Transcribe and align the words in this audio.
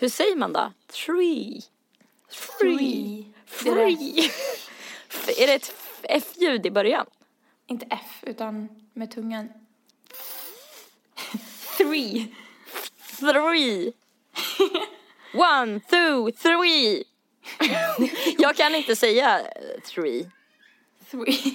Hur 0.00 0.08
säger 0.08 0.36
man 0.36 0.52
då? 0.52 0.72
Tree. 0.86 1.62
Tree. 2.60 3.24
Free. 3.46 4.30
är 5.38 5.46
det 5.46 5.54
ett 5.54 5.74
F-ljud 6.02 6.66
i 6.66 6.70
början? 6.70 7.06
Inte 7.66 7.86
F, 7.90 8.22
utan 8.22 8.68
med 8.94 9.10
tungan. 9.10 9.48
Three. 11.76 12.34
Three. 13.18 13.92
One, 15.34 15.80
two, 15.80 16.30
three. 16.32 17.04
Jag 18.38 18.56
kan 18.56 18.74
inte 18.74 18.96
säga 18.96 19.40
eh, 19.40 19.80
three. 19.84 20.30
Three. 21.10 21.54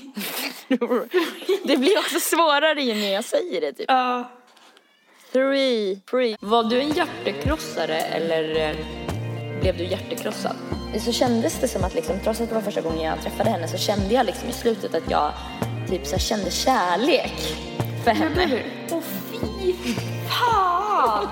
Det 1.63 1.77
blir 1.77 1.99
också 1.99 2.19
svårare 2.19 2.83
ju 2.83 2.95
mer 2.95 3.13
jag 3.13 3.25
säger 3.25 3.61
det 3.61 3.73
typ. 3.73 3.85
Ja. 3.87 4.31
Three, 5.33 6.01
three. 6.09 6.35
Var 6.39 6.63
du 6.63 6.81
en 6.81 6.89
hjärtekrossare 6.89 7.95
eller 7.95 8.69
eh, 8.69 8.75
blev 9.61 9.77
du 9.77 9.83
hjärtekrossad? 9.83 10.55
Så 11.05 11.11
kändes 11.11 11.59
det 11.59 11.67
som 11.67 11.83
att 11.83 11.93
liksom, 11.93 12.19
trots 12.23 12.41
att 12.41 12.49
det 12.49 12.55
var 12.55 12.61
första 12.61 12.81
gången 12.81 13.01
jag 13.01 13.21
träffade 13.21 13.49
henne 13.49 13.67
så 13.67 13.77
kände 13.77 14.13
jag 14.13 14.25
liksom 14.25 14.49
i 14.49 14.53
slutet 14.53 14.95
att 14.95 15.11
jag 15.11 15.31
typ 15.89 16.07
så 16.07 16.17
kände 16.17 16.51
kärlek 16.51 17.55
för 18.03 18.11
henne. 18.11 18.63
Åh 18.91 19.01
fy 19.01 19.73
fan! 20.29 21.27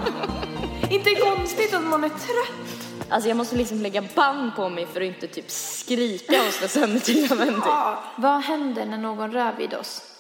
Inte 0.90 1.16
konstigt 1.16 1.74
att 1.74 1.84
man 1.84 2.04
är 2.04 2.10
trött. 2.10 2.88
Alltså 3.10 3.30
jag 3.30 3.38
måste 3.38 3.56
liksom 3.56 3.82
lägga 3.82 4.04
band 4.16 4.56
på 4.56 4.70
mig 4.70 4.88
för 4.94 5.02
att 5.02 5.08
inte 5.08 5.28
typ 5.28 5.52
skrika 5.52 6.34
och 6.48 6.54
slå 6.54 6.68
sönder 6.68 7.02
diamanter. 7.06 7.62
Ja. 7.66 8.04
Vad 8.18 8.42
händer 8.42 8.86
när 8.86 8.98
någon 8.98 9.32
rör 9.32 9.56
vid 9.58 9.74
oss? 9.74 10.11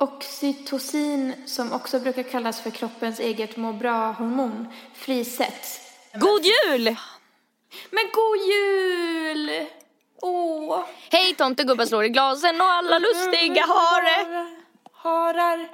Oxytocin, 0.00 1.32
som 1.46 1.72
också 1.72 2.00
brukar 2.00 2.22
kallas 2.22 2.60
för 2.60 2.70
kroppens 2.70 3.20
eget 3.20 3.56
må 3.56 3.72
bra-hormon, 3.72 4.66
frisätts. 4.94 5.80
God 6.14 6.42
jul! 6.44 6.96
Men 7.90 8.04
god 8.12 8.38
jul! 8.52 9.66
Åh! 10.22 10.84
Hej 11.10 11.34
tomtegubbar 11.34 11.86
slår 11.86 12.04
i 12.04 12.08
glasen 12.08 12.60
och 12.60 12.66
alla 12.66 12.98
lustiga 12.98 13.66
hare. 13.66 14.46
Harar. 14.92 15.68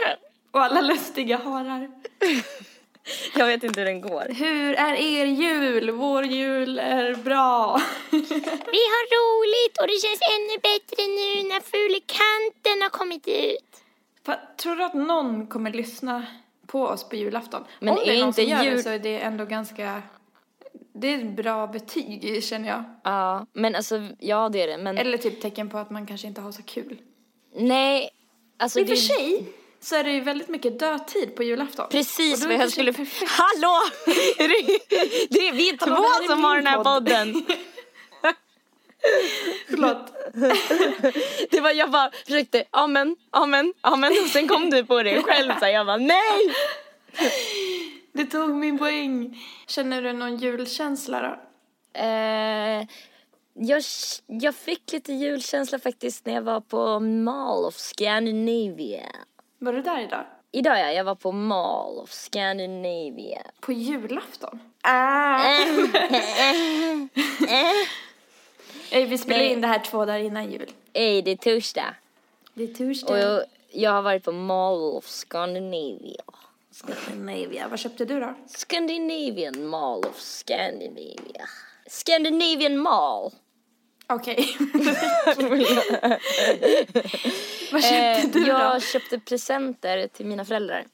Och 0.50 0.62
alla 0.62 0.80
lustiga 0.80 1.36
harar. 1.36 1.90
Jag 3.34 3.46
vet 3.46 3.64
inte 3.64 3.80
hur 3.80 3.86
den 3.86 4.00
går. 4.00 4.26
Hur 4.34 4.74
är 4.74 4.94
er 4.94 5.24
jul? 5.24 5.90
Vår 5.90 6.24
jul 6.24 6.78
är 6.78 7.14
bra. 7.14 7.80
Vi 8.76 8.82
har 8.92 9.04
roligt 9.18 9.78
och 9.80 9.86
det 9.86 9.98
känns 10.04 10.20
ännu 10.36 10.56
bättre 10.68 11.02
nu 11.20 11.48
när 11.48 11.60
Fulekanten 11.60 12.82
har 12.82 12.90
kommit 12.90 13.28
ut. 13.28 13.65
Tror 14.56 14.76
du 14.76 14.84
att 14.84 14.94
någon 14.94 15.46
kommer 15.46 15.72
lyssna 15.72 16.26
på 16.66 16.82
oss 16.82 17.08
på 17.08 17.16
julafton? 17.16 17.64
Men 17.80 17.88
Om 17.98 18.00
det 18.06 18.10
är 18.12 18.18
någon 18.18 18.28
inte 18.28 18.42
som 18.42 18.50
gör 18.50 18.62
jul- 18.64 18.76
det 18.76 18.82
så 18.82 18.88
är 18.88 18.98
det 18.98 19.20
ändå 19.20 19.44
ganska... 19.44 20.02
Det 20.94 21.14
är 21.14 21.18
ett 21.18 21.36
bra 21.36 21.66
betyg 21.66 22.44
känner 22.44 22.68
jag. 22.68 22.84
Ja, 23.04 23.46
men 23.52 23.74
alltså 23.74 24.00
ja 24.18 24.48
det 24.48 24.62
är 24.62 24.66
det. 24.66 24.78
Men 24.78 24.98
Eller 24.98 25.18
typ 25.18 25.40
tecken 25.40 25.70
på 25.70 25.78
att 25.78 25.90
man 25.90 26.06
kanske 26.06 26.26
inte 26.26 26.40
har 26.40 26.52
så 26.52 26.62
kul. 26.62 26.98
nej. 27.54 28.10
Alltså 28.58 28.78
I 28.80 28.82
och 28.82 28.86
för 28.88 28.94
det- 28.94 29.00
sig 29.00 29.46
så 29.80 29.96
är 29.96 30.04
det 30.04 30.12
ju 30.12 30.20
väldigt 30.20 30.48
mycket 30.48 30.78
dödtid 30.78 31.36
på 31.36 31.42
julafton. 31.42 31.86
Precis 31.90 32.44
vad 32.44 32.52
jag 32.54 32.60
det 32.60 32.70
skulle... 32.70 32.92
perfekt. 32.92 33.30
Hallå! 33.30 33.74
Är 34.38 34.48
det, 35.34 35.48
är 35.48 35.52
vi 35.52 35.76
två 35.78 36.26
som 36.28 36.44
har 36.44 36.56
den 36.56 36.66
här 36.66 36.76
podd. 36.84 36.84
podden. 36.84 37.44
Förlåt. 39.68 40.12
Det 41.50 41.60
var 41.60 41.70
jag 41.70 41.90
bara 41.90 42.10
försökte, 42.24 42.64
amen, 42.70 43.16
amen, 43.30 43.72
amen 43.80 44.12
och 44.24 44.30
sen 44.30 44.48
kom 44.48 44.70
du 44.70 44.84
på 44.84 45.02
det 45.02 45.22
själv 45.22 45.52
så 45.60 45.66
jag 45.66 45.86
bara 45.86 45.96
nej! 45.96 46.54
Det 48.12 48.24
tog 48.24 48.50
min 48.50 48.78
poäng. 48.78 49.38
Känner 49.66 50.02
du 50.02 50.12
någon 50.12 50.36
julkänsla 50.36 51.20
då? 51.20 51.40
Eh, 52.00 52.86
jag, 53.54 53.82
jag 54.26 54.54
fick 54.54 54.92
lite 54.92 55.12
julkänsla 55.12 55.78
faktiskt 55.78 56.26
när 56.26 56.34
jag 56.34 56.42
var 56.42 56.60
på 56.60 57.00
Mall 57.00 57.64
of 57.64 57.74
Scandinavia. 57.74 59.12
Var 59.58 59.72
du 59.72 59.82
där 59.82 60.00
idag? 60.00 60.24
Idag 60.52 60.78
ja, 60.78 60.92
jag 60.92 61.04
var 61.04 61.14
på 61.14 61.32
Mall 61.32 61.98
of 61.98 62.10
Scandinavia. 62.10 63.42
På 63.60 63.72
julafton? 63.72 64.60
Ah. 64.82 65.38
Ey, 68.90 69.06
vi 69.06 69.18
spelar 69.18 69.38
Nej. 69.38 69.52
in 69.52 69.60
det 69.60 69.66
här 69.66 69.78
två 69.78 69.98
dagar 70.04 70.18
innan 70.18 70.50
jul. 70.52 70.70
Ey, 70.92 71.22
det 71.22 71.30
är 71.30 71.36
torsdag. 71.36 71.94
Det 72.54 72.64
är 72.64 72.74
torsdag. 72.74 73.12
Och 73.12 73.18
jag, 73.18 73.42
jag 73.70 73.90
har 73.90 74.02
varit 74.02 74.24
på 74.24 74.32
Mall 74.32 74.96
of 74.96 75.06
Scandinavia. 75.06 76.22
Scandinavia. 76.70 77.68
Vad 77.68 77.78
köpte 77.78 78.04
du 78.04 78.20
då? 78.20 78.34
Scandinavian 78.46 79.66
Mall 79.66 79.98
of 80.04 80.20
Scandinavia. 80.20 81.48
Scandinavian 81.86 82.78
Mall. 82.78 83.30
Okej. 84.08 84.56
Vad 87.72 87.82
köpte 87.82 87.96
Eh, 87.96 88.28
du 88.32 88.40
då? 88.44 88.48
jag 88.48 88.82
köpte 88.82 89.18
presenter 89.18 90.06
till 90.08 90.26
mina 90.26 90.44
föräldrar. 90.44 90.86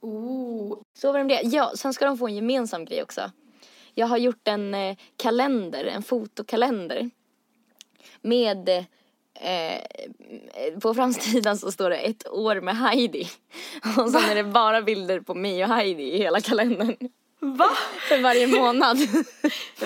Oh. 0.00 0.78
Så 0.96 1.12
var 1.12 1.18
det 1.18 1.24
med 1.24 1.44
det. 1.44 1.48
Ja, 1.56 1.72
sen 1.76 1.94
ska 1.94 2.04
de 2.06 2.18
få 2.18 2.26
en 2.26 2.34
gemensam 2.34 2.84
grej 2.84 3.02
också. 3.02 3.30
Jag 3.94 4.06
har 4.06 4.18
gjort 4.18 4.48
en 4.48 4.74
eh, 4.74 4.96
kalender, 5.16 5.84
en 5.84 6.02
fotokalender. 6.02 7.10
Med, 8.22 8.68
eh, 9.34 9.80
på 10.80 10.94
framsidan 10.94 11.58
så 11.58 11.72
står 11.72 11.90
det 11.90 11.96
ett 11.96 12.28
år 12.28 12.60
med 12.60 12.76
Heidi. 12.76 13.28
Och 13.98 14.10
sen 14.10 14.30
är 14.30 14.34
det 14.34 14.44
bara 14.44 14.82
bilder 14.82 15.20
på 15.20 15.34
mig 15.34 15.64
och 15.64 15.70
Heidi 15.70 16.02
i 16.02 16.18
hela 16.18 16.40
kalendern. 16.40 16.96
Va? 17.44 17.70
För 18.08 18.22
varje 18.22 18.46
månad. 18.46 18.98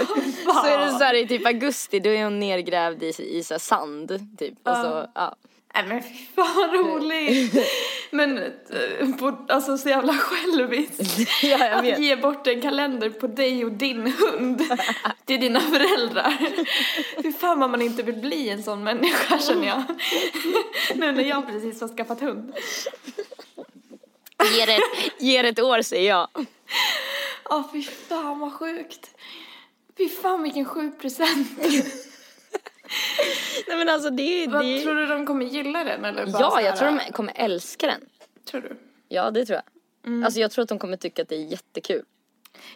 så 0.44 0.66
är 0.66 0.86
det 0.86 0.90
så 0.90 1.04
här 1.04 1.14
i 1.14 1.28
typ 1.28 1.46
augusti, 1.46 2.00
då 2.00 2.10
är 2.10 2.24
hon 2.24 2.38
nergrävd 2.38 3.02
i, 3.02 3.38
i 3.38 3.42
så 3.42 3.58
sand 3.58 4.36
typ. 4.38 4.68
Och 4.68 4.76
så, 4.76 5.06
ja. 5.14 5.36
Nej 5.78 5.88
men 5.88 6.02
fy 6.02 6.14
fan 6.34 6.56
vad 6.56 6.72
roligt. 6.74 7.56
men 8.10 8.38
eh, 8.38 9.16
på, 9.18 9.46
alltså 9.48 9.78
så 9.78 9.88
jävla 9.88 10.12
själviskt. 10.12 11.18
Ja, 11.42 11.66
jag 11.66 11.82
vet. 11.82 11.94
Att 11.94 12.04
ge 12.04 12.16
bort 12.16 12.46
en 12.46 12.62
kalender 12.62 13.10
på 13.10 13.26
dig 13.26 13.64
och 13.64 13.72
din 13.72 14.12
hund 14.12 14.62
till 15.24 15.40
dina 15.40 15.60
föräldrar. 15.60 16.36
Fy 17.22 17.32
fan 17.32 17.60
vad 17.60 17.70
man 17.70 17.82
inte 17.82 18.02
vill 18.02 18.14
bli 18.14 18.48
en 18.48 18.62
sån 18.62 18.84
människa 18.84 19.38
känner 19.38 19.66
jag. 19.66 19.82
nu 20.94 21.12
när 21.12 21.24
jag 21.24 21.46
precis 21.46 21.80
har 21.80 21.88
skaffat 21.88 22.20
hund. 22.20 22.52
Ger 24.56 24.68
ett, 24.68 25.12
ger 25.18 25.44
ett 25.44 25.60
år 25.60 25.82
säger 25.82 26.08
jag. 26.08 26.28
Ja 27.44 27.68
fy 27.72 27.82
fan 27.82 28.38
vad 28.38 28.52
sjukt. 28.52 29.10
Fy 29.98 30.08
fan 30.08 30.42
vilken 30.42 30.64
sjuk 30.64 31.00
present. 31.00 31.48
Nej 33.68 33.76
men 33.78 33.88
alltså 33.88 34.10
det, 34.10 34.46
Vad 34.46 34.64
det... 34.64 34.82
tror 34.82 34.94
du 34.94 35.06
de 35.06 35.26
kommer 35.26 35.44
gilla 35.44 35.84
den 35.84 36.04
eller? 36.04 36.26
bara 36.26 36.42
Ja, 36.42 36.60
jag 36.60 36.76
tror 36.76 36.88
de 37.06 37.12
kommer 37.12 37.32
älska 37.36 37.86
den. 37.86 38.00
Tror 38.44 38.60
du? 38.60 38.76
Ja, 39.08 39.30
det 39.30 39.46
tror 39.46 39.60
jag. 40.04 40.24
Alltså 40.24 40.40
jag 40.40 40.50
tror 40.50 40.62
att 40.62 40.68
de 40.68 40.78
kommer 40.78 40.96
tycka 40.96 41.22
att 41.22 41.28
det 41.28 41.36
är 41.36 41.44
jättekul. 41.44 42.04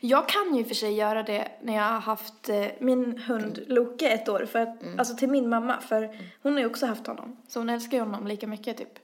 Jag 0.01 0.29
kan 0.29 0.55
ju 0.55 0.61
i 0.61 0.65
och 0.65 0.69
för 0.69 0.75
sig 0.75 0.93
göra 0.95 1.23
det 1.23 1.49
när 1.63 1.75
jag 1.75 1.83
har 1.83 2.01
haft 2.01 2.49
eh, 2.49 2.67
min 2.79 3.19
hund 3.19 3.65
Loke 3.67 4.09
ett 4.09 4.29
år. 4.29 4.47
För 4.53 4.59
att, 4.59 4.79
Alltså 4.99 5.17
till 5.17 5.29
min 5.29 5.49
mamma, 5.49 5.81
för 5.81 6.19
hon 6.43 6.53
har 6.53 6.61
ju 6.61 6.67
också 6.67 6.87
haft 6.87 7.07
honom. 7.07 7.37
Så 7.49 7.61
hon 7.61 7.71
älskar 7.71 7.97
ju 7.97 8.03
honom 8.03 8.27
lika 8.27 8.47
mycket 8.47 8.79
typ. 8.79 8.99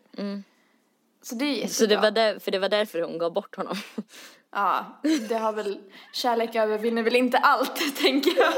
Så 1.23 1.35
det 1.35 1.45
är 1.45 1.49
jättebra. 1.49 1.69
Så 1.69 1.87
det 1.87 1.97
var, 1.97 2.11
där, 2.11 2.39
för 2.39 2.51
det 2.51 2.59
var 2.59 2.69
därför 2.69 3.01
hon 3.03 3.19
gav 3.19 3.33
bort 3.33 3.57
honom. 3.57 3.77
Ja, 4.51 5.01
det 5.29 5.35
har 5.35 5.53
väl, 5.53 5.79
kärlek 6.13 6.55
övervinner 6.55 7.03
väl 7.03 7.17
inte 7.17 7.39
allt, 7.39 7.97
tänker 8.03 8.31
jag. 8.37 8.53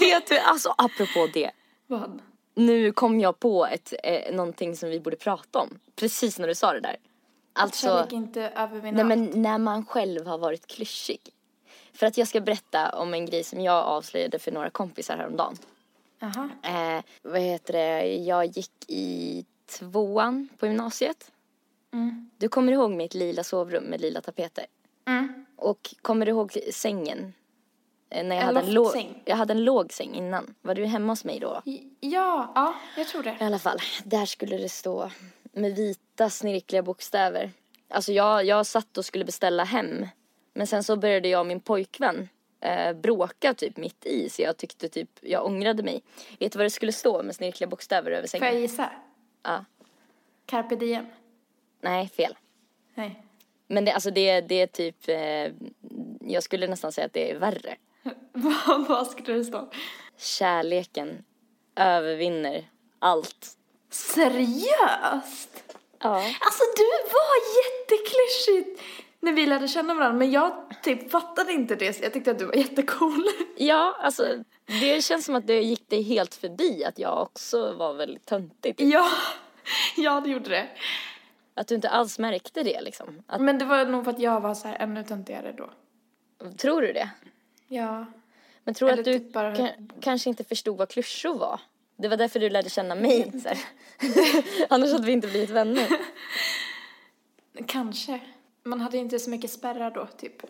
Vet 0.00 0.26
du, 0.26 0.38
alltså 0.38 0.74
apropå 0.78 1.28
det. 1.34 1.50
Vad? 1.86 2.22
Nu 2.60 2.92
kom 2.92 3.20
jag 3.20 3.40
på 3.40 3.66
ett, 3.66 3.94
eh, 4.04 4.34
någonting 4.34 4.76
som 4.76 4.88
vi 4.88 5.00
borde 5.00 5.16
prata 5.16 5.58
om. 5.58 5.78
Precis 5.96 6.38
när 6.38 6.48
du 6.48 6.54
sa 6.54 6.72
det 6.72 6.80
där. 6.80 6.96
Alltså, 7.52 8.06
nej 8.82 9.04
men 9.04 9.30
när 9.34 9.58
man 9.58 9.86
själv 9.86 10.26
har 10.26 10.38
varit 10.38 10.66
klyschig. 10.66 11.20
För 11.92 12.06
att 12.06 12.18
jag 12.18 12.28
ska 12.28 12.40
berätta 12.40 12.90
om 12.90 13.14
en 13.14 13.26
grej 13.26 13.44
som 13.44 13.60
jag 13.60 13.84
avslöjade 13.84 14.38
för 14.38 14.52
några 14.52 14.70
kompisar 14.70 15.16
häromdagen. 15.16 15.56
Jaha. 16.18 16.50
Eh, 16.62 17.04
vad 17.22 17.40
heter 17.40 17.72
det, 17.72 18.16
jag 18.16 18.46
gick 18.46 18.84
i 18.88 19.44
tvåan 19.66 20.48
på 20.58 20.66
gymnasiet. 20.66 21.30
Mm. 21.92 22.30
Du 22.38 22.48
kommer 22.48 22.72
ihåg 22.72 22.90
mitt 22.90 23.14
lila 23.14 23.44
sovrum 23.44 23.84
med 23.84 24.00
lila 24.00 24.20
tapeter? 24.20 24.66
Mm. 25.06 25.46
Och 25.56 25.94
kommer 26.02 26.26
du 26.26 26.30
ihåg 26.30 26.58
sängen? 26.72 27.32
Eh, 28.10 28.24
När 28.24 28.36
jag 28.36 28.42
En 28.48 28.56
hade, 28.56 28.60
en 28.66 28.72
låg, 28.74 29.14
jag 29.24 29.36
hade 29.36 29.52
en 29.52 29.64
låg 29.64 29.92
säng 29.92 30.14
innan. 30.14 30.54
Var 30.62 30.74
du 30.74 30.84
hemma 30.86 31.12
hos 31.12 31.24
mig 31.24 31.40
då? 31.40 31.62
Ja, 32.00 32.52
ja, 32.54 32.74
jag 32.96 33.08
tror 33.08 33.26
I 33.28 33.30
det. 33.38 33.44
alla 33.46 33.58
fall, 33.58 33.78
där 34.04 34.26
skulle 34.26 34.56
det 34.56 34.68
stå 34.68 35.10
med 35.52 35.74
vita 35.76 36.30
snirkliga 36.30 36.82
bokstäver. 36.82 37.50
Alltså 37.88 38.12
jag, 38.12 38.44
jag 38.44 38.66
satt 38.66 38.98
och 38.98 39.04
skulle 39.04 39.24
beställa 39.24 39.64
hem. 39.64 40.06
Men 40.54 40.66
sen 40.66 40.84
så 40.84 40.96
började 40.96 41.28
jag 41.28 41.40
och 41.40 41.46
min 41.46 41.60
pojkvän 41.60 42.28
eh, 42.60 42.92
bråka 42.92 43.54
typ 43.54 43.76
mitt 43.76 44.06
i. 44.06 44.28
Så 44.28 44.42
jag 44.42 44.56
tyckte 44.56 44.88
typ, 44.88 45.10
jag 45.20 45.46
ångrade 45.46 45.82
mig. 45.82 46.02
Vet 46.38 46.52
du 46.52 46.58
vad 46.58 46.66
det 46.66 46.70
skulle 46.70 46.92
stå 46.92 47.22
med 47.22 47.34
snirkliga 47.34 47.68
bokstäver 47.68 48.10
över 48.10 48.22
Får 48.22 48.28
sängen? 48.28 48.46
jag 48.52 48.60
gissa? 48.60 48.90
Ja. 49.42 49.64
Carpe 50.46 50.76
diem? 50.76 51.06
Nej, 51.80 52.08
fel. 52.08 52.36
Nej. 52.94 53.22
Men 53.66 53.84
det, 53.84 53.92
alltså 53.92 54.10
det, 54.10 54.40
det 54.40 54.54
är 54.60 54.66
typ, 54.66 55.08
eh, 55.08 55.52
jag 56.32 56.42
skulle 56.42 56.66
nästan 56.66 56.92
säga 56.92 57.06
att 57.06 57.12
det 57.12 57.30
är 57.30 57.38
värre. 57.38 57.76
Vad, 58.88 59.06
skulle 59.06 59.38
det 59.38 59.44
stå? 59.44 59.68
Kärleken 60.16 61.24
övervinner 61.76 62.68
allt. 62.98 63.56
Seriöst? 63.90 65.76
Ja. 65.98 66.14
Alltså 66.16 66.62
du 66.76 66.88
var 67.12 67.36
jätteklyschigt 67.60 68.82
när 69.20 69.32
vi 69.32 69.46
lärde 69.46 69.68
känna 69.68 69.94
varandra 69.94 70.18
men 70.18 70.30
jag 70.30 70.52
typ 70.82 71.10
fattade 71.10 71.52
inte 71.52 71.74
det 71.74 71.92
så 71.92 72.04
jag 72.04 72.12
tyckte 72.12 72.30
att 72.30 72.38
du 72.38 72.44
var 72.44 72.54
jättecool. 72.54 73.24
Ja, 73.56 73.96
alltså 74.00 74.44
det 74.66 75.04
känns 75.04 75.24
som 75.24 75.34
att 75.34 75.46
det 75.46 75.60
gick 75.62 75.88
dig 75.88 76.02
helt 76.02 76.34
förbi 76.34 76.84
att 76.84 76.98
jag 76.98 77.22
också 77.22 77.72
var 77.72 77.94
väldigt 77.94 78.26
töntig. 78.26 78.74
Ja, 78.78 79.08
ja 79.96 80.20
det 80.20 80.30
gjorde 80.30 80.48
det. 80.50 80.68
Att 81.54 81.68
du 81.68 81.74
inte 81.74 81.88
alls 81.88 82.18
märkte 82.18 82.62
det 82.62 82.80
liksom. 82.80 83.22
Att, 83.26 83.40
Men 83.40 83.58
det 83.58 83.64
var 83.64 83.84
nog 83.84 84.04
för 84.04 84.10
att 84.10 84.20
jag 84.20 84.40
var 84.40 84.54
så 84.54 84.68
här 84.68 84.76
ännu 84.76 85.04
töntigare 85.04 85.52
då. 85.52 85.70
tror 86.56 86.82
du 86.82 86.92
det? 86.92 87.10
Ja. 87.72 88.06
Men 88.64 88.74
tror 88.74 88.88
Eller 88.90 88.98
att 89.00 89.04
du 89.04 89.18
typ 89.18 89.32
bara- 89.32 89.54
ka- 89.54 89.90
kanske 90.00 90.30
inte 90.30 90.44
förstod 90.44 90.76
vad 90.78 90.88
klyschor 90.88 91.38
var? 91.38 91.60
Det 91.96 92.08
var 92.08 92.16
därför 92.16 92.40
du 92.40 92.50
lärde 92.50 92.70
känna 92.70 92.94
mig. 92.94 93.32
Så. 93.42 93.48
Annars 94.68 94.92
hade 94.92 95.06
vi 95.06 95.12
inte 95.12 95.28
blivit 95.28 95.50
vänner. 95.50 95.88
Kanske. 97.66 98.20
Man 98.62 98.80
hade 98.80 98.96
inte 98.98 99.18
så 99.18 99.30
mycket 99.30 99.50
spärrar 99.50 99.90
då 99.90 100.06
typ. 100.18 100.42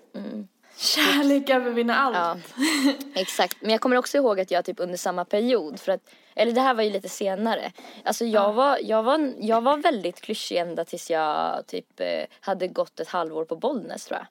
Kärlek 0.76 1.50
övervinner 1.50 1.94
allt. 1.94 2.16
Ja, 2.16 2.36
exakt. 3.14 3.56
Men 3.60 3.70
jag 3.70 3.80
kommer 3.80 3.96
också 3.96 4.16
ihåg 4.16 4.40
att 4.40 4.50
jag 4.50 4.64
typ 4.64 4.80
under 4.80 4.96
samma 4.96 5.24
period, 5.24 5.80
för 5.80 5.92
att, 5.92 6.10
eller 6.34 6.52
det 6.52 6.60
här 6.60 6.74
var 6.74 6.82
ju 6.82 6.90
lite 6.90 7.08
senare. 7.08 7.72
Alltså 8.04 8.24
jag 8.24 8.52
var, 8.52 8.78
jag 8.82 9.02
var, 9.02 9.32
jag 9.38 9.60
var 9.60 9.76
väldigt 9.76 10.20
klyschig 10.20 10.56
ända 10.56 10.84
tills 10.84 11.10
jag 11.10 11.66
typ 11.66 12.00
eh, 12.00 12.24
hade 12.40 12.68
gått 12.68 13.00
ett 13.00 13.08
halvår 13.08 13.44
på 13.44 13.56
Bollnäs 13.56 14.04
tror 14.04 14.18
jag. 14.18 14.26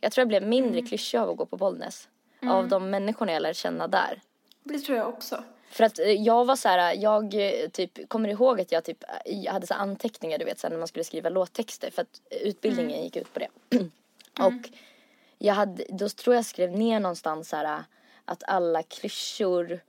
Jag 0.00 0.12
tror 0.12 0.22
jag 0.22 0.28
blev 0.28 0.42
mindre 0.42 0.82
klyschig 0.82 1.18
av 1.18 1.30
att 1.30 1.36
gå 1.36 1.46
på 1.46 1.56
Bollnäs. 1.56 2.08
Av 2.50 2.68
de 2.68 2.90
människorna 2.90 3.32
jag 3.32 3.42
lärde 3.42 3.54
känna 3.54 3.88
där. 3.88 4.20
Det 4.62 4.78
tror 4.78 4.98
jag 4.98 5.08
också. 5.08 5.44
För 5.70 5.84
att 5.84 5.98
eh, 5.98 6.10
jag 6.10 6.44
var 6.44 6.56
så 6.56 6.68
här, 6.68 6.94
jag 6.94 7.34
eh, 7.34 7.68
typ 7.68 8.08
kommer 8.08 8.28
ihåg 8.28 8.60
att 8.60 8.72
jag 8.72 8.84
typ 8.84 9.02
eh, 9.02 9.38
jag 9.38 9.52
hade 9.52 9.66
så 9.66 9.74
anteckningar 9.74 10.38
du 10.38 10.44
vet 10.44 10.58
så 10.58 10.66
här, 10.66 10.70
när 10.72 10.78
man 10.78 10.88
skulle 10.88 11.04
skriva 11.04 11.28
låttexter 11.28 11.90
för 11.90 12.02
att 12.02 12.20
eh, 12.30 12.38
utbildningen 12.38 13.02
gick 13.02 13.16
ut 13.16 13.32
på 13.32 13.38
det. 13.38 13.48
Och 14.40 14.70
jag 15.38 15.54
hade, 15.54 15.84
då 15.88 16.08
tror 16.08 16.36
jag 16.36 16.44
skrev 16.44 16.72
ner 16.72 17.00
någonstans 17.00 17.48
så 17.48 17.56
här 17.56 17.84
att 18.24 18.42
alla 18.46 18.82
klyschor 18.82 19.80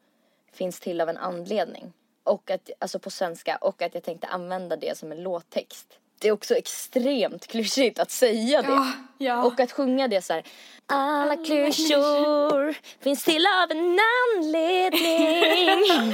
finns 0.52 0.80
till 0.80 1.02
av 1.02 1.10
en 1.10 1.18
anledning. 1.18 1.94
Och 2.24 2.52
att, 2.52 2.69
alltså 2.80 3.00
på 3.00 3.10
svenska, 3.10 3.56
och 3.56 3.81
att 3.81 3.94
jag 3.94 4.04
tänkte 4.04 4.28
använda 4.28 4.75
det 4.75 4.98
som 4.98 5.12
en 5.12 5.24
låttext. 5.24 6.00
Det 6.19 6.27
är 6.27 6.31
också 6.31 6.56
extremt 6.56 7.47
klyschigt 7.47 8.00
att 8.00 8.12
säga 8.12 8.62
det. 8.62 8.67
Ja, 8.67 8.91
ja. 9.17 9.44
Och 9.44 9.59
att 9.59 9.71
sjunga 9.71 10.07
det 10.07 10.21
så 10.21 10.33
här. 10.33 10.44
Alla 10.88 11.35
klyschor 11.35 12.75
finns 13.00 13.23
till 13.23 13.45
av 13.63 13.71
en 13.71 14.00
anledning. 14.35 16.13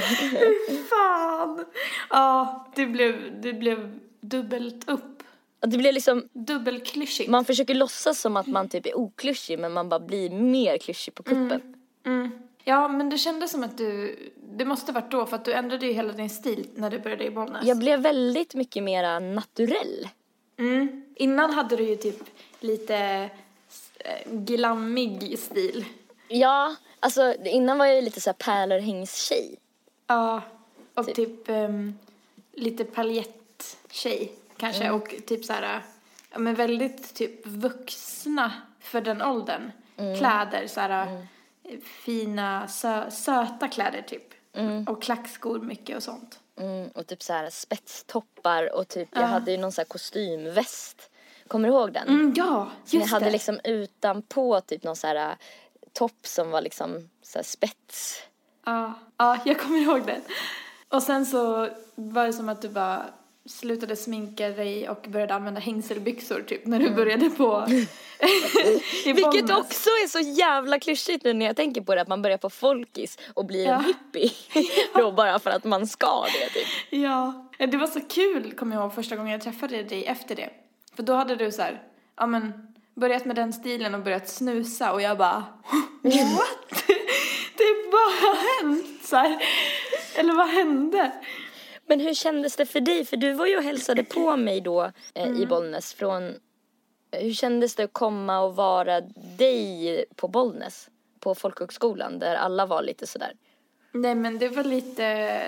Fan! 0.90 1.64
Ja, 2.10 2.66
det 2.74 2.86
blev, 2.86 3.40
det 3.42 3.52
blev 3.52 3.98
dubbelt 4.20 4.88
upp. 4.88 5.22
Det 5.60 5.78
blir 5.78 5.92
liksom, 5.92 6.28
Dubbelklyschigt. 6.32 7.30
man 7.30 7.44
försöker 7.44 7.74
låtsas 7.74 8.20
som 8.20 8.36
att 8.36 8.46
man 8.46 8.68
typ 8.68 8.86
är 8.86 8.96
oklyschig 8.96 9.58
men 9.58 9.72
man 9.72 9.88
bara 9.88 10.00
blir 10.00 10.30
mer 10.30 10.78
klyschig 10.78 11.14
på 11.14 11.22
kuppen. 11.22 11.60
Mm. 12.06 12.30
Ja, 12.64 12.88
men 12.88 13.08
det 13.10 13.18
kändes 13.18 13.50
som 13.50 13.64
att 13.64 13.78
du, 13.78 14.16
det 14.36 14.64
måste 14.64 14.92
varit 14.92 15.10
då 15.10 15.26
för 15.26 15.36
att 15.36 15.44
du 15.44 15.52
ändrade 15.52 15.86
ju 15.86 15.92
hela 15.92 16.12
din 16.12 16.30
stil 16.30 16.68
när 16.74 16.90
du 16.90 16.98
började 16.98 17.24
i 17.24 17.30
Bollnäs. 17.30 17.64
Jag 17.64 17.78
blev 17.78 18.00
väldigt 18.00 18.54
mycket 18.54 18.82
mera 18.82 19.18
naturell. 19.18 20.08
Mm. 20.58 21.04
Innan 21.14 21.50
hade 21.50 21.76
du 21.76 21.84
ju 21.84 21.96
typ 21.96 22.18
lite 22.60 22.96
eh, 23.98 24.32
glammig 24.32 25.38
stil. 25.38 25.84
Ja, 26.28 26.74
alltså 27.00 27.34
innan 27.44 27.78
var 27.78 27.86
jag 27.86 27.94
ju 27.96 28.02
lite 28.02 28.20
såhär 28.20 28.34
pärlörhängstjej. 28.34 29.56
Ja, 30.06 30.42
och 30.94 31.14
typ, 31.14 31.48
ehm, 31.48 31.98
lite 32.52 32.84
paljetttjej 32.84 34.32
kanske 34.56 34.84
Mm. 34.84 34.94
och 34.96 35.14
typ 35.26 35.44
så 35.44 35.52
här, 35.52 35.82
ja 36.30 36.38
men 36.38 36.54
väldigt 36.54 37.14
typ 37.14 37.46
vuxna 37.46 38.52
för 38.80 39.00
den 39.00 39.22
åldern. 39.22 39.72
Mm. 39.96 40.18
Kläder 40.18 40.66
så 40.66 40.80
här 40.80 41.26
fina, 41.80 42.68
sö, 42.68 43.10
söta 43.10 43.68
kläder 43.68 44.02
typ. 44.02 44.22
Och 44.86 45.02
klackskor 45.02 45.60
mycket 45.60 45.96
och 45.96 46.02
sånt. 46.02 46.40
Mm, 46.60 46.88
och 46.88 47.06
typ 47.06 47.22
såhär 47.22 47.50
spetstoppar 47.50 48.74
och 48.74 48.88
typ 48.88 49.08
jag 49.12 49.26
hade 49.26 49.50
ju 49.50 49.56
någon 49.56 49.72
sån 49.72 49.82
här 49.82 49.88
kostymväst. 49.88 51.10
Kommer 51.48 51.68
du 51.68 51.74
ihåg 51.74 51.92
den? 51.92 52.08
Mm, 52.08 52.32
ja, 52.36 52.70
Som 52.84 52.98
jag 52.98 53.00
just 53.02 53.12
hade 53.12 53.24
det. 53.24 53.30
liksom 53.30 53.60
utanpå 53.64 54.60
typ 54.60 54.82
någon 54.84 54.96
så 54.96 55.06
här 55.06 55.16
äh, 55.30 55.36
topp 55.92 56.26
som 56.26 56.50
var 56.50 56.60
liksom 56.60 57.08
så 57.22 57.38
här 57.38 57.44
spets. 57.44 58.22
Ja, 58.66 58.92
ja, 59.16 59.38
jag 59.44 59.60
kommer 59.60 59.78
ihåg 59.78 60.06
det. 60.06 60.20
Och 60.88 61.02
sen 61.02 61.26
så 61.26 61.68
var 61.94 62.26
det 62.26 62.32
som 62.32 62.48
att 62.48 62.62
du 62.62 62.68
bara 62.68 63.06
slutade 63.46 63.96
sminka 63.96 64.48
dig 64.48 64.88
och 64.88 65.06
började 65.08 65.34
använda 65.34 65.60
hängselbyxor 65.60 66.40
typ 66.42 66.66
när 66.66 66.78
du 66.78 66.90
började 66.90 67.30
på 67.30 67.66
Vilket 69.04 69.50
också 69.50 69.88
är 69.90 70.08
så 70.08 70.18
jävla 70.18 70.78
klyschigt 70.78 71.24
nu 71.24 71.32
när 71.32 71.46
jag 71.46 71.56
tänker 71.56 71.80
på 71.80 71.94
det 71.94 72.00
att 72.00 72.08
man 72.08 72.22
börjar 72.22 72.38
på 72.38 72.50
folkis 72.50 73.18
och 73.34 73.46
blir 73.46 73.66
Ja. 73.66 73.74
en 73.74 73.84
hippie. 73.84 74.30
Då 74.94 75.12
bara 75.12 75.38
för 75.38 75.50
att 75.50 75.64
man 75.64 75.86
ska 75.86 76.24
det 76.40 76.48
typ. 76.48 76.66
Ja, 76.90 77.48
det 77.58 77.76
var 77.76 77.86
så 77.86 78.00
kul 78.00 78.52
kommer 78.52 78.76
jag 78.76 78.82
ihåg 78.82 78.94
första 78.94 79.16
gången 79.16 79.32
jag 79.32 79.42
träffade 79.42 79.82
dig 79.82 80.04
efter 80.04 80.34
det. 80.36 80.50
För 80.96 81.02
då 81.02 81.14
hade 81.14 81.36
du 81.36 81.52
så 81.52 81.62
här, 81.62 81.82
ja 82.16 82.26
men 82.26 82.52
börjat 82.94 83.24
med 83.24 83.36
den 83.36 83.52
stilen 83.52 83.94
och 83.94 84.00
börjat 84.02 84.28
snusa 84.28 84.92
och 84.92 85.02
jag 85.02 85.18
bara 85.18 85.44
what? 86.02 86.84
det 87.56 87.90
bara 87.92 88.36
hänt 88.60 89.04
så 89.04 89.16
här. 89.16 89.42
Eller 90.16 90.34
vad 90.34 90.48
hände? 90.48 91.12
Men 91.92 92.00
hur 92.00 92.14
kändes 92.14 92.56
det 92.56 92.66
för 92.66 92.80
dig? 92.80 93.04
För 93.04 93.16
du 93.16 93.32
var 93.32 93.46
ju 93.46 93.56
och 93.56 93.62
hälsade 93.62 94.04
på 94.04 94.36
mig 94.36 94.60
då 94.60 94.82
eh, 95.14 95.22
Mm. 95.26 95.42
i 95.42 95.46
Bollnäs 95.46 95.94
från... 95.94 96.28
eh, 97.10 97.20
Hur 97.22 97.32
kändes 97.32 97.74
det 97.74 97.82
att 97.84 97.92
komma 97.92 98.40
och 98.40 98.56
vara 98.56 99.00
dig 99.38 100.04
på 100.16 100.28
Bollnäs? 100.28 100.88
På 101.20 101.34
folkhögskolan 101.34 102.18
där 102.18 102.34
alla 102.36 102.66
var 102.66 102.82
lite 102.82 103.06
sådär. 103.06 103.32
Nej 103.92 104.14
men 104.14 104.38
det 104.38 104.48
var 104.48 104.64
lite 104.64 105.42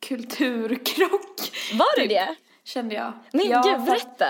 kulturkrock. 0.00 1.52
Var 1.72 1.96
det 1.96 2.02
typ, 2.02 2.10
det? 2.10 2.34
Kände 2.64 2.94
jag. 2.94 3.12
Men 3.32 3.48
Ja, 3.48 3.62
gud, 3.62 3.84
berätta! 3.86 4.26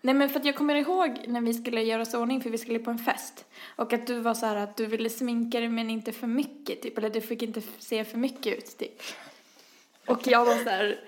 Nej 0.00 0.14
men 0.14 0.28
för 0.28 0.40
att 0.40 0.46
jag 0.46 0.56
kommer 0.56 0.74
ihåg 0.74 1.24
när 1.28 1.40
vi 1.40 1.54
skulle 1.54 1.82
göra 1.82 2.02
oss 2.02 2.14
ordning 2.14 2.40
för 2.40 2.50
vi 2.50 2.58
skulle 2.58 2.78
på 2.78 2.90
en 2.90 2.98
fest. 2.98 3.44
Och 3.76 3.92
att 3.92 4.06
du 4.06 4.20
var 4.20 4.34
så 4.34 4.46
här 4.46 4.56
att 4.56 4.76
du 4.76 4.86
ville 4.86 5.10
sminka 5.10 5.60
dig 5.60 5.68
men 5.68 5.90
inte 5.90 6.12
för 6.12 6.26
mycket 6.26 6.82
typ. 6.82 6.98
Eller 6.98 7.10
du 7.10 7.20
fick 7.20 7.42
inte 7.42 7.62
se 7.78 8.04
för 8.04 8.18
mycket 8.18 8.58
ut 8.58 8.78
typ. 8.78 9.02
Och 10.06 10.26
jag 10.26 10.44
var 10.44 10.54
så 10.64 10.70
här, 10.70 11.00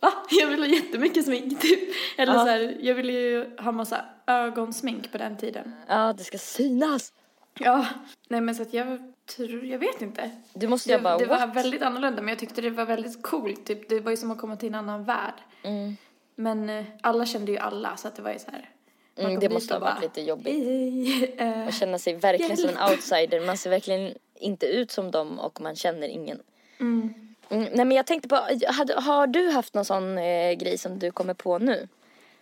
va? 0.00 0.12
Jag 0.30 0.46
vill 0.46 0.60
ha 0.60 0.66
jättemycket 0.66 1.24
smink 1.24 1.60
typ. 1.60 1.80
Eller 2.18 2.32
Ja. 2.34 2.38
så 2.40 2.46
här, 2.46 2.76
jag 2.80 2.94
ville 2.94 3.12
ju 3.12 3.56
ha 3.58 3.72
massa 3.72 4.04
ögonsmink 4.26 5.12
på 5.12 5.18
den 5.18 5.36
tiden. 5.36 5.72
Ja, 5.88 6.12
det 6.18 6.24
ska 6.24 6.38
synas. 6.38 7.12
Ja. 7.58 7.86
Nej 8.28 8.40
men 8.40 8.54
så 8.54 8.62
att 8.62 8.74
jag 8.74 9.12
tror, 9.36 9.64
jag 9.64 9.78
vet 9.78 10.02
inte. 10.02 10.30
Du 10.54 10.68
måste 10.68 10.90
jag 10.90 11.02
bara, 11.02 11.18
det 11.18 11.26
var 11.26 11.46
what? 11.46 11.56
väldigt 11.56 11.82
annorlunda 11.82 12.22
men 12.22 12.28
jag 12.28 12.38
tyckte 12.38 12.60
det 12.60 12.70
var 12.70 12.84
väldigt 12.86 13.22
coolt. 13.22 13.66
Typ. 13.66 13.88
Det 13.88 14.00
var 14.00 14.10
ju 14.10 14.16
som 14.16 14.30
att 14.30 14.38
komma 14.38 14.56
till 14.56 14.68
en 14.68 14.74
annan 14.74 15.04
värld. 15.04 15.34
Mm. 15.62 15.96
Men 16.34 16.70
eh, 16.70 16.84
alla 17.00 17.26
kände 17.26 17.52
ju 17.52 17.58
alla 17.58 17.96
så 17.96 18.08
att 18.08 18.16
det 18.16 18.22
var 18.22 18.32
ju 18.32 18.38
så 18.38 18.50
här. 18.50 18.70
Mm, 19.16 19.40
det 19.40 19.48
måste 19.48 19.74
ha 19.74 19.80
varit 19.80 19.94
bara, 19.94 20.00
lite 20.00 20.20
jobbigt. 20.20 20.64
"Hej, 20.64 21.34
eh, 21.38 21.56
Man 21.58 21.72
känner 21.72 21.98
sig 21.98 22.14
verkligen 22.14 22.56
som 22.56 22.68
en 22.68 22.74
Hjälp. 22.76 22.90
outsider. 22.90 23.46
Man 23.46 23.56
ser 23.56 23.70
verkligen 23.70 24.14
inte 24.34 24.66
ut 24.66 24.90
som 24.90 25.10
dem 25.10 25.38
och 25.38 25.60
man 25.60 25.76
känner 25.76 26.08
ingen. 26.08 26.38
Mm. 26.80 27.14
Mm, 27.50 27.64
nej 27.64 27.84
men 27.84 27.92
jag 27.92 28.06
tänkte 28.06 28.28
på, 28.28 28.36
hade, 28.68 29.00
har 29.00 29.26
du 29.26 29.50
haft 29.50 29.74
någon 29.74 29.84
sån 29.84 30.18
eh, 30.18 30.52
grej 30.52 30.78
som 30.78 30.98
du 30.98 31.10
kommer 31.10 31.34
på 31.34 31.58
nu? 31.58 31.88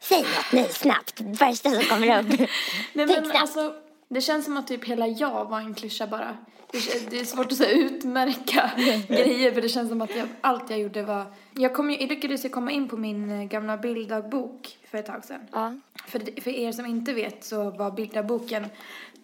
Säg 0.01 0.19
något 0.19 0.53
nu 0.53 0.65
snabbt, 0.71 1.23
första 1.39 1.71
som 1.71 1.83
kommer 1.83 2.21
upp. 2.21 2.29
Nej 2.39 2.49
Tänk 2.95 3.09
men 3.09 3.25
snabbt. 3.25 3.41
alltså, 3.41 3.75
det 4.09 4.21
känns 4.21 4.45
som 4.45 4.57
att 4.57 4.67
typ 4.67 4.85
hela 4.85 5.07
jag 5.07 5.45
var 5.51 5.61
en 5.61 5.75
klyscha 5.75 6.07
bara. 6.07 6.37
Det, 6.73 7.11
det 7.11 7.21
är 7.21 7.25
svårt 7.25 7.53
att 7.53 7.59
så 7.59 7.65
utmärka 7.65 8.71
grejer 9.09 9.53
för 9.53 9.61
det 9.61 9.69
känns 9.69 9.89
som 9.89 10.03
att 10.03 10.17
jag, 10.17 10.29
allt 10.41 10.71
jag 10.71 10.79
gjorde 10.79 11.03
var... 11.03 11.25
Jag, 11.55 11.75
kom 11.75 11.91
ju, 11.91 12.01
jag 12.01 12.09
lyckades 12.09 12.45
ju 12.45 12.49
komma 12.49 12.71
in 12.71 12.89
på 12.89 12.97
min 12.97 13.31
eh, 13.31 13.45
gamla 13.45 13.77
bilddagbok 13.77 14.79
för 14.91 14.99
ett 14.99 15.07
tag 15.07 15.25
sedan. 15.25 15.41
Ja. 15.53 15.75
För, 16.07 16.41
för 16.41 16.51
er 16.51 16.73
som 16.73 16.87
inte 16.87 17.13
vet 17.13 17.45
så 17.45 17.71
var 17.71 17.91
bilddagboken 17.91 18.67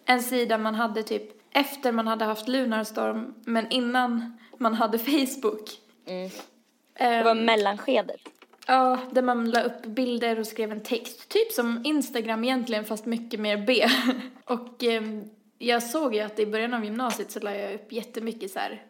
en 0.05 0.23
sida 0.23 0.57
man 0.57 0.75
hade 0.75 1.03
typ 1.03 1.23
efter 1.51 1.91
man 1.91 2.07
hade 2.07 2.25
haft 2.25 2.47
Lunarstorm, 2.47 3.33
men 3.45 3.71
innan 3.71 4.37
man 4.57 4.73
hade 4.73 4.99
Facebook. 4.99 5.69
Det 6.05 6.31
Ehm, 6.95 7.25
var 7.25 7.35
mellanskedet. 7.35 8.21
Ja, 8.67 8.97
där 9.11 9.21
man 9.21 9.49
la 9.49 9.61
upp 9.63 9.85
bilder 9.85 10.39
och 10.39 10.47
skrev 10.47 10.71
en 10.71 10.83
text. 10.83 11.29
Typ 11.29 11.51
som 11.51 11.81
Instagram 11.85 12.43
egentligen, 12.43 12.85
fast 12.85 13.05
mycket 13.05 13.39
mer 13.39 13.57
B. 13.67 13.85
och 14.45 14.83
ehm, 14.83 15.29
jag 15.57 15.83
såg 15.83 16.15
ju 16.15 16.21
att 16.21 16.39
i 16.39 16.45
början 16.45 16.73
av 16.73 16.85
gymnasiet 16.85 17.31
så 17.31 17.39
la 17.39 17.55
jag 17.55 17.73
upp 17.73 17.91
jättemycket 17.91 18.51
så 18.51 18.59
här 18.59 18.81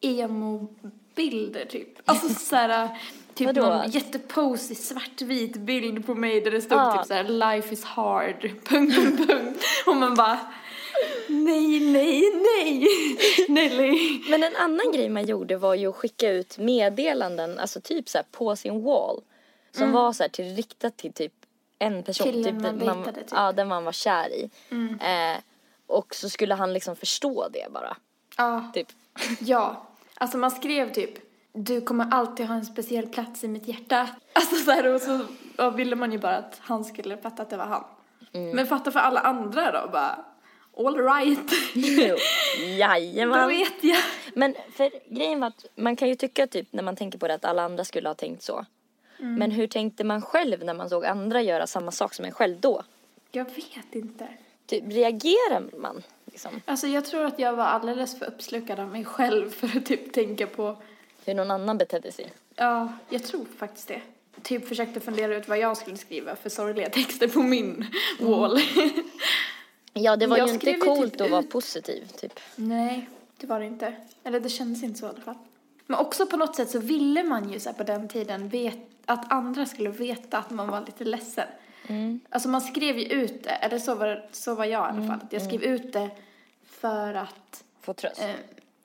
emo-bilder 0.00 1.64
typ. 1.64 1.88
Alltså 2.04 2.28
så 2.44 2.56
här, 2.56 2.88
typ 3.34 3.46
Vadå? 3.46 3.60
någon 3.62 3.90
jätteposig 3.90 4.76
svartvit 4.76 5.56
bild 5.56 6.06
på 6.06 6.14
mig 6.14 6.40
där 6.40 6.50
det 6.50 6.60
stod 6.62 6.78
Ja. 6.78 6.96
typ 6.98 7.06
så 7.06 7.14
här 7.14 7.24
life 7.24 7.74
is 7.74 7.84
hard, 7.84 8.40
punkt, 8.64 8.94
punkt, 8.96 9.26
punkt. 9.28 9.64
Och 9.86 9.96
man 9.96 10.14
bara 10.14 10.38
nej, 11.28 11.80
nej, 11.80 12.22
nej, 12.34 12.86
Nelly. 13.48 14.20
Men 14.30 14.42
en 14.42 14.56
annan 14.56 14.92
grej 14.92 15.08
man 15.08 15.26
gjorde 15.26 15.56
var 15.56 15.74
ju 15.74 15.88
att 15.88 15.96
skicka 15.96 16.30
ut 16.30 16.58
meddelanden, 16.58 17.58
alltså 17.58 17.80
typ 17.80 18.08
så 18.08 18.18
på 18.30 18.56
sin 18.56 18.82
wall. 18.82 19.20
Som 19.72 19.92
var 19.92 20.12
så 20.12 20.22
här 20.22 20.30
till, 20.30 20.56
riktat 20.56 20.96
till 20.96 21.12
typ 21.12 21.32
en 21.78 22.02
person. 22.02 22.28
Mm. 22.28 22.42
Killen 22.42 22.54
typ, 22.54 22.62
man 22.62 22.78
den 22.78 22.96
dejtade, 22.96 23.20
typ. 23.20 23.28
Ja, 23.30 23.52
den 23.52 23.68
man 23.68 23.84
var 23.84 23.92
kär 23.92 24.28
i. 24.34 24.50
Mm. 24.70 25.00
Eh, 25.00 25.40
och 25.86 26.14
så 26.14 26.28
skulle 26.28 26.54
han 26.54 26.72
liksom 26.72 26.96
förstå 26.96 27.48
det 27.48 27.72
bara. 27.72 27.96
Ja. 28.36 28.70
Typ. 28.74 28.88
Ja, 29.40 29.86
alltså 30.14 30.38
man 30.38 30.50
skrev 30.50 30.92
typ 30.92 31.30
du 31.52 31.80
kommer 31.80 32.06
alltid 32.10 32.46
ha 32.46 32.54
en 32.54 32.66
speciell 32.66 33.06
plats 33.06 33.44
i 33.44 33.48
mitt 33.48 33.68
hjärta. 33.68 34.08
Alltså 34.32 34.56
så 34.56 34.70
här, 34.70 34.94
och 34.94 35.00
så 35.00 35.20
ja, 35.56 35.70
ville 35.70 35.96
man 35.96 36.12
ju 36.12 36.18
bara 36.18 36.36
att 36.36 36.60
han 36.60 36.84
skulle 36.84 37.16
fatta 37.16 37.42
att 37.42 37.50
det 37.50 37.56
var 37.56 37.66
han. 37.66 37.84
Mm. 38.32 38.56
Men 38.56 38.66
fatta 38.66 38.90
för 38.90 39.00
alla 39.00 39.20
andra 39.20 39.72
då 39.72 39.90
bara 39.92 40.24
all 40.76 40.96
right. 40.96 41.50
Jo, 41.74 42.16
Då 42.58 42.64
Jajamän. 42.66 43.48
vet 43.48 43.84
jag. 43.84 43.98
Men 44.34 44.54
för 44.76 44.90
grejen 45.14 45.40
var 45.40 45.48
att 45.48 45.66
man 45.76 45.96
kan 45.96 46.08
ju 46.08 46.14
tycka 46.14 46.46
typ 46.46 46.68
när 46.70 46.82
man 46.82 46.96
tänker 46.96 47.18
på 47.18 47.28
det 47.28 47.34
att 47.34 47.44
alla 47.44 47.62
andra 47.62 47.84
skulle 47.84 48.08
ha 48.08 48.14
tänkt 48.14 48.42
så. 48.42 48.64
Mm. 49.18 49.34
Men 49.34 49.50
hur 49.50 49.66
tänkte 49.66 50.04
man 50.04 50.22
själv 50.22 50.64
när 50.64 50.74
man 50.74 50.88
såg 50.88 51.04
andra 51.04 51.42
göra 51.42 51.66
samma 51.66 51.90
sak 51.90 52.14
som 52.14 52.24
en 52.24 52.32
själv 52.32 52.60
då? 52.60 52.82
Jag 53.32 53.44
vet 53.44 53.94
inte. 53.94 54.28
Typ, 54.66 54.84
reagerar 54.88 55.62
man 55.78 56.02
liksom? 56.24 56.60
Alltså 56.64 56.86
jag 56.86 57.04
tror 57.04 57.24
att 57.24 57.38
jag 57.38 57.52
var 57.52 57.64
alldeles 57.64 58.18
för 58.18 58.26
uppslukad 58.26 58.80
av 58.80 58.88
mig 58.88 59.04
själv 59.04 59.50
för 59.50 59.78
att 59.78 59.86
typ 59.86 60.12
tänka 60.12 60.46
på, 60.46 60.76
Hur 61.24 61.34
någon 61.34 61.50
annan 61.50 61.78
betedde 61.78 62.12
sig? 62.12 62.32
ja, 62.54 62.92
jag 63.08 63.24
tror 63.24 63.44
faktiskt 63.58 63.88
det. 63.88 64.00
Typ 64.42 64.68
försökte 64.68 65.00
fundera 65.00 65.36
ut 65.36 65.48
vad 65.48 65.58
jag 65.58 65.76
skulle 65.76 65.96
skriva 65.96 66.36
för 66.36 66.50
sorgliga 66.50 66.88
texter 66.90 67.28
på 67.28 67.42
min 67.42 67.86
wall. 68.20 68.58
Ja, 69.92 70.16
det 70.16 70.26
var 70.26 70.38
Jag 70.38 70.48
ju 70.48 70.54
inte 70.54 70.72
coolt 70.72 71.12
typ 71.12 71.20
att 71.20 71.30
vara 71.30 71.42
positiv, 71.42 72.06
typ. 72.16 72.40
Nej, 72.56 73.08
det 73.36 73.46
var 73.46 73.60
det 73.60 73.66
inte. 73.66 73.94
Eller 74.24 74.40
det 74.40 74.48
kändes 74.48 74.82
inte 74.82 74.98
så 74.98 75.06
i 75.06 75.08
alla 75.08 75.20
fall. 75.20 75.34
Men 75.86 75.98
också 75.98 76.26
på 76.26 76.36
något 76.36 76.56
sätt 76.56 76.70
så 76.70 76.78
ville 76.78 77.22
man 77.24 77.52
ju 77.52 77.60
så 77.60 77.72
på 77.72 77.82
den 77.82 78.08
tiden 78.08 78.48
vet, 78.48 78.78
att 79.06 79.32
andra 79.32 79.66
skulle 79.66 79.90
veta 79.90 80.38
att 80.38 80.50
man 80.50 80.68
var 80.70 80.80
lite 80.80 81.04
ledsen. 81.04 81.46
Alltså 82.30 82.48
man 82.48 82.60
skrev 82.60 82.98
ju 82.98 83.04
ut 83.04 83.44
det, 83.44 83.50
eller 83.50 83.78
så 83.78 83.94
var, 83.94 84.24
så 84.32 84.54
var 84.54 84.64
jag 84.64 84.70
i 84.94 84.98
alla 84.98 85.06
fall. 85.08 85.20
Att 85.24 85.32
jag 85.32 85.42
skrev 85.42 85.62
ut 85.62 85.92
det 85.92 86.10
för 86.66 87.14
att, 87.14 87.64
Få 87.80 87.92
tröst. 87.94 88.22
eh, 88.22 88.30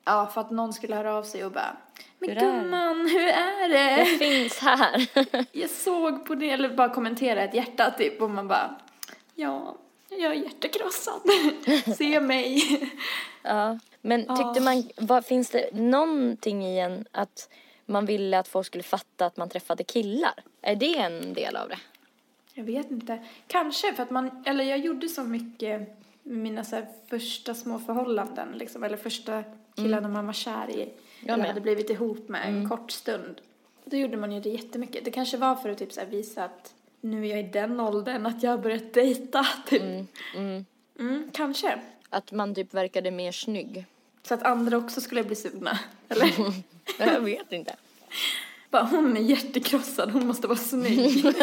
ja, 0.04 0.26
för 0.34 0.40
att 0.40 0.50
någon 0.50 0.72
skulle 0.72 0.96
höra 0.96 1.14
av 1.14 1.22
sig 1.22 1.44
och 1.44 1.52
bara 1.52 1.76
Men 2.18 2.30
Hur 2.30 2.36
är 2.38 2.40
det?" 2.52 2.60
gumman, 2.62 3.00
hur 3.08 3.28
är 3.28 3.68
Det 3.68 3.96
det? 3.96 4.04
finns 4.18 4.58
här. 4.58 5.06
Jag 5.52 5.70
såg 5.70 6.24
på 6.26 6.34
det, 6.34 6.50
eller 6.50 6.68
bara 6.76 6.88
kommentera 6.88 7.42
ett 7.44 7.54
hjärta 7.54 7.90
typ 7.98 8.22
och 8.22 8.30
man 8.30 8.48
bara 8.48 8.74
Ja, 9.34 9.76
jag 10.18 10.32
är 10.32 10.36
hjärtekrossad. 10.36 11.20
Se 11.96 12.20
mig. 12.20 12.62
ja. 13.42 13.78
Men 14.00 14.20
tyckte 14.20 14.60
man, 14.60 14.90
vad, 14.96 15.24
finns 15.24 15.50
det 15.50 15.74
någonting 15.74 16.64
i 16.64 16.78
en 16.78 17.04
att 17.10 17.48
man 17.86 18.06
ville 18.06 18.38
att 18.38 18.48
folk 18.48 18.66
skulle 18.66 18.82
fatta 18.82 19.26
att 19.26 19.36
man 19.36 19.48
träffade 19.48 19.84
killar? 19.84 20.34
Är 20.62 20.76
det 20.76 20.96
en 20.98 21.34
del 21.34 21.56
av 21.56 21.68
det? 21.68 21.78
Jag 22.54 22.64
vet 22.64 22.90
inte. 22.90 23.24
Kanske 23.46 23.92
för 23.92 24.02
att 24.02 24.10
man, 24.10 24.42
eller 24.46 24.64
jag 24.64 24.78
gjorde 24.78 25.08
så 25.08 25.24
mycket 25.24 25.80
med 26.22 26.38
mina 26.38 26.64
så 26.64 26.82
första 27.06 27.54
små 27.54 27.78
förhållanden 27.78 28.48
liksom, 28.54 28.84
eller 28.84 28.96
första 28.96 29.44
killarna 29.74 30.08
man 30.08 30.26
var 30.26 30.32
kär 30.32 30.70
i. 30.70 30.92
eller 31.24 31.36
med. 31.36 31.46
hade 31.46 31.60
blivit 31.60 31.90
ihop 31.90 32.28
med 32.28 32.48
en 32.48 32.68
kort 32.68 32.90
stund. 32.90 33.40
Då 33.84 33.96
gjorde 33.96 34.16
man 34.16 34.32
ju 34.32 34.40
det 34.40 34.48
jättemycket. 34.48 35.04
Det 35.04 35.10
kanske 35.10 35.36
var 35.36 35.54
för 35.54 35.68
att 35.68 35.78
typ 35.78 35.92
så 35.92 36.00
här 36.00 36.06
visa 36.06 36.44
att 36.44 36.74
nu 37.10 37.26
är 37.26 37.30
jag 37.30 37.40
i 37.40 37.42
den 37.42 37.80
åldern 37.80 38.26
att 38.26 38.42
jag 38.42 38.50
har 38.50 38.58
börjat 38.58 38.94
dejta, 38.94 39.46
typ. 39.66 39.82
Mm, 40.34 41.30
kanske. 41.32 41.78
Att 42.10 42.32
man 42.32 42.54
typ 42.54 42.74
verkade 42.74 43.10
mer 43.10 43.32
snygg? 43.32 43.84
Så 44.22 44.34
att 44.34 44.42
andra 44.42 44.76
också 44.76 45.00
skulle 45.00 45.24
bli 45.24 45.36
sugna. 45.36 45.78
Eller? 46.08 46.32
Jag 46.98 47.20
vet 47.20 47.52
inte. 47.52 47.76
Bara, 48.70 48.82
hon 48.82 49.16
är 49.16 49.20
hjärtekrossad, 49.20 50.10
hon 50.10 50.26
måste 50.26 50.46
vara 50.46 50.58
snygg. 50.58 51.24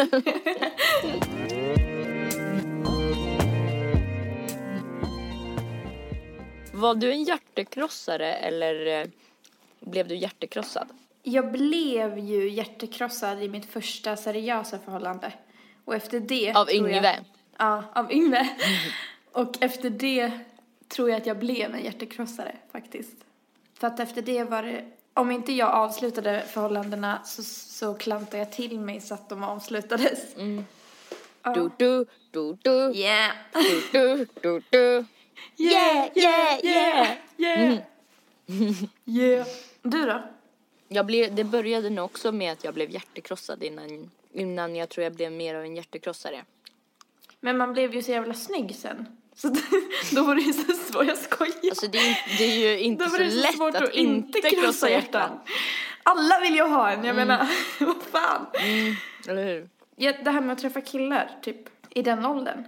Var 6.72 6.94
du 6.94 7.12
en 7.12 7.24
hjärtekrossare 7.24 8.34
eller 8.34 9.00
eh, 9.00 9.06
blev 9.80 10.08
du 10.08 10.16
hjärtekrossad? 10.16 10.88
Jag 11.22 11.52
blev 11.52 12.18
ju 12.18 12.50
hjärtekrossad 12.50 13.42
i 13.42 13.48
mitt 13.48 13.66
första 13.66 14.16
seriösa 14.16 14.78
förhållande. 14.78 15.32
Och 15.84 15.94
efter 15.94 16.20
det... 16.20 16.52
Av 16.52 16.70
Yngve? 16.70 17.24
Ja, 17.58 17.84
av 17.92 18.12
Yngve. 18.12 18.48
Och 19.32 19.62
efter 19.62 19.90
det 19.90 20.30
tror 20.88 21.10
jag 21.10 21.16
att 21.16 21.26
jag 21.26 21.38
blev 21.38 21.74
en 21.74 21.84
hjärtekrossare 21.84 22.56
faktiskt. 22.72 23.16
För 23.74 23.86
att 23.86 24.00
efter 24.00 24.22
det 24.22 24.44
var 24.44 24.62
det... 24.62 24.84
Om 25.14 25.30
inte 25.30 25.52
jag 25.52 25.70
avslutade 25.70 26.44
förhållandena 26.48 27.20
så, 27.24 27.42
så 27.42 27.94
klantade 27.94 28.38
jag 28.38 28.52
till 28.52 28.80
mig 28.80 29.00
så 29.00 29.14
att 29.14 29.28
de 29.28 29.42
avslutades. 29.42 30.34
Du, 31.54 31.70
du, 31.78 32.06
du, 32.30 32.56
du, 32.62 32.92
Yeah! 32.94 33.32
du, 33.52 33.82
du, 33.92 34.26
du, 34.40 34.62
du. 34.70 35.04
Yeah, 35.56 36.08
yeah, 36.14 36.64
yeah! 36.64 37.16
Yeah! 37.36 37.78
yeah! 39.04 39.46
Du 39.82 40.06
då? 40.06 40.22
Jag 40.88 41.06
blev, 41.06 41.34
det 41.34 41.44
började 41.44 41.90
nog 41.90 42.04
också 42.04 42.32
med 42.32 42.52
att 42.52 42.64
jag 42.64 42.74
blev 42.74 42.90
hjärtekrossad 42.90 43.62
innan, 43.62 44.10
innan 44.34 44.76
jag 44.76 44.88
tror 44.88 45.04
jag 45.04 45.12
blev 45.14 45.32
mer 45.32 45.54
av 45.54 45.64
en 45.64 45.76
hjärtekrossare. 45.76 46.44
Men 47.40 47.56
man 47.58 47.72
blev 47.72 47.94
ju 47.94 48.02
så 48.02 48.10
jävla 48.10 48.34
snygg 48.34 48.74
sen. 48.74 49.06
Så 49.34 49.48
då 50.14 50.22
var 50.24 50.34
det 50.34 50.40
ju 50.40 50.52
så 50.52 50.72
svårt, 50.72 51.06
jag 51.06 51.18
skojar. 51.18 51.70
Alltså 51.70 51.86
det 51.86 51.98
är, 51.98 52.38
det 52.38 52.44
är 52.44 52.58
ju 52.70 52.80
inte 52.80 53.04
så 53.10 53.16
det 53.16 53.30
så 53.30 53.40
lätt 53.40 53.56
svårt 53.56 53.74
att, 53.74 53.82
att 53.82 53.94
inte 53.94 54.40
krossa 54.40 54.90
hjärtan. 54.90 55.30
Alla 56.02 56.40
vill 56.40 56.54
ju 56.54 56.62
ha 56.62 56.90
en, 56.90 57.04
jag 57.04 57.16
menar, 57.16 57.48
vad 57.80 58.02
fan. 58.02 58.46
Eller 59.28 59.44
hur? 59.44 59.68
Ja, 59.96 60.12
det 60.24 60.30
här 60.30 60.40
med 60.40 60.52
att 60.52 60.58
träffa 60.58 60.80
killar, 60.80 61.30
typ, 61.42 61.58
i 61.90 62.02
den 62.02 62.26
åldern. 62.26 62.64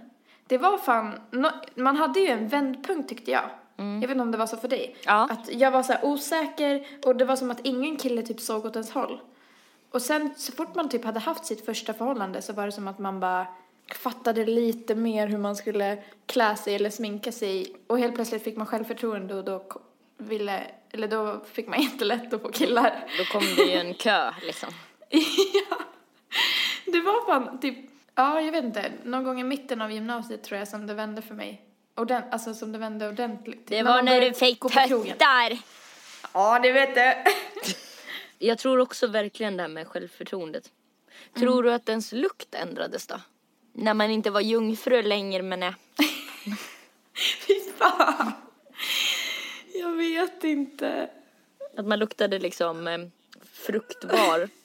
Det 0.47 0.57
var 0.57 0.77
fan, 0.77 1.19
nå- 1.31 1.61
man 1.75 1.95
hade 1.95 2.19
ju 2.19 2.27
en 2.27 2.47
vändpunkt 2.47 3.09
tyckte 3.09 3.31
jag. 3.31 3.49
Jag 3.77 4.01
vet 4.01 4.09
inte 4.11 4.21
om 4.21 4.31
det 4.31 4.37
var 4.37 4.47
så 4.47 4.57
för 4.57 4.67
dig. 4.67 4.95
Ja. 5.05 5.27
Att 5.31 5.49
jag 5.53 5.71
var 5.71 5.83
så 5.83 5.93
här 5.93 6.05
osäker 6.05 6.87
och 7.05 7.15
det 7.15 7.25
var 7.25 7.35
som 7.35 7.51
att 7.51 7.59
ingen 7.63 7.97
kille 7.97 8.21
typ 8.21 8.39
såg 8.39 8.65
åt 8.65 8.75
ens 8.75 8.91
håll. 8.91 9.19
Och 9.91 10.01
sen 10.01 10.33
så 10.37 10.51
fort 10.51 10.75
man 10.75 10.89
typ 10.89 11.05
hade 11.05 11.19
haft 11.19 11.45
sitt 11.45 11.65
första 11.65 11.93
förhållande 11.93 12.41
så 12.41 12.53
var 12.53 12.65
det 12.65 12.71
som 12.71 12.87
att 12.87 12.99
man 12.99 13.19
bara 13.19 13.47
fattade 13.95 14.45
lite 14.45 14.95
mer 14.95 15.27
hur 15.27 15.37
man 15.37 15.55
skulle 15.55 16.03
klä 16.25 16.55
sig 16.55 16.75
eller 16.75 16.89
sminka 16.89 17.31
sig. 17.31 17.75
Och 17.87 17.99
helt 17.99 18.15
plötsligt 18.15 18.43
fick 18.43 18.57
man 18.57 18.67
självförtroende 18.67 19.35
och 19.35 19.43
då 19.43 19.63
ville, 20.17 20.63
eller 20.91 21.07
då 21.07 21.41
fick 21.51 21.67
man 21.67 21.81
jättelätt 21.91 22.33
att 22.33 22.41
få 22.41 22.51
killar. 22.51 23.03
Då 23.17 23.23
kom 23.23 23.55
det 23.55 23.63
ju 23.63 23.77
en 23.77 23.93
kö 23.93 24.31
liksom. 24.41 24.69
ja. 25.69 25.77
Det 26.85 27.01
var 27.01 27.25
fan 27.25 27.59
typ, 27.59 27.77
ja 28.15 28.41
jag 28.41 28.51
vet 28.51 28.63
inte, 28.63 28.91
någon 29.03 29.23
gång 29.23 29.39
i 29.39 29.43
mitten 29.43 29.81
av 29.81 29.91
gymnasiet 29.91 30.43
tror 30.43 30.59
jag 30.59 30.67
som 30.67 30.87
det 30.87 30.93
vände 30.93 31.21
för 31.21 31.33
mig. 31.33 31.61
Ordent, 31.95 32.25
alltså 32.31 32.53
som 32.53 32.71
det 32.71 32.77
vände 32.77 33.07
ordentligt. 33.09 33.67
Det 33.67 33.83
var 33.83 34.01
när 34.01 34.21
du 34.21 34.33
fick 34.33 34.59
tuttar. 34.59 35.57
Ja, 36.33 36.59
det 36.59 36.71
vet 36.71 36.95
du. 36.95 37.13
Jag 38.39 38.57
tror 38.57 38.79
också 38.79 39.07
verkligen 39.07 39.57
det 39.57 39.63
här 39.63 39.69
med 39.69 39.87
självförtroendet. 39.87 40.71
Tror 41.37 41.63
du 41.63 41.73
att 41.73 41.89
ens 41.89 42.11
lukt 42.11 42.55
ändrades 42.55 43.07
då? 43.07 43.21
När 43.73 43.93
man 43.93 44.09
inte 44.09 44.29
var 44.29 44.41
jungfru 44.41 45.01
längre 45.01 45.43
men 45.43 45.63
är... 45.63 45.75
Fy 47.47 47.71
fan. 47.77 48.31
Jag 49.73 49.91
vet 49.91 50.43
inte. 50.43 51.09
Att 51.77 51.87
man 51.87 51.99
luktade 51.99 52.39
liksom 52.39 52.87
eh, 52.87 52.97
fruktbar. 53.53 54.49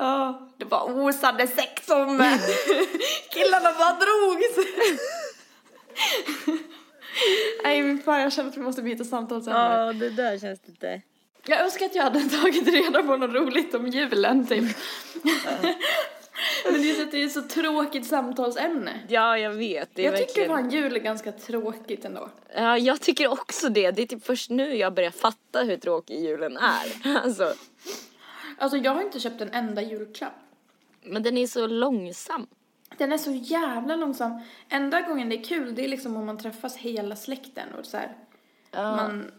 Ja, 0.00 0.48
det 0.56 0.64
var 0.64 0.92
osade 0.92 1.46
sex 1.46 1.86
som 1.86 2.20
eh, 2.20 2.40
killarna 3.30 3.72
bara 3.78 3.92
drogs. 3.92 4.68
Nej, 7.64 7.82
men 7.82 8.02
fan, 8.02 8.20
jag 8.20 8.32
känner 8.32 8.50
att 8.50 8.56
vi 8.56 8.60
måste 8.60 8.82
byta 8.82 9.04
samtalsämne. 9.04 9.92
det 9.92 10.10
där 10.10 10.38
känns 10.38 10.60
lite... 10.66 11.02
Jag 11.48 11.60
önskar 11.60 11.86
att 11.86 11.94
jag 11.94 12.02
hade 12.02 12.20
tagit 12.20 12.68
reda 12.68 13.02
på 13.02 13.16
något 13.16 13.30
roligt 13.34 13.74
om 13.74 13.86
julen, 13.86 14.46
typ. 14.46 14.64
Men 16.64 16.82
det 16.82 16.90
är, 16.90 16.94
så 16.94 17.02
att 17.02 17.10
det 17.10 17.22
är 17.22 17.28
så 17.28 17.42
tråkigt 17.42 18.06
samtalsämne. 18.06 19.00
Ja, 19.08 19.38
jag 19.38 19.50
vet. 19.50 19.88
Det 19.94 20.06
är 20.06 20.10
Jag 20.12 20.16
tycker 20.28 20.40
verkligen... 20.40 20.48
fan 20.50 20.70
jul 20.70 20.96
är 20.96 21.00
ganska 21.00 21.32
tråkigt 21.32 22.04
ändå. 22.04 22.28
Ja, 22.54 22.78
jag 22.78 23.00
tycker 23.00 23.28
också 23.28 23.68
det. 23.68 23.90
Det 23.90 24.02
är 24.02 24.06
typ 24.06 24.26
först 24.26 24.50
nu 24.50 24.74
jag 24.76 24.94
börjar 24.94 25.10
fatta 25.10 25.62
hur 25.62 25.76
tråkig 25.76 26.20
julen 26.20 26.56
är. 26.56 27.16
Alltså, 27.24 27.52
Alltså 28.58 28.76
jag 28.76 28.92
har 28.94 29.02
inte 29.02 29.20
köpt 29.20 29.40
en 29.40 29.50
enda 29.52 29.82
julklapp. 29.82 30.32
men 31.02 31.22
den 31.22 31.38
är 31.38 31.46
så 31.46 31.66
långsam. 31.66 32.46
Den 32.98 33.12
är 33.12 33.18
så 33.18 33.30
jävla 33.30 33.96
långsam. 33.96 34.40
Enda 34.68 35.00
gången 35.00 35.28
det 35.28 35.36
är 35.38 35.44
kul 35.44 35.74
det 35.74 35.84
är 35.84 35.88
liksom 35.88 36.16
om 36.16 36.26
man 36.26 36.38
träffas 36.38 36.76
hela 36.76 37.16
släkten 37.16 37.68
och 37.78 37.86
så 37.86 37.96
här. 37.96 38.16
Man, 38.72 39.30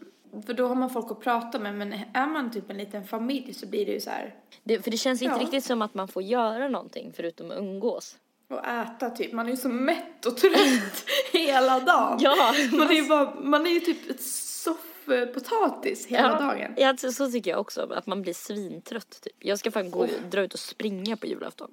för 0.45 0.53
då 0.53 0.67
har 0.67 0.75
man 0.75 0.89
folk 0.89 1.12
att 1.12 1.19
prata 1.19 1.59
med 1.59 1.75
men 1.75 1.93
är 2.13 2.27
man 2.27 2.51
typ 2.51 2.69
en 2.69 2.77
liten 2.77 3.03
familj 3.07 3.53
så 3.53 3.67
blir 3.67 3.86
det 3.86 3.91
ju 3.91 4.00
så 4.00 4.09
här 4.09 4.36
Det, 4.63 4.81
för 4.83 4.91
det 4.91 4.98
känns 4.98 5.21
inte 5.21 5.36
Ja. 5.36 5.41
riktigt 5.41 5.65
som 5.65 5.81
att 5.81 5.93
man 5.93 6.07
får 6.07 6.24
göra 6.24 6.67
någonting 6.69 7.12
förutom 7.15 7.51
att 7.51 7.57
umgås. 7.57 8.15
och 8.50 8.67
äta 8.67 9.09
typ. 9.09 9.33
Man 9.33 9.45
är 9.45 9.50
ju 9.51 9.57
så 9.57 9.69
mätt 9.69 10.25
och 10.25 10.38
trött 10.38 11.05
hela 11.33 11.79
dagen. 11.79 12.17
Ja, 12.21 12.53
Man 12.71 12.89
är 12.89 12.93
ju 12.93 13.07
bara, 13.07 13.36
man 13.41 13.65
är 13.67 13.71
ju 13.71 13.79
typ 13.79 14.09
ett 14.09 14.21
soffpotatis 14.21 16.07
hela 16.07 16.39
dagen. 16.39 16.74
Ja, 16.77 16.98
så, 16.98 17.12
så 17.12 17.31
tycker 17.31 17.51
jag 17.51 17.59
också. 17.59 17.93
Att 17.93 18.07
man 18.07 18.21
blir 18.21 18.33
svintrött 18.33 19.21
typ. 19.21 19.33
Jag 19.39 19.59
ska 19.59 19.71
fan 19.71 19.91
gå, 19.91 20.07
dra 20.31 20.41
ut 20.41 20.53
och 20.53 20.59
springa 20.59 21.17
på 21.17 21.25
julafton. 21.27 21.71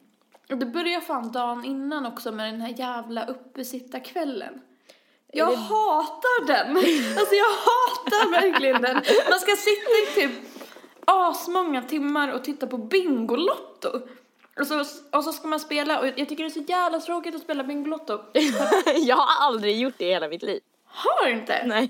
Och 0.51 0.57
det 0.59 0.67
börjar 0.67 1.01
fan 1.01 1.33
dagen 1.33 1.65
innan 1.65 2.07
också 2.07 2.33
med 2.33 2.53
den 2.55 2.61
här 2.61 2.75
jävla 2.79 3.27
uppesittarkvällen. 3.27 4.61
Jag 5.37 5.57
hatar 5.57 6.47
den! 6.47 6.77
Alltså 7.19 7.35
jag 7.35 7.53
hatar 7.69 8.31
verkligen 8.31 8.83
den. 8.83 8.95
Man 9.31 9.41
ska 9.41 9.57
sitta 9.57 9.91
i 9.91 10.15
typ 10.15 10.31
asmånga 11.05 11.83
timmar 11.83 12.33
och 12.33 12.45
titta 12.45 12.67
på 12.67 12.79
Bingolotto. 12.79 14.01
Och 14.61 14.67
så, 14.67 14.85
och 15.13 15.25
så 15.25 15.33
ska 15.33 15.49
man 15.49 15.61
spela 15.61 16.01
och 16.01 16.07
jag 16.07 16.29
tycker 16.29 16.37
det 16.37 16.49
är 16.49 16.65
så 16.65 16.65
jävla 16.69 17.01
tråkigt 17.01 17.35
att 17.35 17.41
spela 17.43 17.65
Bingolotto. 17.65 18.19
jag 18.97 19.17
har 19.17 19.47
aldrig 19.47 19.79
gjort 19.79 19.95
det 19.99 20.05
i 20.05 20.09
hela 20.09 20.29
mitt 20.29 20.43
liv. 20.43 20.61
Har 20.87 21.29
inte? 21.29 21.67
Nej. 21.67 21.87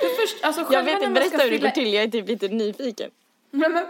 För 0.00 0.08
först, 0.20 0.44
alltså 0.44 0.66
Jag 0.70 0.82
vet 0.82 1.02
inte, 1.02 1.08
berätta 1.08 1.38
hur 1.42 1.50
det 1.50 1.58
går 1.58 1.68
till. 1.68 1.92
Jag 1.92 2.04
är 2.04 2.08
typ 2.08 2.28
lite 2.28 2.48
nyfiken. 2.48 3.10
Nej, 3.50 3.70
men 3.70 3.86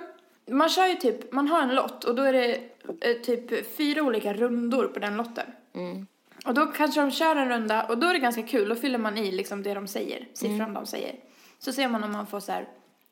man 0.57 0.69
kör 0.69 0.87
ju 0.87 0.95
typ, 0.95 1.33
man 1.33 1.49
har 1.49 1.63
en 1.63 1.75
lott 1.75 2.05
och 2.05 2.15
då 2.15 2.23
är 2.23 2.33
det 2.33 2.61
eh, 3.01 3.17
typ 3.17 3.77
fyra 3.77 4.03
olika 4.03 4.33
rundor 4.33 4.87
på 4.87 4.99
den 4.99 5.17
lotten. 5.17 5.47
Och 6.45 6.55
då 6.55 6.67
kanske 6.67 7.01
de 7.01 7.11
kör 7.11 7.37
en 7.37 7.49
runda 7.49 7.83
och 7.85 7.99
då 7.99 8.07
är 8.07 8.13
det 8.13 8.19
ganska 8.19 8.43
kul, 8.43 8.69
då 8.69 8.75
fyller 8.75 8.99
man 8.99 9.19
i 9.19 9.31
liksom 9.33 9.63
det 9.63 9.75
de 9.75 9.87
säger, 9.87 10.29
siffran 10.35 10.75
de 10.75 10.87
säger. 10.87 11.15
Så 11.59 11.73
ser 11.73 11.89
man 11.89 12.05
om 12.05 12.13
man 12.13 12.27
får 12.27 12.41
så 12.41 12.53
här, 12.53 12.69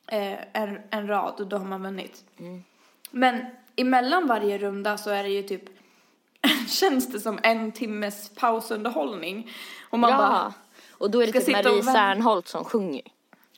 eh, 0.06 0.38
en, 0.62 0.78
en 0.90 1.06
rad 1.08 1.40
och 1.40 1.46
då 1.46 1.56
har 1.56 1.64
man 1.64 1.82
vunnit. 1.82 2.24
Men 3.10 3.46
emellan 3.76 4.26
varje 4.26 4.58
runda 4.58 4.98
så 4.98 5.10
är 5.10 5.22
det 5.22 5.28
ju 5.28 5.42
typ, 5.42 5.62
känns 6.68 7.12
det 7.12 7.20
som 7.20 7.38
en 7.42 7.72
timmes 7.72 8.30
pausunderhållning. 8.34 9.50
Och 9.90 9.98
man 9.98 10.10
bara, 10.18 10.54
Och 10.90 11.10
då 11.10 11.22
är 11.22 11.26
det 11.26 11.32
typ 11.40 11.52
Marie. 11.52 11.82
Serneholt 11.92 12.48
som 12.48 12.64
sjunger. 12.64 13.02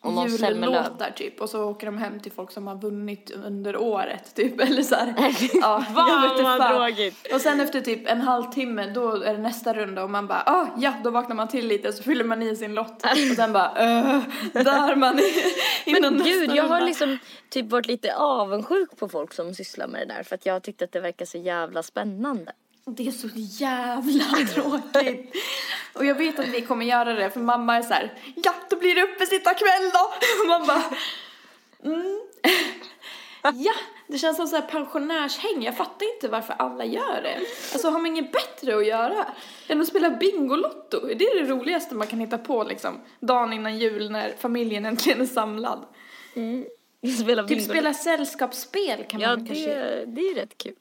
Och 0.02 0.30
Zelmerlöw. 0.30 0.76
jullåtar 0.76 1.10
typ 1.10 1.40
och 1.40 1.50
så 1.50 1.64
åker 1.64 1.86
de 1.86 1.98
hem 1.98 2.20
till 2.20 2.32
folk 2.32 2.50
som 2.50 2.66
har 2.66 2.74
vunnit 2.74 3.30
under 3.44 3.76
året 3.76 4.34
typ 4.34 4.60
eller 4.68 4.82
så 4.82 4.94
här. 4.94 5.14
Ja, 5.60 5.84
Fan, 5.94 6.36
vad 6.42 6.70
tråkigt. 6.70 7.32
Och 7.34 7.40
sen 7.40 7.60
efter 7.60 7.80
typ 7.80 8.10
en 8.10 8.20
halvtimme 8.20 8.86
då 8.86 9.22
är 9.22 9.32
det 9.32 9.40
nästa 9.40 9.74
runda 9.74 10.04
och 10.04 10.10
man 10.10 10.26
bara 10.26 10.42
ah 10.46 10.66
ja 10.78 10.92
då 11.04 11.10
vaknar 11.10 11.36
man 11.36 11.48
till 11.48 11.66
lite 11.66 11.92
så 11.92 12.02
fyller 12.02 12.24
man 12.24 12.42
i 12.42 12.56
sin 12.56 12.74
lott 12.74 13.02
och 13.30 13.36
sen 13.36 13.52
bara 13.52 13.72
öh 13.76 14.20
där 14.52 14.96
man 14.96 15.18
är 15.18 15.32
innan 15.84 16.14
Men 16.14 16.24
gud, 16.24 16.50
jag 16.54 16.64
har 16.64 16.80
liksom 16.80 17.18
typ 17.48 17.70
varit 17.70 17.86
lite 17.86 18.14
avundsjuk 18.16 18.96
på 18.98 19.08
folk 19.08 19.34
som 19.34 19.54
sysslar 19.54 19.86
med 19.86 20.08
det 20.08 20.14
där. 20.14 20.22
För 20.22 20.34
att 20.34 20.46
jag 20.46 20.62
tyckte 20.62 20.84
att 20.84 20.92
det 20.92 21.00
verkar 21.00 21.24
så 21.26 21.38
jävla 21.38 21.82
spännande. 21.82 22.52
Det 22.86 23.06
är 23.06 23.10
så 23.12 23.28
jävla 23.34 24.24
tråkigt. 24.54 25.36
Och 25.94 26.04
jag 26.04 26.14
vet 26.14 26.38
att 26.38 26.48
vi 26.48 26.60
kommer 26.60 26.86
göra 26.86 27.14
det 27.14 27.30
för 27.30 27.40
mamma 27.40 27.76
är 27.76 27.82
så 27.82 27.94
här, 27.94 28.12
ja 28.36 28.54
blir 28.80 28.94
det 28.94 29.02
uppesittarkväll 29.02 29.90
då. 29.92 30.12
Och 30.42 30.48
man 30.60 30.66
bara, 30.66 30.82
mm. 31.84 32.20
Ja, 33.42 33.72
det 34.06 34.18
känns 34.18 34.36
som 34.36 34.46
så 34.46 34.56
här 34.56 34.62
pensionärshäng. 34.66 35.62
Jag 35.62 35.76
fattar 35.76 36.14
inte 36.14 36.28
varför 36.28 36.54
alla 36.58 36.84
gör 36.84 37.22
det. 37.22 37.38
Alltså 37.72 37.88
har 37.88 37.98
man 37.98 38.06
inget 38.06 38.32
bättre 38.32 38.76
att 38.76 38.86
göra 38.86 39.26
än 39.68 39.80
att 39.80 39.88
spela 39.88 40.10
Bingolotto? 40.10 41.08
Är 41.10 41.14
det 41.14 41.38
det 41.38 41.44
roligaste 41.50 41.94
man 41.94 42.06
kan 42.06 42.20
hitta 42.20 42.38
på 42.38 42.64
liksom? 42.64 43.00
Dagen 43.20 43.52
innan 43.52 43.78
jul 43.78 44.10
när 44.10 44.34
familjen 44.38 44.86
äntligen 44.86 45.20
är 45.20 45.26
samlad. 45.26 45.86
Spela 47.22 47.44
Typ 47.48 47.62
spela 47.62 47.94
sällskapsspel 47.94 49.04
kan 49.08 49.20
Ja, 49.20 49.28
man 49.28 49.46
kanske. 49.46 49.74
det, 49.74 50.04
det 50.06 50.20
är 50.20 50.34
rätt 50.34 50.58
kul. 50.58 50.74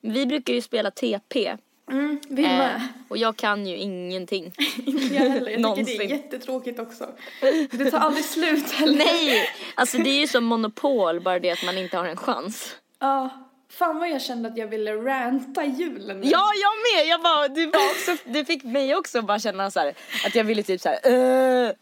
Vi 0.00 0.26
brukar 0.26 0.54
ju 0.54 0.62
spela 0.62 0.90
TP. 0.90 1.56
Mm, 1.90 2.20
vi 2.28 2.44
Eh, 2.44 2.48
med. 2.58 2.88
och 3.08 3.16
jag 3.16 3.36
kan 3.36 3.66
ju 3.66 3.76
ingenting. 3.76 4.44
Inte 4.86 5.14
jag 5.14 5.30
heller. 5.30 5.50
Jag 5.58 5.76
tycker 5.76 5.98
det 5.98 6.04
är 6.04 6.08
jättetråkigt 6.08 6.78
också. 6.78 7.08
Det 7.70 7.90
tar 7.90 7.98
aldrig 7.98 8.24
slut 8.24 8.70
heller. 8.72 8.96
Nej, 8.98 9.48
alltså 9.74 9.98
det 9.98 10.10
är 10.10 10.20
ju 10.20 10.26
som 10.26 10.44
Monopol, 10.44 11.20
bara 11.20 11.38
det 11.38 11.50
att 11.50 11.64
man 11.64 11.78
inte 11.78 11.96
har 11.96 12.06
en 12.06 12.16
chans. 12.16 12.74
Ja. 12.98 13.44
Fan 13.70 13.98
vad 13.98 14.10
jag 14.10 14.22
kände 14.22 14.48
att 14.48 14.56
jag 14.56 14.66
ville 14.66 14.92
ranta 14.96 15.64
julen. 15.64 16.20
nu. 16.20 16.26
Ja, 16.28 16.50
jag 16.62 16.72
med! 16.98 17.06
Jag 17.10 17.22
bara, 17.22 17.48
du, 17.48 17.66
var 17.66 17.80
också, 17.90 18.16
du 18.24 18.44
fick 18.44 18.64
mig 18.64 18.94
också 18.96 19.22
bara 19.22 19.38
känna 19.38 19.70
så 19.70 19.80
här, 19.80 19.94
att 20.26 20.34
jag 20.34 20.44
ville 20.44 20.62
typ 20.62 20.80
så 20.80 20.88
här, 20.88 20.98
"Äh." 21.68 21.72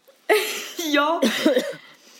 ja. 0.93 1.21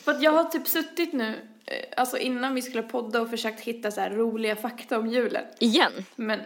För 0.04 0.12
att 0.12 0.22
jag 0.24 0.32
har 0.32 0.44
typ 0.44 0.68
suttit 0.68 1.14
nu, 1.14 1.28
eh, 1.66 1.74
alltså 1.98 2.18
innan 2.18 2.56
vi 2.56 2.62
skulle 2.62 2.84
podda 2.84 3.22
och 3.22 3.30
försökt 3.30 3.62
hitta 3.62 3.92
så 3.92 4.02
här 4.02 4.10
roliga 4.10 4.56
fakta 4.56 4.98
om 5.00 5.08
julen. 5.08 5.44
Igen. 5.60 5.92
Men 6.16 6.40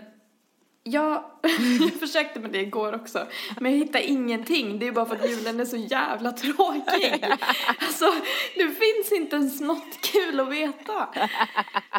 jag, 0.84 1.24
jag 1.80 1.94
försökte 2.00 2.39
med 2.39 2.52
det 2.52 2.62
igår 2.62 2.96
också. 2.96 3.28
Men 3.60 3.72
jag 3.72 3.80
hittade 3.80 4.04
ingenting. 4.04 4.80
Det 4.80 4.88
är 4.88 4.91
bara 4.91 5.06
för 5.06 5.15
att 5.15 5.30
julen 5.30 5.60
är 5.60 5.65
så 5.65 5.78
jävla 5.78 6.32
tråkig. 6.32 7.26
Alltså, 7.80 8.13
det 8.56 8.67
finns 8.67 9.12
inte 9.12 9.36
ens 9.36 9.62
något 9.62 10.02
kul 10.02 10.39
att 10.39 10.52
veta. 10.52 11.10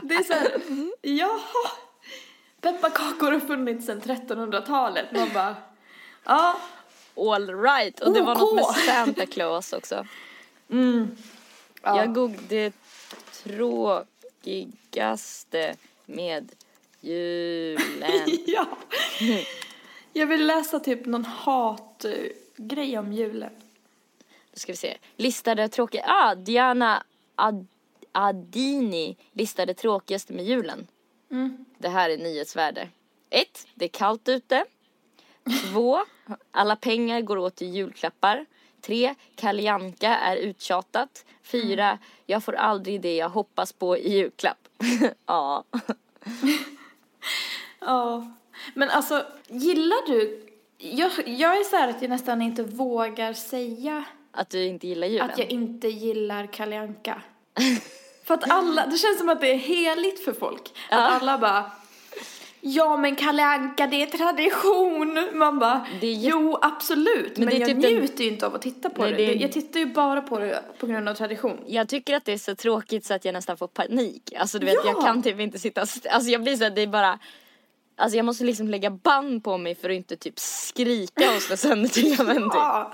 Det 0.02 0.14
är 0.14 0.22
så 0.22 0.32
här, 0.32 0.60
jaha. 1.02 1.70
Pepparkakor 2.60 3.32
har 3.32 3.40
funnits 3.40 3.86
sedan 3.86 4.00
1300-talet. 4.00 5.12
Man 5.12 5.30
bara, 5.34 5.56
ja. 6.24 6.56
All 7.16 7.62
right. 7.62 8.00
Och 8.00 8.12
det 8.12 8.20
var 8.20 8.34
något 8.34 8.54
med. 8.54 8.64
Santa 8.64 9.26
Claus 9.26 9.72
också. 9.72 10.06
ja. 11.82 11.96
Jag 11.96 12.14
googlade 12.14 12.46
det 12.48 12.72
tråkigaste 13.32 15.74
med 16.06 16.52
julen. 17.02 18.38
ja. 18.46 18.66
Jag 20.12 20.26
vill 20.26 20.46
läsa 20.46 20.80
typ 20.80 21.06
någon 21.06 21.24
hatgrej 21.24 22.98
om 22.98 23.12
julen. 23.12 23.50
Då 24.52 24.58
ska 24.58 24.72
vi 24.72 24.76
se. 24.76 24.96
Listade 25.16 25.68
tråkiga... 25.68 26.04
Ah, 26.06 26.34
Diana 26.34 27.02
Ad, 27.34 27.66
Adini 28.12 29.16
listade 29.32 29.74
tråkigaste 29.74 30.32
med 30.32 30.44
julen. 30.44 30.86
Det 31.78 31.88
här 31.88 32.10
är 32.10 32.18
nyhetsvärde. 32.18 32.88
Ett, 33.30 33.66
Det 33.74 33.84
är 33.84 33.88
kallt 33.88 34.28
ute. 34.28 34.64
Två, 35.72 36.04
Alla 36.50 36.76
pengar 36.76 37.20
går 37.20 37.38
åt 37.38 37.54
till 37.56 37.74
julklappar. 37.74 38.46
Tre, 38.80 39.14
Kalle 39.34 39.72
Anka 39.72 40.16
är 40.16 40.36
uttjatat. 40.36 41.24
Fyra, 41.42 41.98
Jag 42.26 42.44
får 42.44 42.52
aldrig 42.54 43.00
det 43.00 43.16
jag 43.16 43.28
hoppas 43.28 43.72
på 43.72 43.98
i 43.98 44.12
julklapp. 44.12 44.68
ja. 45.26 45.64
Ja. 47.86 48.32
Men 48.74 48.90
alltså, 48.90 49.24
gillar 49.48 50.06
du... 50.06 50.48
Jag, 50.78 51.10
jag 51.26 51.56
är 51.56 51.64
så 51.64 51.76
här 51.76 51.88
att 51.88 52.02
jag 52.02 52.08
nästan 52.08 52.42
inte 52.42 52.62
vågar 52.62 53.32
säga 53.32 54.04
Att 54.32 54.50
du 54.50 54.64
inte 54.64 54.86
gillar 54.86 55.06
julen. 55.06 55.30
att 55.30 55.38
jag 55.38 55.50
inte 55.50 55.88
gillar 55.88 56.46
Kalle 56.46 56.80
Anka. 56.80 57.22
För 58.24 58.34
att 58.34 58.50
alla, 58.50 58.86
det 58.86 58.98
känns 58.98 59.18
som 59.18 59.28
att 59.28 59.40
det 59.40 59.50
är 59.52 59.56
heligt 59.58 60.24
för 60.24 60.32
folk. 60.32 60.62
Att 60.90 61.22
alla 61.22 61.38
bara, 61.38 61.70
ja 62.60 62.96
men 62.96 63.16
Kalle 63.16 63.44
Anka 63.44 63.86
det 63.86 64.02
är 64.02 64.06
tradition. 64.06 65.28
Man 65.38 65.58
bara, 65.58 65.86
jätte- 66.00 66.06
jo 66.06 66.58
absolut. 66.62 67.38
Men, 67.38 67.48
det 67.48 67.56
är 67.56 67.60
jag 67.60 67.68
typ 67.68 67.76
njuter 67.78 68.24
ju 68.24 68.30
inte 68.30 68.46
av 68.46 68.54
att 68.54 68.62
titta 68.62 68.90
på 68.90 69.02
Nej, 69.02 69.12
det. 69.12 69.26
det. 69.26 69.32
Jag 69.34 69.52
tittar 69.52 69.80
ju 69.80 69.86
bara 69.86 70.20
på 70.22 70.38
det 70.38 70.62
på 70.78 70.86
grund 70.86 71.08
av 71.08 71.14
tradition. 71.14 71.58
Jag 71.66 71.88
tycker 71.88 72.16
att 72.16 72.24
det 72.24 72.32
är 72.32 72.38
så 72.38 72.54
tråkigt 72.54 73.04
så 73.04 73.14
att 73.14 73.24
jag 73.24 73.32
nästan 73.32 73.56
får 73.56 73.68
panik. 73.68 74.32
Alltså 74.38 74.58
du 74.58 74.66
vet, 74.66 74.74
Ja! 74.74 74.82
jag 74.86 75.00
kan 75.04 75.22
typ 75.22 75.40
inte 75.40 75.58
sitta 75.58 75.80
Alltså 75.80 76.30
jag 76.30 76.42
blir 76.42 76.56
så 76.56 76.64
att 76.64 76.74
det 76.74 76.82
är 76.82 76.86
bara 76.86 77.18
Alltså 77.96 78.16
jag 78.16 78.24
måste 78.26 78.44
liksom 78.44 78.68
lägga 78.68 78.90
band 78.90 79.44
på 79.44 79.58
mig 79.58 79.74
för 79.74 79.90
att 79.90 79.96
inte 79.96 80.16
typ 80.16 80.38
skrika 80.38 81.36
och 81.36 81.42
slå 81.42 81.56
sönder 81.56 82.02
diamanter. 82.02 82.42
Ja. 82.58 82.92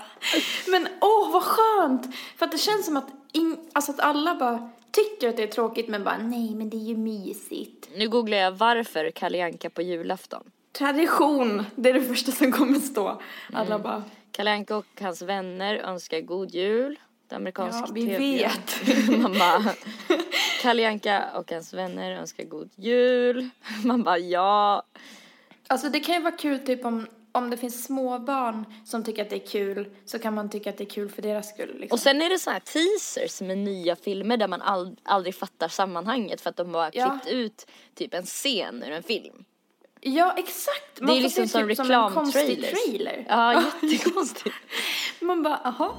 Men 0.67 0.87
åh 1.01 1.31
vad 1.31 1.43
skönt! 1.43 2.15
För 2.37 2.45
att 2.45 2.51
det 2.51 2.57
känns 2.57 2.85
som 2.85 2.97
att, 2.97 3.07
in, 3.31 3.57
alltså 3.73 3.91
att 3.91 3.99
alla 3.99 4.35
bara 4.35 4.69
tycker 4.91 5.29
att 5.29 5.37
det 5.37 5.43
är 5.43 5.47
tråkigt 5.47 5.87
men 5.87 6.03
bara 6.03 6.17
nej 6.17 6.55
men 6.55 6.69
det 6.69 6.77
är 6.77 6.85
ju 6.87 6.97
mysigt. 6.97 7.89
Nu 7.95 8.09
googlar 8.09 8.37
jag 8.37 8.51
varför 8.51 9.11
Kalle 9.11 9.45
Anka 9.45 9.69
på 9.69 9.81
julafton. 9.81 10.43
Tradition, 10.71 11.65
det 11.75 11.89
är 11.89 11.93
det 11.93 12.01
första 12.01 12.31
som 12.31 12.51
kommer 12.51 12.79
stå. 12.79 13.21
Alla 13.53 13.75
Mm. 13.75 13.81
bara, 13.81 14.03
Kalle 14.31 14.51
Anka 14.51 14.75
och 14.77 14.85
hans 15.01 15.21
vänner 15.21 15.75
önskar 15.75 16.21
god 16.21 16.51
jul. 16.51 16.99
Det 17.29 17.35
amerikanska 17.35 17.83
Ja, 17.87 17.93
vi 17.93 18.05
TV. 18.05 18.17
vet. 18.17 19.09
Man 19.21 19.33
bara, 19.39 19.63
Kalle 20.61 20.87
Anka 20.87 21.25
och 21.35 21.51
hans 21.51 21.73
vänner 21.73 22.11
önskar 22.11 22.43
god 22.43 22.69
jul. 22.75 23.49
Man 23.83 24.03
bara 24.03 24.17
ja. 24.17 24.83
Alltså 25.67 25.89
det 25.89 25.99
kan 25.99 26.15
ju 26.15 26.21
vara 26.21 26.35
kul 26.37 26.59
typ 26.59 26.85
om, 26.85 27.07
om 27.31 27.49
det 27.49 27.57
finns 27.57 27.83
små 27.83 28.19
barn 28.19 28.65
som 28.85 29.03
tycker 29.03 29.21
att 29.21 29.29
det 29.29 29.35
är 29.35 29.47
kul 29.47 29.89
så 30.05 30.19
kan 30.19 30.33
man 30.33 30.49
tycka 30.49 30.69
att 30.69 30.77
det 30.77 30.83
är 30.83 30.89
kul 30.89 31.09
för 31.09 31.21
deras 31.21 31.49
skull. 31.49 31.75
Liksom. 31.79 31.95
Och 31.95 31.99
sen 31.99 32.21
är 32.21 32.29
det 32.29 32.39
så 32.39 32.49
här 32.49 32.59
teasers 32.59 33.41
med 33.41 33.57
nya 33.57 33.95
filmer 33.95 34.37
där 34.37 34.47
man 34.47 34.61
ald- 34.61 34.97
aldrig 35.03 35.35
fattar 35.35 35.67
sammanhanget 35.67 36.41
för 36.41 36.49
att 36.49 36.57
de 36.57 36.71
bara 36.71 36.89
Ja. 36.93 37.09
klippt 37.23 37.27
ut 37.35 37.65
typ 37.95 38.13
en 38.13 38.23
scen 38.25 38.83
ur 38.83 38.91
en 38.91 39.03
film. 39.03 39.43
Ja, 40.01 40.33
exakt. 40.37 40.95
Det 40.95 41.03
är 41.17 41.21
liksom 41.21 41.47
som 41.47 41.67
typ 41.67 41.77
som 41.77 41.91
en 41.91 42.11
konstig 42.13 42.39
reklamtrailers. 42.41 42.83
trailer. 42.85 43.25
Ja, 43.29 43.63
jättekonstigt. 43.81 44.55
Man 45.21 45.43
bara, 45.43 45.57
aha. 45.57 45.95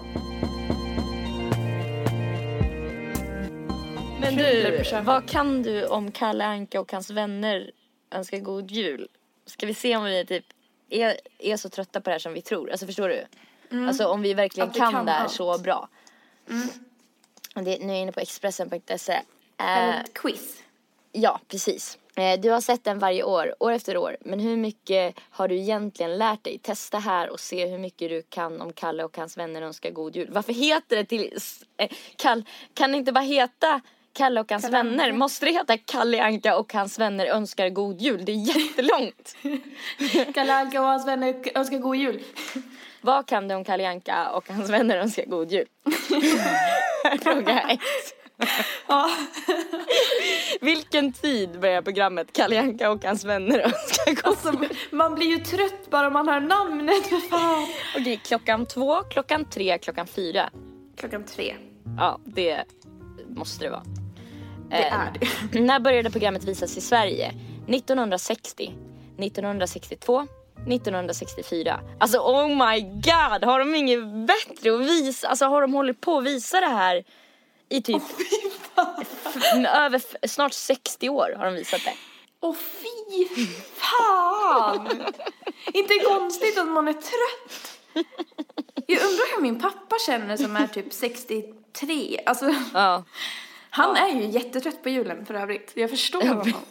Men 4.21 4.37
du, 4.37 4.83
vad 5.03 5.29
kan 5.29 5.63
du 5.63 5.87
om 5.87 6.13
Kalle 6.13 6.45
Anka 6.45 6.81
och 6.81 6.93
hans 6.93 7.11
vänner 7.11 7.71
önskar 8.11 8.39
god 8.39 8.71
jul? 8.71 9.09
Ska 9.47 9.67
vi 9.67 9.75
se 9.75 9.97
om 9.97 10.05
vi 10.05 10.27
typ 10.27 10.45
är, 10.91 11.17
är 11.39 11.57
så 11.57 11.69
trötta 11.69 12.01
på 12.01 12.11
det 12.11 12.15
här 12.15 12.19
som 12.19 12.33
vi 12.33 12.43
tror? 12.43 12.71
Alltså 12.71 12.87
förstår 12.87 13.09
du? 13.09 13.25
Alltså 13.89 14.07
om 14.07 14.23
vi 14.23 14.35
verkligen 14.35 14.71
kan, 14.71 14.93
kan 14.93 15.07
det 15.07 15.13
här 15.13 15.23
allt. 15.23 15.33
så 15.33 15.59
bra. 15.59 15.89
Det, 17.55 17.63
nu 17.63 17.71
är 17.71 17.89
jag 17.89 17.99
inne 17.99 18.13
på 18.13 18.21
Expressen.se. 18.21 19.21
Eh, 19.59 20.01
ett 20.01 20.15
quiz. 20.15 20.63
Ja, 21.13 21.41
precis. 21.49 21.99
Eh, 22.17 22.41
Du 22.41 22.51
har 22.51 22.61
sett 22.61 22.85
den 22.85 22.99
varje 22.99 23.23
år, 23.23 23.55
år 23.61 23.73
efter 23.73 23.97
år. 23.97 24.17
Men 24.21 24.41
hur 24.41 24.57
mycket 24.57 25.15
har 25.31 25.49
du 25.49 25.57
egentligen 25.59 26.19
lärt 26.19 26.45
dig? 26.45 26.59
Testa 26.59 26.99
här 26.99 27.31
och 27.31 27.41
se 27.41 27.67
hur 27.67 27.79
mycket 27.79 28.09
du 28.09 28.23
kan 28.23 28.61
om 28.61 28.73
Kalle 28.73 29.05
och 29.05 29.17
hans 29.17 29.37
vänner 29.37 29.63
önskar 29.63 29.91
god 29.91 30.17
jul. 30.17 30.29
Varför 30.33 30.53
heter 30.53 30.97
det 30.97 31.05
till... 31.05 31.39
eh, 31.77 31.89
Kall, 32.17 32.45
kan 32.75 32.93
det 32.93 32.97
inte 32.99 33.13
bara 33.13 33.25
heta 33.25 33.81
Kalle 34.13 34.41
och 34.41 34.51
hans 34.53 34.65
Kalle 34.65 34.79
Anka. 34.79 34.91
vänner? 34.91 35.13
Måste 35.13 35.47
det 35.47 35.53
heta 35.53 35.77
Kalle 35.79 36.23
Anka 36.23 36.57
och 36.57 36.73
hans 36.75 36.99
vänner 36.99 37.27
önskar 37.27 37.69
god 37.69 38.01
jul? 38.01 38.25
Det 38.25 38.33
är 38.33 38.37
jättelångt. 38.37 39.37
Kalle 40.35 40.55
Anka 40.55 40.81
och 40.81 40.87
hans 40.87 41.07
vänner 41.07 41.35
önskar 41.55 41.79
god 41.79 41.97
jul. 41.97 42.23
Vad 43.01 43.27
kan 43.27 43.49
du 43.49 43.55
om 43.55 43.65
Kalle 43.65 43.89
Anka 43.89 44.31
och 44.31 44.49
hans 44.49 44.71
vänner 44.71 44.97
önskar 44.97 45.25
god 45.27 45.53
jul? 45.53 45.67
Fråga 47.23 47.61
ett. 47.61 47.81
Ja. 48.87 49.11
Vilken 50.61 51.13
tid 51.13 51.61
börjar 51.61 51.83
programmet 51.83 52.33
Kalle 52.33 52.61
Anka 52.61 52.91
och 52.91 53.05
hans 53.05 53.25
vänner 53.25 53.59
önskar 53.59 54.15
god 54.15 54.25
Alltså, 54.25 54.65
man 54.91 55.15
blir 55.15 55.27
ju 55.27 55.37
trött 55.45 55.91
bara 55.91 56.11
man 56.11 56.29
hör 56.29 56.41
namnet 56.41 57.07
fan. 57.31 57.67
Okej, 57.97 58.21
klockan 58.25 58.67
två, 58.67 58.95
klockan 59.03 59.45
tre, 59.45 59.79
klockan 59.79 60.07
fyra. 60.07 60.51
Klockan 60.97 61.25
tre. 61.25 61.55
Ja, 61.99 62.21
det 62.25 62.65
måste 63.29 63.65
det 63.65 63.71
vara. 63.71 64.00
Det 64.71 64.77
Eh, 64.77 64.95
är 65.01 65.13
det. 65.53 65.61
När 65.61 65.81
började 65.81 66.11
programmet 66.11 66.45
visas 66.45 66.77
i 66.77 66.81
Sverige? 66.81 67.33
1960, 67.69 68.65
1962, 69.19 70.27
1964. 70.69 71.81
Alltså 72.01 72.19
oh 72.19 72.49
my 72.49 72.81
god, 72.81 73.45
har 73.45 73.59
de 73.59 73.75
inget 73.75 74.05
bättre 74.27 74.75
att 74.75 74.81
visa? 74.81 75.29
Alltså 75.29 75.45
har 75.45 75.61
de 75.61 75.75
hållit 75.75 76.01
på 76.01 76.19
att 76.19 76.25
visa 76.25 76.61
det 76.61 76.67
här 76.67 77.05
i 77.69 77.83
typ 77.83 78.03
f- 78.77 79.55
över 79.75 80.27
snart 80.29 80.53
60 80.53 81.09
år 81.09 81.35
har 81.39 81.45
de 81.45 81.55
visat 81.55 81.81
det. 81.85 81.95
Åh 82.41 82.55
fy 82.55 83.47
fan! 83.75 84.89
Inte 85.75 85.95
konstigt 86.09 86.59
att 86.59 86.69
man 86.69 86.89
är 86.89 86.93
trött. 86.93 87.79
Jag 88.87 89.03
undrar 89.03 89.37
hur 89.37 89.43
min 89.43 89.61
pappa 89.61 89.97
känner 90.07 90.37
som 90.37 90.57
är 90.57 90.67
typ 90.67 90.93
63. 90.93 92.21
Alltså, 92.27 92.55
Ja. 92.75 93.05
Han 93.71 93.97
är 93.97 94.09
ju 94.09 94.27
jättetrött 94.27 94.83
på 94.83 94.89
julen 94.89 95.27
för 95.27 95.35
övrigt. 95.35 95.73
Jag 95.75 95.91
förstår 95.91 96.29
honom. 96.29 96.53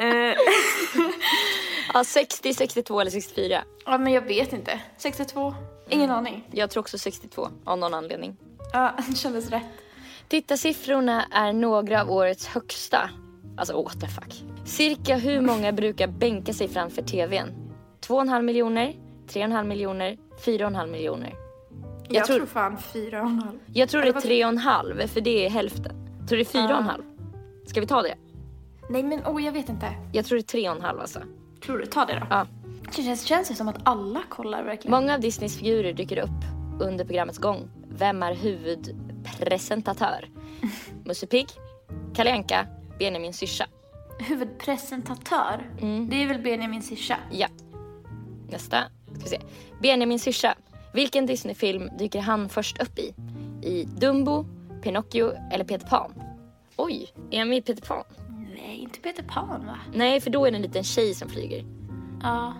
Eh, 0.00 0.34
ja, 1.94 2.04
60, 2.04 2.54
62 2.54 3.00
eller 3.00 3.10
64. 3.10 3.64
ja, 3.86 3.98
men 3.98 4.12
jag 4.12 4.22
vet 4.22 4.52
inte. 4.52 4.80
62? 4.96 5.54
Ingen 5.88 6.10
aning. 6.10 6.48
Jag 6.52 6.70
tror 6.70 6.80
också 6.80 6.98
62 6.98 7.48
av 7.64 7.78
någon 7.78 7.94
anledning. 7.94 8.36
Ja, 8.72 8.94
det 9.08 9.16
kändes 9.16 9.50
rätt. 9.50 9.62
Tittarsiffrorna 10.28 11.24
är 11.32 11.52
några 11.52 12.02
av 12.02 12.10
årets 12.10 12.46
högsta. 12.46 13.10
Alltså 13.56 13.82
what 13.82 14.00
the 14.00 14.06
fuck. 14.06 14.42
Cirka 14.64 15.16
hur 15.16 15.40
många 15.40 15.72
brukar 15.72 16.06
bänka 16.06 16.52
sig 16.52 16.68
framför 16.68 17.02
tvn? 17.02 17.48
2,5 18.00 18.42
miljoner, 18.42 18.94
3,5 19.28 19.64
miljoner, 19.64 20.18
4,5 20.44 20.86
miljoner. 20.86 21.34
Jag, 22.08 22.26
tror- 22.26 22.36
tror... 22.36 22.46
fan 22.46 22.78
fyra 22.78 23.20
och 23.22 23.28
en 23.28 23.38
halv. 23.42 23.58
Jag 23.72 23.88
tror 23.88 24.02
det 24.02 24.08
är 24.08 24.12
vad- 24.12 24.22
3,5 24.22 25.06
för 25.06 25.20
det 25.20 25.46
är 25.46 25.50
hälften. 25.50 25.96
Jag 26.20 26.28
tror 26.28 26.36
det 26.38 26.54
är 26.54 26.68
4,5. 26.68 27.02
Ska 27.66 27.80
vi 27.80 27.86
ta 27.86 28.02
det? 28.02 28.14
Nej 28.90 29.02
men 29.02 29.26
åh, 29.26 29.44
jag 29.44 29.52
vet 29.52 29.68
inte. 29.68 29.86
Jag 30.12 30.24
tror 30.24 30.38
det 30.38 30.54
är 30.54 30.74
3,5 30.74 31.00
alltså. 31.00 31.20
Tror 31.64 31.78
du? 31.78 31.86
Ta 31.86 32.04
det 32.04 32.14
då. 32.14 32.26
Ja. 32.30 32.46
Det 32.96 33.02
känns, 33.02 33.24
känns 33.24 33.48
det 33.48 33.54
som 33.54 33.68
att 33.68 33.78
alla 33.82 34.22
kollar 34.28 34.64
verkligen. 34.64 34.90
Många 34.96 35.14
av 35.14 35.20
Disneys 35.20 35.58
figurer 35.58 35.92
dyker 35.92 36.18
upp 36.18 36.44
under 36.80 37.04
programmets 37.04 37.38
gång. 37.38 37.70
Vem 37.88 38.22
är 38.22 38.34
huvudpresentatör? 38.34 40.28
Musse 41.04 41.26
Pigg, 41.26 41.48
Kalle 42.14 42.32
Anka, 42.32 42.66
Benjamin 42.98 43.34
Syrsa. 43.34 43.66
Huvudpresentatör? 44.18 45.70
Det 46.10 46.22
är 46.22 46.26
väl 46.28 46.42
Benjamin 46.42 46.82
syrsa? 46.82 47.16
Ja. 47.30 47.46
Nästa. 48.50 48.76
Ska 49.14 49.22
vi 49.24 49.28
se. 49.28 49.40
Benjamin 49.82 50.18
Syrsa. 50.18 50.54
Vilken 50.92 51.26
Disney-film 51.26 51.90
dyker 51.98 52.20
han 52.20 52.48
först 52.48 52.82
upp 52.82 52.98
i? 52.98 53.14
I 53.62 53.84
Dumbo, 53.84 54.44
Pinocchio 54.82 55.32
eller 55.52 55.64
Peter 55.64 55.86
Pan? 55.86 56.14
Oj, 56.76 57.12
är 57.30 57.38
han 57.38 57.48
med 57.48 57.58
i 57.58 57.62
Peter 57.62 57.82
Pan? 57.86 58.04
Nej, 58.54 58.76
inte 58.78 59.00
Peter 59.00 59.22
Pan 59.22 59.66
va? 59.66 59.78
Nej, 59.94 60.20
för 60.20 60.30
då 60.30 60.46
är 60.46 60.50
det 60.50 60.56
en 60.56 60.62
liten 60.62 60.84
tjej 60.84 61.14
som 61.14 61.28
flyger. 61.28 61.64
Ja. 62.22 62.54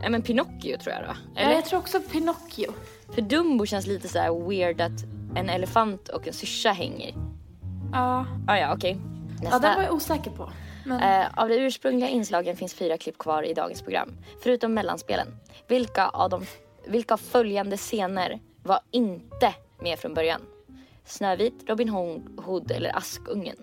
Nej 0.00 0.10
men 0.10 0.22
Pinocchio 0.22 0.76
tror 0.78 0.94
jag 0.94 1.02
då. 1.02 1.14
ja. 1.34 1.40
Eller? 1.40 1.52
Jag 1.54 1.64
tror 1.64 1.78
också 1.78 2.00
Pinocchio. 2.00 2.72
För 3.14 3.22
Dumbo 3.22 3.66
känns 3.66 3.86
lite 3.86 4.08
så 4.08 4.18
här 4.18 4.48
weird 4.48 4.80
att 4.80 5.04
en 5.36 5.48
elefant 5.48 6.08
och 6.08 6.26
en 6.28 6.32
syrsa 6.34 6.70
hänger. 6.70 7.14
Ja. 7.92 8.26
Ah, 8.46 8.56
ja, 8.56 8.74
okej. 8.74 8.98
Ja, 9.36 9.42
Nästa. 9.42 9.58
den 9.58 9.76
var 9.76 9.82
jag 9.82 9.94
osäker 9.94 10.30
på. 10.30 10.50
Men 10.86 11.00
Eh, 11.00 11.26
av 11.36 11.48
de 11.48 11.54
ursprungliga 11.54 12.08
inslagen 12.08 12.56
finns 12.56 12.74
fyra 12.74 12.98
klipp 12.98 13.18
kvar 13.18 13.42
i 13.42 13.54
dagens 13.54 13.82
program. 13.82 14.16
Förutom 14.42 14.74
mellanspelen. 14.74 15.26
Vilka 15.68 16.08
av, 16.08 16.30
de, 16.30 16.44
vilka 16.86 17.14
av 17.14 17.18
följande 17.18 17.76
scener 17.76 18.40
var 18.62 18.80
inte 18.90 19.54
med 19.78 19.98
från 19.98 20.14
början? 20.14 20.40
Snövit, 21.04 21.54
Robin 21.66 21.88
Hood 22.36 22.70
eller 22.70 22.96
Askungen? 22.96 23.56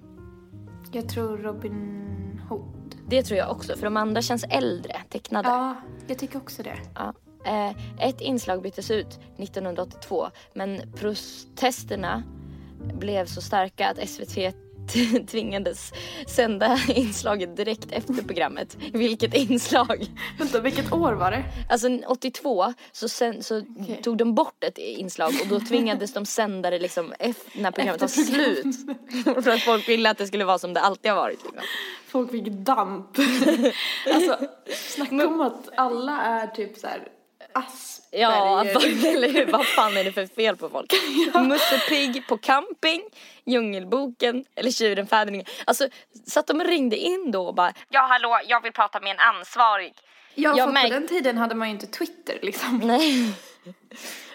jag 0.92 1.10
tror 1.10 1.38
Robin 1.38 2.42
Hood. 2.50 2.96
Det 3.08 3.24
tror 3.24 3.38
jag 3.38 3.52
också, 3.52 3.76
för 3.76 3.84
de 3.84 3.98
andra 3.98 4.22
känns 4.22 4.44
äldre, 4.50 5.02
tecknade. 5.10 5.50
Ja, 5.50 5.76
jag 6.08 6.20
tycker 6.20 6.38
också 6.38 6.64
det. 6.64 6.78
Ja. 6.96 7.14
Eh, 7.46 8.08
ett 8.08 8.22
inslag 8.22 8.62
byttes 8.62 8.92
ut 8.92 9.20
1982, 9.38 10.28
men 10.54 10.94
protesterna 10.96 12.24
blev 12.94 13.26
så 13.26 13.42
starka 13.42 13.90
att 13.90 14.10
SVT 14.10 14.56
tvingades 15.28 15.94
sända 16.28 16.80
inslaget 16.88 17.58
direkt 17.58 17.92
efter 17.92 18.14
programmet. 18.14 18.78
Vilket 18.94 19.34
inslag? 19.34 20.06
Vänta, 20.40 20.60
vilket 20.60 20.94
år 20.94 21.14
var 21.14 21.32
det? 21.32 21.44
Alltså 21.70 21.88
82 22.08 22.74
så, 22.92 23.10
sen, 23.10 23.44
så 23.44 23.62
Okej. 23.80 24.02
tog 24.04 24.18
de 24.18 24.36
bort 24.36 24.64
ett 24.64 24.78
inslag 24.78 25.34
och 25.42 25.48
då 25.48 25.60
tvingades 25.60 26.14
de 26.14 26.26
sända 26.26 26.70
det 26.70 26.80
liksom 26.80 27.14
efter, 27.20 27.62
när 27.62 27.72
programmet 27.72 28.02
var 28.02 28.06
Efter 28.06 28.22
slut. 28.22 28.76
För 29.44 29.52
att 29.52 29.62
folk 29.62 29.90
ville 29.90 30.10
att 30.10 30.18
det 30.18 30.28
skulle 30.28 30.46
vara 30.46 30.60
som 30.60 30.74
det 30.74 30.80
alltid 30.80 31.12
har 31.12 31.18
varit. 31.18 31.44
Liksom. 31.44 31.62
Folk 32.08 32.32
fick 32.32 32.48
damp. 32.48 33.18
alltså, 34.14 34.38
snacka 34.68 35.28
om 35.28 35.42
att 35.42 35.70
alla 35.76 36.22
är 36.22 36.48
typ 36.48 36.78
så 36.78 36.88
här 36.88 37.08
Asperger. 37.58 38.22
Ja, 38.24 38.66
vad, 38.74 38.84
eller 39.16 39.30
hur? 39.30 39.46
Vad 39.52 39.66
fan 39.66 39.98
är 39.98 40.04
det 40.04 40.12
för 40.12 40.26
fel 40.28 40.58
på 40.58 40.70
folk? 40.70 40.94
Musse 41.48 41.80
Pigg 41.90 42.28
på 42.28 42.38
camping, 42.38 43.02
Djungelboken 43.46 44.46
eller 44.56 44.72
Tjuren 44.72 45.08
Fädringen. 45.08 45.46
Alltså, 45.66 45.88
så 46.28 46.40
att 46.40 46.48
de 46.48 46.64
ringde 46.64 46.98
in 46.98 47.32
då 47.32 47.48
och 47.48 47.56
bara 47.56 47.74
Ja 47.90 48.02
hallå, 48.10 48.40
jag 48.48 48.64
vill 48.64 48.72
prata 48.74 49.00
med 49.00 49.12
en 49.12 49.20
ansvarig. 49.20 49.94
Ja, 50.36 50.58
Jag 50.58 50.74
för 50.76 50.84
på 50.84 50.90
den 50.90 51.08
tiden 51.08 51.38
hade 51.38 51.56
man 51.56 51.68
ju 51.68 51.74
inte 51.74 51.88
Twitter 51.88 52.40
liksom. 52.42 52.78
Nej. 52.84 53.34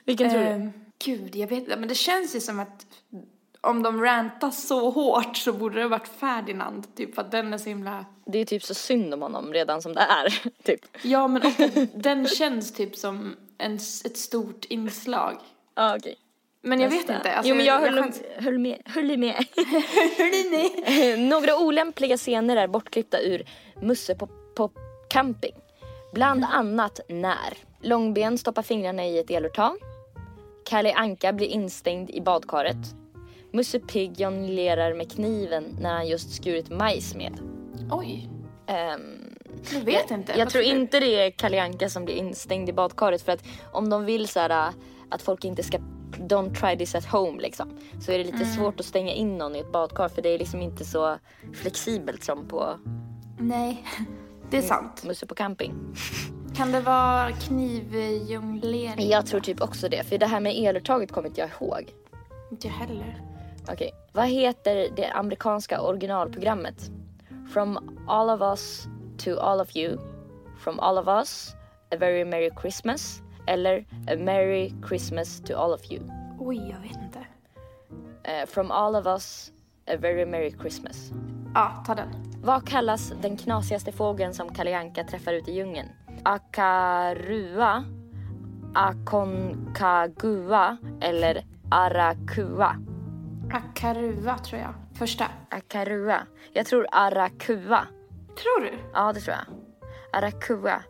Vilken 0.04 0.30
tror 0.30 0.40
du? 0.40 0.46
Ehm, 0.46 0.72
Gud, 1.04 1.36
jag 1.36 1.48
vet 1.48 1.58
inte. 1.58 1.76
Men 1.76 1.88
det 1.88 1.94
känns 1.94 2.36
ju 2.36 2.40
som 2.40 2.60
att 2.60 2.86
om 3.62 3.82
de 3.82 4.00
rantar 4.02 4.50
så 4.50 4.90
hårt 4.90 5.36
så 5.36 5.52
borde 5.52 5.80
det 5.80 5.88
varit 5.88 6.08
Ferdinand. 6.08 6.94
Typ 6.94 7.14
för 7.14 7.22
att 7.22 7.30
den 7.30 7.54
är 7.54 7.58
så 7.58 7.68
himla... 7.68 8.04
Det 8.26 8.38
är 8.38 8.44
typ 8.44 8.62
så 8.62 8.74
synd 8.74 9.14
om 9.14 9.22
honom 9.22 9.52
redan 9.52 9.82
som 9.82 9.94
det 9.94 10.00
är. 10.00 10.42
Typ. 10.64 10.80
Ja, 11.02 11.28
men 11.28 11.46
också 11.46 11.68
den 11.94 12.26
känns 12.26 12.72
typ 12.72 12.96
som 12.96 13.36
en, 13.58 13.74
ett 13.74 14.16
stort 14.16 14.64
inslag. 14.64 15.36
Ja 15.74 15.96
okej. 15.96 16.16
Men 16.62 16.80
jag 16.80 16.90
Nästa. 16.90 17.12
vet 17.12 17.18
inte. 17.18 17.34
Alltså, 17.34 17.50
jo 17.50 17.56
men 17.56 17.64
jag 17.66 17.78
höll, 17.80 18.02
chans- 18.02 18.22
höll 18.36 18.58
med. 18.58 18.82
Höll 18.84 19.16
med. 19.16 19.44
Ni? 20.50 21.16
Några 21.28 21.58
olämpliga 21.58 22.16
scener 22.16 22.56
är 22.56 22.66
bortklippta 22.66 23.20
ur 23.20 23.42
Musse 23.80 24.14
på, 24.14 24.28
på 24.56 24.70
camping. 25.08 25.54
Bland 26.14 26.44
annat 26.44 27.00
när 27.08 27.56
Långben 27.80 28.38
stoppar 28.38 28.62
fingrarna 28.62 29.04
i 29.06 29.18
ett 29.18 29.30
eluttag. 29.30 29.76
Kalle 30.64 30.92
Anka 30.94 31.32
blir 31.32 31.46
instängd 31.46 32.10
i 32.10 32.20
badkaret. 32.20 32.76
Musse 33.52 33.78
Pigg 33.80 34.20
jonglerar 34.20 34.94
med 34.94 35.12
kniven 35.12 35.76
när 35.80 35.94
han 35.94 36.08
just 36.08 36.34
skurit 36.34 36.70
majs 36.70 37.14
med. 37.14 37.40
Oj. 37.90 38.28
Ehm, 38.66 39.34
Jag 39.72 39.80
vet 39.80 40.10
inte. 40.10 40.32
Jag 40.32 40.46
Vad 40.46 40.52
tror 40.52 40.64
inte 40.64 41.00
det 41.00 41.06
är 41.26 41.30
Kalle 41.30 41.62
Anka 41.62 41.88
som 41.88 42.04
blir 42.04 42.14
instängd 42.14 42.68
i 42.68 42.72
badkaret 42.72 43.22
för 43.22 43.32
att 43.32 43.44
om 43.72 43.90
de 43.90 44.04
vill 44.04 44.28
så 44.28 44.40
här 44.40 44.72
att 45.10 45.22
folk 45.22 45.44
inte 45.44 45.62
ska 45.62 45.78
don't 46.18 46.54
try 46.54 46.78
this 46.78 46.94
at 46.94 47.04
home 47.04 47.42
liksom 47.42 47.78
så 48.00 48.12
är 48.12 48.18
det 48.18 48.24
lite 48.24 48.44
svårt 48.44 48.80
att 48.80 48.86
stänga 48.86 49.12
in 49.12 49.38
någon 49.38 49.56
i 49.56 49.58
ett 49.58 49.72
badkar 49.72 50.08
för 50.08 50.22
det 50.22 50.28
är 50.28 50.38
liksom 50.38 50.62
inte 50.62 50.84
så 50.84 51.18
flexibelt 51.54 52.24
som 52.24 52.48
på 52.48 52.78
Nej, 53.38 53.84
det 54.50 54.56
är 54.58 54.62
sant. 54.62 55.04
Musse 55.04 55.26
på 55.26 55.34
camping. 55.34 55.74
Kan 56.56 56.72
det 56.72 56.80
vara 56.80 57.32
knivjonglering? 57.32 59.08
Jag 59.08 59.26
tror 59.26 59.40
typ 59.40 59.62
också 59.62 59.88
det 59.88 60.04
för 60.04 60.18
det 60.18 60.26
här 60.26 60.40
med 60.40 60.52
eluttaget 60.56 61.12
kommer 61.12 61.28
inte 61.28 61.40
jag 61.40 61.50
ihåg. 61.60 61.92
Inte 62.50 62.66
jag 62.66 62.74
heller. 62.74 63.31
Okej, 63.68 63.94
vad 64.12 64.26
heter 64.26 64.88
det 64.96 65.10
amerikanska 65.10 65.82
originalprogrammet? 65.82 66.90
From 67.52 67.98
all 68.08 68.30
of 68.30 68.40
us 68.40 68.86
to 69.18 69.40
all 69.40 69.60
of 69.60 69.76
you. 69.76 69.98
From 70.58 70.80
all 70.80 70.98
of 70.98 71.08
us, 71.08 71.54
a 71.90 71.96
very 71.96 72.24
merry 72.24 72.50
Christmas. 72.60 73.22
Eller 73.46 73.84
a 74.08 74.16
merry 74.16 74.72
Christmas 74.88 75.40
to 75.40 75.56
all 75.56 75.72
of 75.72 75.80
you. 75.90 76.02
Oj, 76.38 76.56
jag 76.56 76.80
vet 76.80 77.02
inte. 77.02 77.26
Eh, 78.24 78.46
from 78.46 78.70
all 78.70 78.96
of 78.96 79.06
us, 79.06 79.52
a 79.86 79.96
very 79.96 80.26
merry 80.26 80.54
Christmas. 80.60 81.12
Ja, 81.54 81.84
ta 81.86 81.94
den. 81.94 82.08
Vad 82.42 82.68
kallas 82.68 83.12
den 83.22 83.36
knasigaste 83.36 83.92
fågeln 83.92 84.34
som 84.34 84.54
Kalle 84.54 84.78
Anka 84.78 85.04
träffar 85.04 85.32
ute 85.32 85.50
i 85.50 85.54
djungeln? 85.54 85.88
Akarua, 86.22 87.84
Aconcagua 88.74 90.76
eller 91.00 91.44
Arakua? 91.70 92.76
Akarua 93.54 94.38
tror 94.38 94.60
jag. 94.60 94.74
Första. 94.98 95.24
Akarua. 95.50 96.26
Jag 96.52 96.66
tror 96.66 96.86
Arakua. 96.92 97.86
Tror 98.36 98.60
du? 98.60 98.72
Ja, 98.94 99.12
det 99.12 99.20
tror 99.20 99.36
jag. 99.36 99.56
Arakua. 100.12 100.82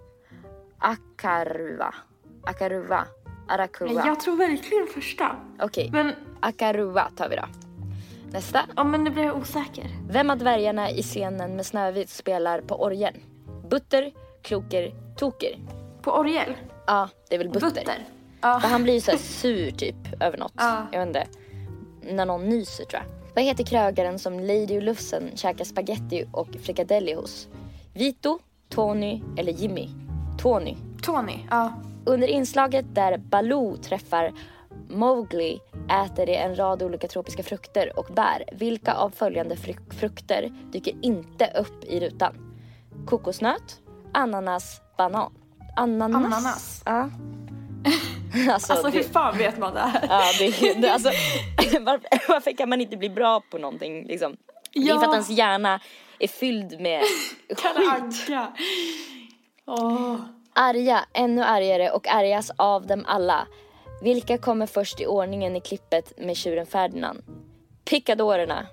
Akarua. 0.79 1.95
Akarua. 2.45 3.05
Arakua. 3.49 3.93
Nej, 3.93 4.07
jag 4.07 4.21
tror 4.21 4.37
verkligen 4.37 4.87
första. 4.87 5.37
Okej, 5.61 5.91
Men, 5.93 6.13
Akarua 6.41 7.11
tar 7.17 7.29
vi 7.29 7.37
då. 7.37 7.45
Nästa. 8.33 8.61
ja 8.77 8.85
men 8.85 9.05
nu 9.05 9.11
blir 9.11 9.25
jag 9.25 9.37
osäker. 9.37 9.87
Vem 10.09 10.31
av 10.31 10.39
dvärgarna 10.39 10.91
i 10.91 11.03
scenen 11.03 11.57
med 11.57 11.67
Snövit 11.67 12.11
spelar 12.11 12.61
på 12.61 12.83
orgeln? 12.83 13.17
Butter, 13.71 14.13
Kloker, 14.43 14.95
Toker? 15.17 15.59
På 16.03 16.13
orgel? 16.13 16.55
Ja, 16.87 17.09
det 17.29 17.35
är 17.35 17.39
väl 17.39 17.49
Butter. 17.49 17.67
Butter. 17.67 18.05
Ja. 18.41 18.61
För 18.61 18.69
han 18.69 18.83
blir 18.83 18.95
ju 18.95 19.01
så 19.01 19.11
här 19.11 19.19
sur 19.19 19.71
typ 19.71 20.23
över 20.23 20.39
något. 20.39 20.53
Ja. 20.57 20.87
Jag 20.93 20.99
vet 20.99 21.09
inte. 21.09 21.27
När 22.11 22.27
någon 22.27 22.49
nyser 22.49 22.85
tror 22.85 23.03
jag. 23.03 23.33
Vad 23.35 23.45
heter 23.45 23.65
krögaren 23.65 24.19
som 24.19 24.41
Lady 24.41 24.77
och 24.77 24.83
Lufsen 24.83 25.31
käkar 25.35 25.65
spaghetti 25.65 26.27
och 26.33 26.49
frikadelli 26.63 27.13
hos? 27.15 27.49
Vito, 27.95 28.39
Tony 28.69 29.23
eller 29.39 29.53
Jimmy? 29.53 29.89
Tony. 30.39 30.77
Tony. 31.03 31.39
Ja. 31.51 31.73
Under 32.05 32.29
inslaget 32.29 32.85
där 32.95 33.19
Baloo 33.19 33.77
träffar 33.77 34.33
Mowgli 34.89 35.61
äter 36.05 36.27
de 36.27 36.37
en 36.37 36.57
rad 36.57 36.83
olika 36.83 37.09
tropiska 37.09 37.43
frukter 37.43 37.99
och 37.99 38.15
bär. 38.15 38.45
Vilka 38.53 38.95
av 38.95 39.11
följande 39.11 39.57
fru- 39.57 39.91
frukter 39.91 40.53
dyker 40.73 40.95
inte 41.03 41.53
upp 41.61 41.85
i 41.85 42.01
rutan? 42.01 42.35
Kokosnöt, 43.07 43.81
ananas, 44.15 44.81
banan. 44.97 45.33
Ananas? 45.77 46.25
Ananas. 46.25 46.83
Ja. 46.87 47.11
alltså, 48.51 48.73
Alltså 48.73 48.89
hur 48.89 49.03
det, 49.03 49.13
fan 49.13 49.39
vet 49.39 49.59
man 49.59 49.75
det 49.75 49.81
här? 49.81 50.07
ja, 50.09 50.23
det, 50.39 50.75
det, 50.81 50.89
alltså, 50.89 51.09
varför, 51.81 52.29
varför 52.29 52.57
kan 52.57 52.69
man 52.69 52.81
inte 52.81 52.97
bli 52.97 53.09
bra 53.11 53.41
på 53.51 53.59
någonting 53.59 54.07
liksom? 54.07 54.37
Det 54.73 54.79
är 54.81 54.89
Ja. 54.89 54.99
för 55.01 55.07
att 55.07 55.13
ens 55.13 55.31
hjärna 55.31 55.81
är 56.19 56.29
fylld 56.29 56.81
med 56.81 57.01
skit. 57.49 58.31
Åh. 59.67 60.17
Arga, 60.55 61.05
ännu 61.15 61.43
argare 61.43 61.91
och 61.91 62.09
argast 62.09 62.51
av 62.57 62.87
dem 62.87 63.05
alla. 63.09 63.47
Vilka 64.03 64.39
kommer 64.39 64.67
först 64.67 65.01
i 65.01 65.07
ordningen 65.07 65.57
i 65.57 65.61
klippet 65.61 66.19
med 66.19 66.37
tjuren 66.37 66.67
Ferdinand? 66.67 67.23
Picadorerna, 67.91 68.67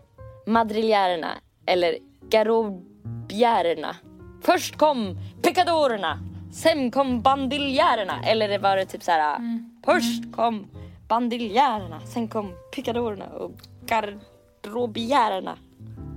madriljärerna 0.47 1.31
eller 1.65 1.97
garobjärerna? 2.29 3.95
Först 4.43 4.77
kom 4.77 5.17
picadorerna, 5.41 6.19
sen 6.51 6.91
kom 6.91 7.21
bandiljärerna. 7.21 8.23
Eller 8.23 8.59
var 8.59 8.77
det 8.77 8.85
typ 8.85 9.03
så 9.03 9.11
här, 9.11 9.39
först 9.85 10.35
kom 10.35 10.67
bandiljärerna, 11.07 12.01
sen 12.05 12.27
kom 12.27 12.53
picadorerna 12.75 13.25
och 13.25 13.51
garobjärerna. 13.85 15.57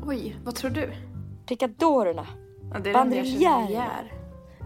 Oj, 0.07 0.37
vad 0.45 0.55
tror 0.55 0.71
du? 0.71 0.93
Picadorerna. 1.47 2.27
Ja, 2.73 2.79
det 2.79 2.91
är 2.91 3.25
igen. 3.25 3.83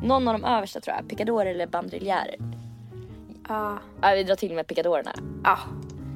Någon 0.02 0.28
av 0.28 0.40
de 0.40 0.44
översta 0.44 0.80
tror 0.80 0.96
jag, 0.96 1.08
picadorer 1.08 1.46
eller 1.46 1.66
bandriljärer. 1.66 2.36
Ja. 3.48 3.78
Ja, 4.02 4.14
vi 4.14 4.24
drar 4.24 4.36
till 4.36 4.54
med 4.54 4.66
picadorerna. 4.66 5.12
Ja, 5.44 5.58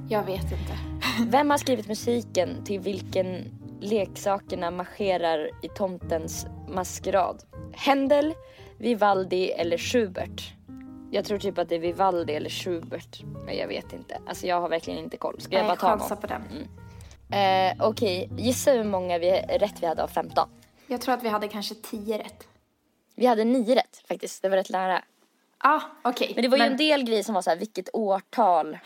jag 0.09 0.23
vet 0.23 0.43
inte. 0.43 0.79
Vem 1.31 1.51
har 1.51 1.59
skrivit 1.59 1.89
musiken 1.89 2.65
till 2.65 2.81
vilken 2.81 3.45
leksakerna 3.81 4.71
marscherar 4.71 5.51
i 5.63 5.69
tomtens 5.69 6.47
maskerad? 6.69 7.43
Händel, 7.73 8.35
Vivaldi 8.81 9.51
eller 9.51 9.79
Schubert? 9.79 10.53
Jag 11.11 11.25
tror 11.25 11.39
typ 11.39 11.59
att 11.59 11.69
det 11.69 11.75
är 11.75 11.79
Vivaldi 11.79 12.33
eller 12.33 12.51
Schubert. 12.51 13.23
Men 13.45 13.57
jag 13.57 13.69
vet 13.69 13.93
inte. 13.93 14.19
Alltså 14.27 14.47
jag 14.47 14.61
har 14.61 14.69
verkligen 14.69 14.99
inte 14.99 15.17
koll. 15.17 15.41
Ska 15.41 15.55
jag 15.57 15.63
Nej, 15.63 15.69
bara 15.69 15.77
ta 15.77 15.89
chansa 15.89 16.15
någon? 16.15 16.21
på 16.21 16.27
den. 16.27 16.43
Eh, 17.41 17.87
Okej, 17.89 18.31
gissa 18.39 18.73
hur 18.73 18.85
många 18.85 19.19
vi, 19.19 19.31
rätt 19.33 19.83
vi 19.83 19.87
hade 19.87 20.03
av 20.03 20.09
15. 20.09 20.49
Jag 20.87 21.01
tror 21.01 21.15
att 21.15 21.23
vi 21.23 21.29
hade 21.29 21.49
kanske 21.49 21.75
tio 21.75 22.19
rätt. 22.19 22.49
Vi 23.15 23.27
hade 23.27 23.45
nio 23.45 23.75
rätt 23.75 24.03
faktiskt. 24.09 24.43
Det 24.43 24.49
var 24.49 24.57
rätt 24.57 24.71
nära. 24.71 25.03
Ja, 25.63 25.83
okej. 26.03 26.33
Men 26.35 26.43
det 26.43 26.49
var 26.49 26.59
ju 26.59 26.65
en 26.65 26.77
del 26.77 27.03
grejer 27.03 27.23
som 27.23 27.35
var 27.35 27.43
så 27.43 27.51
här, 27.51 27.57
vilket 27.57 27.89
årtal? 27.93 28.79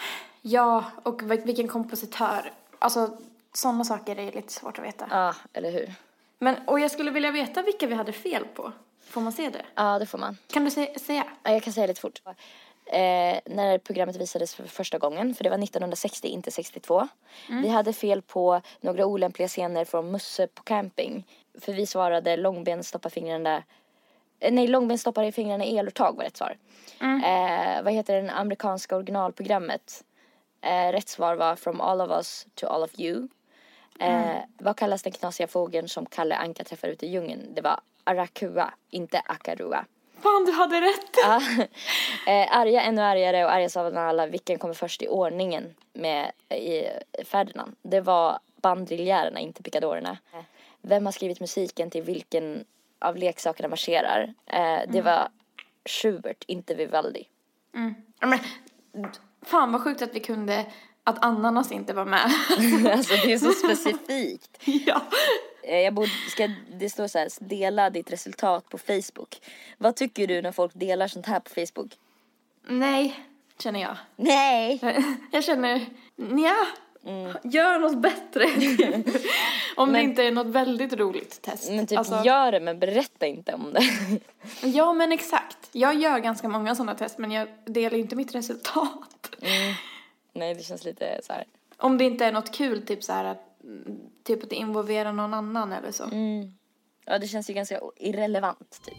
Ja, 0.42 0.84
och 1.02 1.22
vil- 1.22 1.44
vilken 1.46 1.68
kompositör. 1.68 2.52
Alltså, 2.78 3.16
sådana 3.52 3.84
saker 3.84 4.18
är 4.18 4.32
lite 4.32 4.52
svårt 4.52 4.78
att 4.78 4.84
veta. 4.84 5.06
Ja, 5.10 5.34
eller 5.52 5.70
hur? 5.72 5.94
Men, 6.38 6.56
och 6.66 6.80
jag 6.80 6.90
skulle 6.90 7.10
vilja 7.10 7.30
veta 7.30 7.62
vilka 7.62 7.86
vi 7.86 7.94
hade 7.94 8.12
fel 8.12 8.44
på. 8.54 8.72
Får 9.06 9.20
man 9.20 9.32
se 9.32 9.48
det? 9.50 9.62
Ja, 9.74 9.98
det 9.98 10.06
får 10.06 10.18
man. 10.18 10.38
Kan 10.52 10.64
du 10.64 10.70
se- 10.70 10.98
säga? 10.98 11.24
Ja, 11.42 11.50
jag 11.52 11.62
kan 11.62 11.72
säga 11.72 11.86
lite 11.86 12.00
fort. 12.00 12.20
Eh, 12.86 13.38
när 13.46 13.78
programmet 13.78 14.16
visades 14.16 14.54
för 14.54 14.64
första 14.64 14.98
gången, 14.98 15.34
för 15.34 15.44
det 15.44 15.50
var 15.50 15.58
1960, 15.58 16.28
inte 16.28 16.50
62. 16.50 17.08
Vi 17.62 17.68
hade 17.68 17.92
fel 17.92 18.22
på 18.22 18.60
några 18.80 19.06
olämpliga 19.06 19.48
scener 19.48 19.84
från 19.84 20.10
Musse 20.10 20.46
på 20.46 20.62
camping. 20.62 21.26
För 21.60 21.72
vi 21.72 21.86
svarade 21.86 22.36
långben 22.36 22.84
stoppar 22.84 23.10
fingrarna 23.10 23.62
eh, 24.40 24.52
Nej, 24.52 24.66
långben 24.68 24.98
stoppar 24.98 25.24
i 25.24 25.32
fingrarna 25.32 25.64
i 25.64 25.76
eluttag 25.78 26.16
var 26.16 26.24
rätt 26.24 26.36
svar. 26.36 26.56
Eh, 27.24 27.82
vad 27.82 27.92
heter 27.92 28.22
det 28.22 28.32
amerikanska 28.32 28.96
originalprogrammet? 28.96 30.04
Eh, 30.60 30.92
rätt 30.92 31.08
svar 31.08 31.34
var 31.34 31.56
From 31.56 31.80
all 31.80 32.00
of 32.00 32.10
us 32.10 32.46
to 32.54 32.66
all 32.66 32.82
of 32.82 33.00
you. 33.00 33.28
Eh, 34.00 34.36
Vad 34.58 34.76
kallas 34.76 35.02
den 35.02 35.12
knasiga 35.12 35.46
fågeln 35.46 35.88
som 35.88 36.06
Kalle 36.06 36.36
Anka 36.36 36.64
träffar 36.64 36.88
ute 36.88 37.06
i 37.06 37.08
djungeln? 37.10 37.54
Det 37.54 37.60
var 37.60 37.80
Arakua, 38.04 38.74
inte 38.90 39.22
Akarua. 39.26 39.84
Fan, 40.22 40.44
du 40.44 40.52
hade 40.52 40.80
rätt! 40.80 41.10
Ja. 41.22 41.40
Eh, 42.32 42.56
arga, 42.58 42.80
ännu 42.82 43.02
argare 43.02 43.44
och 43.44 43.52
argast 43.52 43.76
av 43.76 43.96
alla. 43.98 44.26
Vilken 44.26 44.58
kommer 44.58 44.74
först 44.74 45.02
i 45.02 45.08
ordningen 45.08 45.74
med 45.92 46.32
i 46.50 46.84
Ferdinand? 47.24 47.76
Det 47.82 48.00
var 48.00 48.38
bandriljärerna, 48.62 49.40
inte 49.40 49.62
picadorerna. 49.62 50.18
Vem 50.82 51.04
har 51.06 51.12
skrivit 51.12 51.40
musiken 51.40 51.90
till 51.90 52.02
vilken 52.02 52.64
av 52.98 53.16
leksakerna 53.16 53.68
marscherar? 53.68 54.34
Eh, 54.46 54.80
det 54.88 55.02
var 55.02 55.28
Schubert, 55.84 56.44
inte 56.46 56.74
Vivaldi. 56.74 57.28
Ja, 58.20 58.26
Men, 58.26 58.38
fan 59.42 59.72
vad 59.72 59.82
sjukt 59.84 60.02
att 60.02 60.14
vi 60.14 60.20
kunde, 60.20 60.66
att 61.04 61.24
ananas 61.24 61.72
inte 61.72 61.92
var 61.92 62.04
med. 62.04 62.24
alltså 62.92 63.14
det 63.14 63.32
är 63.32 63.38
så 63.38 63.52
specifikt. 63.66 64.58
ja. 64.64 65.00
Eh, 65.66 65.80
jag 65.80 65.94
borde, 65.94 66.08
ska, 66.28 66.50
det 66.78 66.90
står 66.90 67.06
så 67.06 67.18
här, 67.18 67.28
dela 67.40 67.90
ditt 67.90 68.12
resultat 68.12 68.68
på 68.68 68.78
Facebook. 68.78 69.40
Vad 69.78 69.96
tycker 69.96 70.26
du 70.26 70.42
när 70.42 70.52
folk 70.52 70.72
delar 70.74 71.08
sånt 71.08 71.26
här 71.26 71.40
på 71.40 71.50
Facebook? 71.50 71.92
Nej, 72.66 73.14
känner 73.58 73.80
jag. 73.80 73.96
Nej! 74.16 74.80
Jag 75.32 75.44
känner, 75.44 75.86
nja, 76.16 76.66
gör 77.42 77.78
något 77.78 77.98
bättre. 77.98 78.46
om 79.76 79.92
det 79.92 80.02
inte 80.02 80.22
är 80.24 80.32
något 80.32 80.46
väldigt 80.46 80.92
roligt 80.92 81.42
test. 81.42 81.70
Men 81.70 81.86
typ 81.86 81.98
Alltså, 81.98 82.22
gör 82.24 82.52
det 82.52 82.60
men 82.60 82.78
berätta 82.78 83.26
inte 83.26 83.54
om 83.54 83.72
det. 83.72 83.84
Ja, 84.68 84.92
men 84.92 85.12
exakt. 85.12 85.68
Jag 85.72 85.94
gör 85.94 86.18
ganska 86.18 86.48
många 86.48 86.74
sådana 86.74 86.94
test, 86.94 87.18
men 87.18 87.30
jag 87.30 87.48
delar 87.64 87.98
inte 87.98 88.16
mitt 88.16 88.34
resultat. 88.34 89.36
Nej 90.32 90.54
det 90.54 90.62
känns 90.62 90.84
lite 90.84 91.20
så 91.22 91.32
här. 91.32 91.44
Om 91.76 91.98
det 91.98 92.04
inte 92.04 92.24
är 92.24 92.32
något 92.32 92.54
kul, 92.54 92.86
typ 92.86 93.04
så 93.04 93.12
här 93.12 93.24
att, 93.24 93.38
mm, 93.38 93.53
typ 94.22 94.42
att 94.42 94.50
det 94.50 94.56
involverar 94.56 95.12
någon 95.12 95.34
annan 95.34 95.72
eller 95.72 95.90
så. 95.90 96.04
Ja 97.04 97.18
det 97.18 97.26
känns 97.26 97.50
ju 97.50 97.54
ganska 97.54 97.80
irrelevant 97.96 98.80
typ. 98.84 98.94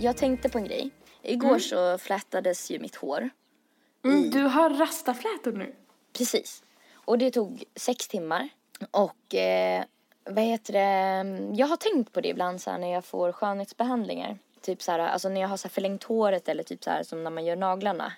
Jag 0.00 0.16
tänkte 0.16 0.48
på 0.48 0.58
en 0.58 0.64
grej. 0.64 0.90
Igår 1.22 1.58
så 1.58 1.98
flätades 1.98 2.70
ju 2.70 2.78
mitt 2.78 2.96
hår. 2.96 3.30
Mm, 4.04 4.30
du 4.30 4.42
har 4.42 4.70
rastaflätor 4.70 5.52
nu. 5.52 5.74
Precis. 6.12 6.62
Och 6.92 7.18
det 7.18 7.30
tog 7.30 7.64
sex 7.76 8.08
timmar. 8.08 8.48
Och 8.90 9.34
eh, 9.34 9.84
vad 10.24 10.44
heter 10.44 10.72
det, 10.72 11.56
jag 11.56 11.66
har 11.66 11.76
tänkt 11.76 12.12
på 12.12 12.20
det 12.20 12.28
ibland 12.28 12.60
så 12.60 12.70
här, 12.70 12.78
när 12.78 12.92
jag 12.92 13.04
får 13.04 13.32
skönhetsbehandlingar. 13.32 14.38
Typ 14.60 14.82
så 14.82 14.92
här, 14.92 14.98
alltså 14.98 15.28
när 15.28 15.40
jag 15.40 15.48
har 15.48 15.56
så 15.56 15.68
här 15.68 15.72
förlängt 15.72 16.04
håret 16.04 16.48
eller 16.48 16.62
typ 16.62 16.84
så 16.84 16.90
här 16.90 17.02
som 17.02 17.24
när 17.24 17.30
man 17.30 17.44
gör 17.44 17.56
naglarna. 17.56 18.12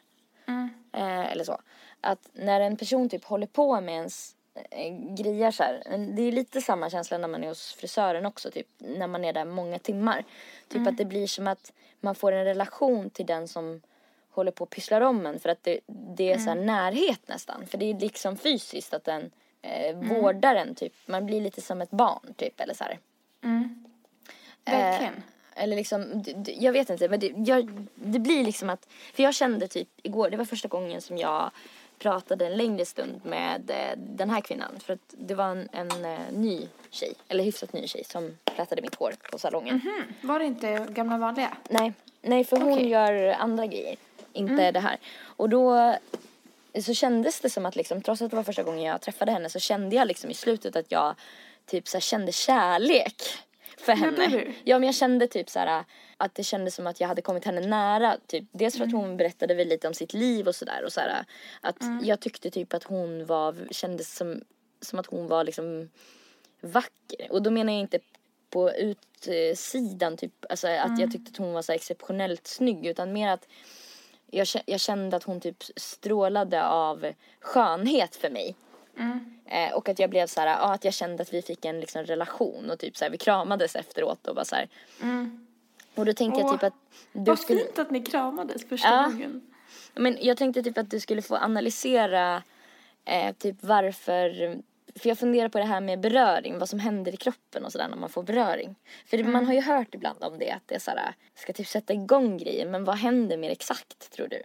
Eh, 0.93 1.33
eller 1.33 1.45
så. 1.45 1.61
Att 2.01 2.29
när 2.33 2.61
en 2.61 2.77
person 2.77 3.09
typ 3.09 3.25
håller 3.25 3.47
på 3.47 3.81
med 3.81 3.95
ens 3.95 4.37
eh, 4.71 5.15
grejer 5.15 5.51
så 5.51 5.63
här. 5.63 5.83
Det 6.17 6.23
är 6.23 6.33
lite 6.33 6.61
samma 6.61 6.91
känsla 6.91 7.19
när 7.19 7.29
man 7.29 7.45
är 7.45 7.49
hos 7.49 7.75
frisören 7.75 8.27
också. 8.27 8.51
Typ 8.51 8.67
när 8.79 9.07
man 9.07 9.25
är 9.25 9.33
där 9.33 9.45
många 9.45 9.79
timmar. 9.79 10.25
Typ 10.69 10.89
att 10.89 10.97
det 10.97 11.05
blir 11.05 11.27
som 11.27 11.47
att 11.47 11.73
man 12.01 12.15
får 12.15 12.33
en 12.33 12.45
relation 12.45 13.11
till 13.11 13.27
den 13.27 13.49
som 13.49 13.81
håller 14.31 14.51
på 14.51 14.65
och 14.65 14.71
pysslar 14.71 15.01
om 15.01 15.27
en. 15.27 15.41
För 15.41 15.49
att 15.49 15.63
det, 15.63 15.81
det 15.87 16.33
är 16.33 16.39
så 16.39 16.49
här 16.49 16.57
närhet 16.57 17.29
nästan. 17.29 17.67
För 17.67 17.79
det 17.79 17.91
är 17.91 18.01
liksom 18.01 18.37
fysiskt 18.37 18.95
att 18.95 19.05
den 19.05 19.31
eh, 19.63 19.97
vårdar 19.97 20.55
en 20.55 20.75
typ. 20.75 20.93
Man 21.07 21.27
blir 21.27 21.41
lite 21.41 21.61
som 21.61 21.81
ett 21.81 21.91
barn 21.91 22.35
typ 22.37 22.61
eller 22.61 22.75
så 22.75 22.85
här. 22.85 22.99
Verkligen. 24.65 25.15
Eh, 25.15 25.21
eller 25.55 25.77
liksom, 25.77 26.25
jag 26.45 26.73
vet 26.73 26.91
inte, 26.91 27.09
men 27.09 27.21
det, 27.21 27.33
jag, 27.37 27.87
det 27.95 28.19
blir 28.19 28.45
liksom 28.45 28.71
att, 28.71 28.88
för 29.15 29.23
jag 29.23 29.35
kände 29.35 29.69
typ 29.69 29.88
igår, 30.03 30.31
det 30.31 30.37
var 30.37 30.45
första 30.45 30.69
gången 30.69 31.01
som 31.01 31.19
jag 31.19 31.51
pratade 31.99 32.47
en 32.47 32.57
längre 32.57 32.85
stund 32.85 33.21
med 33.25 33.71
eh, 33.71 33.99
den 33.99 34.31
här 34.31 34.41
kvinnan. 34.41 34.81
För 34.81 34.93
att 34.93 35.15
det 35.19 35.35
var 35.35 35.49
en, 35.49 35.69
en 35.73 36.05
eh, 36.05 36.19
ny 36.33 36.69
tjej, 36.91 37.15
eller 37.29 37.45
hyfsat 37.45 37.73
ny 37.73 37.87
tjej 37.87 38.05
som 38.05 38.38
plättade 38.45 38.83
mitt 38.83 38.95
hår 38.95 39.15
på 39.33 39.38
salongen. 39.38 39.81
Var 40.23 40.38
det 40.38 40.45
inte 40.45 40.87
gamla 40.91 41.19
vanliga? 41.19 41.57
Nej, 41.69 41.93
nej 42.23 42.45
för 42.45 42.57
hon 42.57 42.73
Okej. 42.73 42.88
gör 42.88 43.33
andra 43.33 43.67
grejer, 43.67 43.97
inte 44.33 44.71
det 44.71 44.81
här. 44.81 44.99
Och 45.23 45.49
då 45.49 45.95
så 46.81 46.95
kändes 46.95 47.41
det 47.41 47.51
som 47.51 47.67
att 47.67 47.77
liksom, 47.77 48.03
trots 48.03 48.23
att 48.23 48.31
det 48.31 48.37
var 48.37 48.43
första 48.43 48.62
gången 48.62 48.83
jag 48.83 49.01
träffade 49.01 49.33
henne 49.33 49.49
så 49.49 49.59
kände 49.59 49.97
jag 49.97 50.09
liksom 50.09 50.31
i 50.31 50.35
slutet 50.35 50.77
att 50.77 50.93
jag 50.93 51.15
typ 51.67 51.88
så 51.88 51.97
här, 51.97 52.01
kände 52.01 52.33
kärlek 52.33 53.23
för 53.77 53.93
henne. 53.93 54.27
Du? 54.29 54.53
Ja 54.65 54.79
men 54.79 54.87
jag 54.87 54.95
kände 54.95 55.27
typ 55.27 55.51
så 55.51 55.59
här 55.59 55.85
att 56.17 56.35
det 56.35 56.43
kändes 56.43 56.75
som 56.75 56.87
att 56.87 57.01
jag 57.01 57.09
hade 57.09 57.23
kommit 57.23 57.45
henne 57.45 57.61
nära. 57.61 58.17
Typ, 58.27 58.45
dels 58.53 58.77
för 58.77 58.85
att 58.85 58.93
hon 58.93 59.17
berättade 59.17 59.55
väl 59.55 59.69
lite 59.69 59.89
om 59.89 59.95
sitt 59.95 60.15
liv 60.15 60.49
och 60.49 60.55
sådär 60.55 60.85
och 60.85 60.93
så 60.93 61.01
här, 61.01 61.25
att 61.61 61.77
jag 62.03 62.21
tyckte 62.21 62.51
typ 62.51 62.75
att 62.75 62.85
hon 62.85 63.27
var, 63.27 63.57
kändes 63.71 64.17
som, 64.17 64.45
som 64.81 64.99
att 64.99 65.07
hon 65.07 65.27
var 65.27 65.45
liksom 65.45 65.91
vacker. 66.61 67.27
Och 67.33 67.43
då 67.43 67.51
menar 67.51 67.73
jag 67.73 67.81
inte 67.81 67.99
på 68.51 68.71
utsidan 68.73 70.17
typ, 70.17 70.33
alltså 70.51 70.69
att 70.69 71.01
jag 71.01 71.13
tyckte 71.13 71.31
att 71.31 71.37
hon 71.37 71.53
var 71.53 71.63
så 71.63 71.73
exceptionellt 71.73 72.47
snygg 72.47 72.87
utan 72.87 73.13
mer 73.13 73.29
att 73.29 73.49
jag, 74.31 74.47
jag 74.67 74.81
kände 74.81 75.17
att 75.17 75.23
hon 75.23 75.41
typ 75.41 75.65
strålade 75.77 76.65
av 76.67 77.13
skönhet 77.41 78.17
för 78.17 78.31
mig. 78.31 78.57
Eh, 79.47 79.73
och 79.75 79.89
att 79.89 79.99
jag 79.99 80.11
blev 80.11 80.27
så 80.27 80.41
här, 80.41 80.47
ja, 80.47 80.75
att 80.75 80.85
jag 80.85 80.95
kände 80.95 81.23
att 81.23 81.35
vi 81.35 81.43
fick 81.43 81.65
en 81.65 81.81
liksom, 81.81 82.03
relation 82.05 82.71
och 82.71 82.79
typ 82.79 82.97
så 82.97 83.05
här, 83.05 83.11
vi 83.13 83.19
kramades 83.19 83.77
efteråt 83.77 84.27
och 84.27 84.35
bara 84.35 84.45
så 84.45 84.57
här. 84.57 84.69
Och 85.95 86.07
då 86.07 86.13
tänkte 86.13 86.41
jag 86.41 86.47
Åh, 86.47 86.53
typ 86.53 86.63
att 86.63 86.75
du 87.13 87.25
Vad 87.25 87.39
skulle, 87.39 87.61
fint 87.61 87.79
att 87.79 87.91
ni 87.91 88.01
kramades 88.03 88.69
första 88.69 88.89
Ja. 88.89 89.03
gången. 89.03 89.43
men 89.95 90.19
jag 90.21 90.37
tänkte 90.37 90.63
typ 90.63 90.79
att 90.79 90.91
du 90.91 91.01
skulle 91.01 91.23
få 91.23 91.37
analysera 91.37 92.43
eh, 93.05 93.35
typ 93.35 93.57
varför 93.61 94.59
för 94.97 95.09
jag 95.09 95.19
funderar 95.19 95.49
på 95.49 95.59
det 95.59 95.65
här 95.65 95.81
med 95.81 96.01
beröring, 96.01 96.59
vad 96.59 96.69
som 96.69 96.79
händer 96.79 97.15
i 97.15 97.17
kroppen 97.17 97.65
och 97.65 97.73
sådär 97.73 97.89
när 97.89 97.97
man 97.97 98.09
får 98.09 98.23
beröring. 98.23 98.75
För 99.07 99.17
det, 99.17 99.25
man 99.25 99.47
har 99.47 99.55
ju 99.55 99.61
hört 99.61 99.95
ibland 99.95 100.25
om 100.25 100.39
det, 100.39 100.51
att 100.51 100.63
det 100.67 100.75
är 100.75 100.79
såhär, 100.79 101.15
ska 101.35 101.53
typ 101.53 101.67
sätta 101.67 101.93
igång 101.93 102.39
grejer, 102.39 102.67
men 102.67 102.85
vad 102.85 102.97
händer 102.97 103.37
mer 103.37 103.51
exakt 103.51 104.11
tror 104.13 104.29
du? 104.29 104.43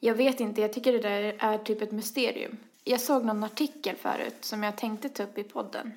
Jag 0.00 0.14
vet 0.14 0.40
inte, 0.40 0.60
jag 0.60 0.72
tycker 0.72 0.92
det 0.92 0.98
där 0.98 1.36
är 1.38 1.58
typ 1.58 1.82
ett 1.82 1.92
mysterium. 1.92 2.56
Jag 2.84 3.00
såg 3.00 3.24
någon 3.24 3.44
artikel 3.44 3.96
förut 3.96 4.36
som 4.40 4.62
jag 4.62 4.76
tänkte 4.76 5.08
ta 5.08 5.22
upp 5.22 5.38
i 5.38 5.42
podden. 5.42 5.92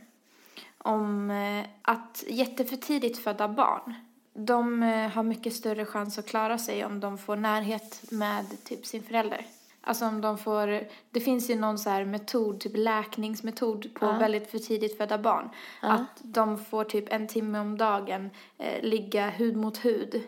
Om 0.77 1.31
eh, 1.31 1.65
att 1.81 2.23
jätteför 2.27 2.75
tidigt 2.75 3.17
födda 3.17 3.47
barn, 3.47 3.93
de 4.33 4.83
eh, 4.83 5.09
har 5.09 5.23
mycket 5.23 5.53
större 5.53 5.85
chans 5.85 6.17
att 6.17 6.27
klara 6.27 6.57
sig 6.57 6.85
om 6.85 6.99
de 6.99 7.17
får 7.17 7.35
närhet 7.35 8.11
med 8.11 8.63
typ 8.63 8.85
sin 8.85 9.03
förälder. 9.03 9.45
Alltså 9.81 10.05
om 10.05 10.21
de 10.21 10.37
får, 10.37 10.83
det 11.11 11.19
finns 11.19 11.49
ju 11.49 11.55
någon 11.55 11.79
så 11.79 11.89
här 11.89 12.05
metod, 12.05 12.59
typ 12.59 12.77
läkningsmetod 12.77 13.93
på 13.93 14.05
väldigt 14.05 14.51
för 14.51 14.59
tidigt 14.59 14.97
födda 14.97 15.17
barn. 15.17 15.49
Att 15.81 16.21
de 16.21 16.65
får 16.65 16.83
typ 16.83 17.13
en 17.13 17.27
timme 17.27 17.59
om 17.59 17.77
dagen 17.77 18.29
eh, 18.57 18.83
ligga 18.83 19.29
hud 19.29 19.55
mot 19.55 19.85
hud 19.85 20.23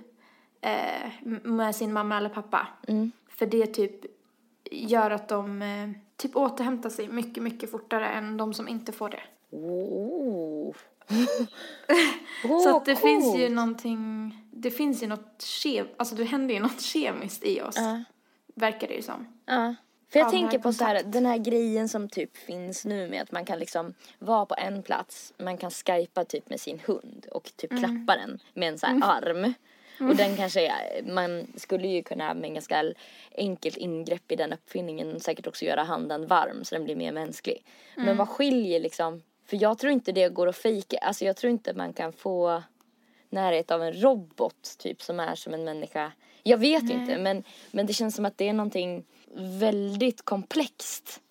eh, 0.62 1.12
med 1.44 1.76
sin 1.76 1.94
mamma 1.94 2.18
eller 2.18 2.30
pappa. 2.30 2.68
För 3.28 3.46
det 3.46 3.66
typ 3.66 4.06
gör 4.72 5.12
att 5.12 5.28
de 5.28 5.62
eh, 5.62 5.90
typ 6.20 6.36
återhämtar 6.36 6.90
sig 6.90 7.08
mycket, 7.08 7.44
mycket 7.44 7.72
fortare 7.72 8.10
än 8.10 8.38
de 8.38 8.54
som 8.54 8.68
inte 8.68 8.92
får 8.92 9.10
det. 9.10 9.22
Oh. 9.52 10.76
Så 12.64 12.78
att 12.78 12.86
det 12.86 12.96
coolt. 12.96 13.02
finns 13.02 13.36
ju 13.36 13.50
någonting, 13.50 14.34
det 14.52 14.72
finns 14.72 15.04
ju 15.04 15.08
något 15.08 15.42
kem, 15.42 15.88
alltså 15.98 16.16
det 16.16 16.24
händer 16.24 16.54
ju 16.56 16.60
något 16.60 16.82
kemiskt 16.82 17.44
i 17.44 17.62
oss. 17.62 17.78
Verkar 18.56 18.88
det 18.88 18.94
ju 18.94 19.02
som. 19.02 19.28
Ja. 19.46 19.76
För 20.12 20.20
jag 20.20 20.26
Av 20.26 20.32
tänker 20.32 20.60
på 20.60 20.74
så 20.74 20.84
här, 20.84 21.04
den 21.04 21.26
här 21.26 21.38
grejen 21.38 21.90
som 21.90 22.10
typ 22.10 22.38
finns 22.38 22.86
nu 22.86 23.10
med 23.10 23.22
att 23.22 23.32
man 23.32 23.46
kan 23.46 23.60
liksom 23.60 23.94
vara 24.20 24.46
på 24.46 24.56
en 24.58 24.84
plats, 24.84 25.34
man 25.38 25.58
kan 25.58 25.72
skypa 25.72 26.26
typ 26.26 26.50
med 26.50 26.60
sin 26.60 26.80
hund 26.86 27.26
och 27.32 27.52
typ 27.56 27.72
Mm. 27.72 27.84
klappa 27.84 28.20
den 28.22 28.40
med 28.54 28.70
en 28.70 28.80
så 28.80 28.88
här 28.88 29.00
arm. 29.04 29.54
Och 30.00 30.16
den 30.16 30.36
kanske 30.36 30.68
är, 30.68 31.04
man 31.04 31.48
skulle 31.56 31.88
ju 31.88 32.04
kunna 32.04 32.34
med 32.34 32.46
en 32.46 32.54
ganska 32.54 32.94
enkelt 33.38 33.78
ingrepp 33.78 34.32
i 34.32 34.36
den 34.36 34.54
uppfinningen 34.54 35.20
säkert 35.20 35.48
också 35.48 35.66
göra 35.66 35.84
handen 35.84 36.28
varm 36.28 36.64
så 36.64 36.76
den 36.76 36.84
blir 36.84 36.96
mer 36.96 37.12
mänsklig. 37.12 37.64
Mm. 37.96 38.06
Men 38.06 38.18
vad 38.18 38.30
skiljer 38.30 38.80
liksom, 38.80 39.22
för 39.46 39.62
jag 39.62 39.78
tror 39.78 39.92
inte 39.92 40.12
det 40.12 40.30
går 40.30 40.48
att 40.48 40.58
fejka, 40.58 40.98
alltså 40.98 41.26
jag 41.26 41.36
tror 41.36 41.52
inte 41.52 41.74
man 41.74 41.94
kan 41.94 42.14
få 42.14 42.64
närhet 43.30 43.72
av 43.72 43.84
en 43.84 43.94
robot 43.94 44.76
typ 44.78 45.02
som 45.02 45.20
är 45.20 45.36
som 45.36 45.54
en 45.54 45.64
människa. 45.64 46.12
Jag 46.44 46.58
vet 46.58 46.84
inte 46.84 47.18
men, 47.18 47.44
men 47.72 47.86
det 47.86 47.94
känns 47.94 48.16
som 48.16 48.26
att 48.26 48.38
det 48.38 48.50
är 48.50 48.54
någonting 48.54 49.04
väldigt 49.36 50.22
komplext. 50.22 51.22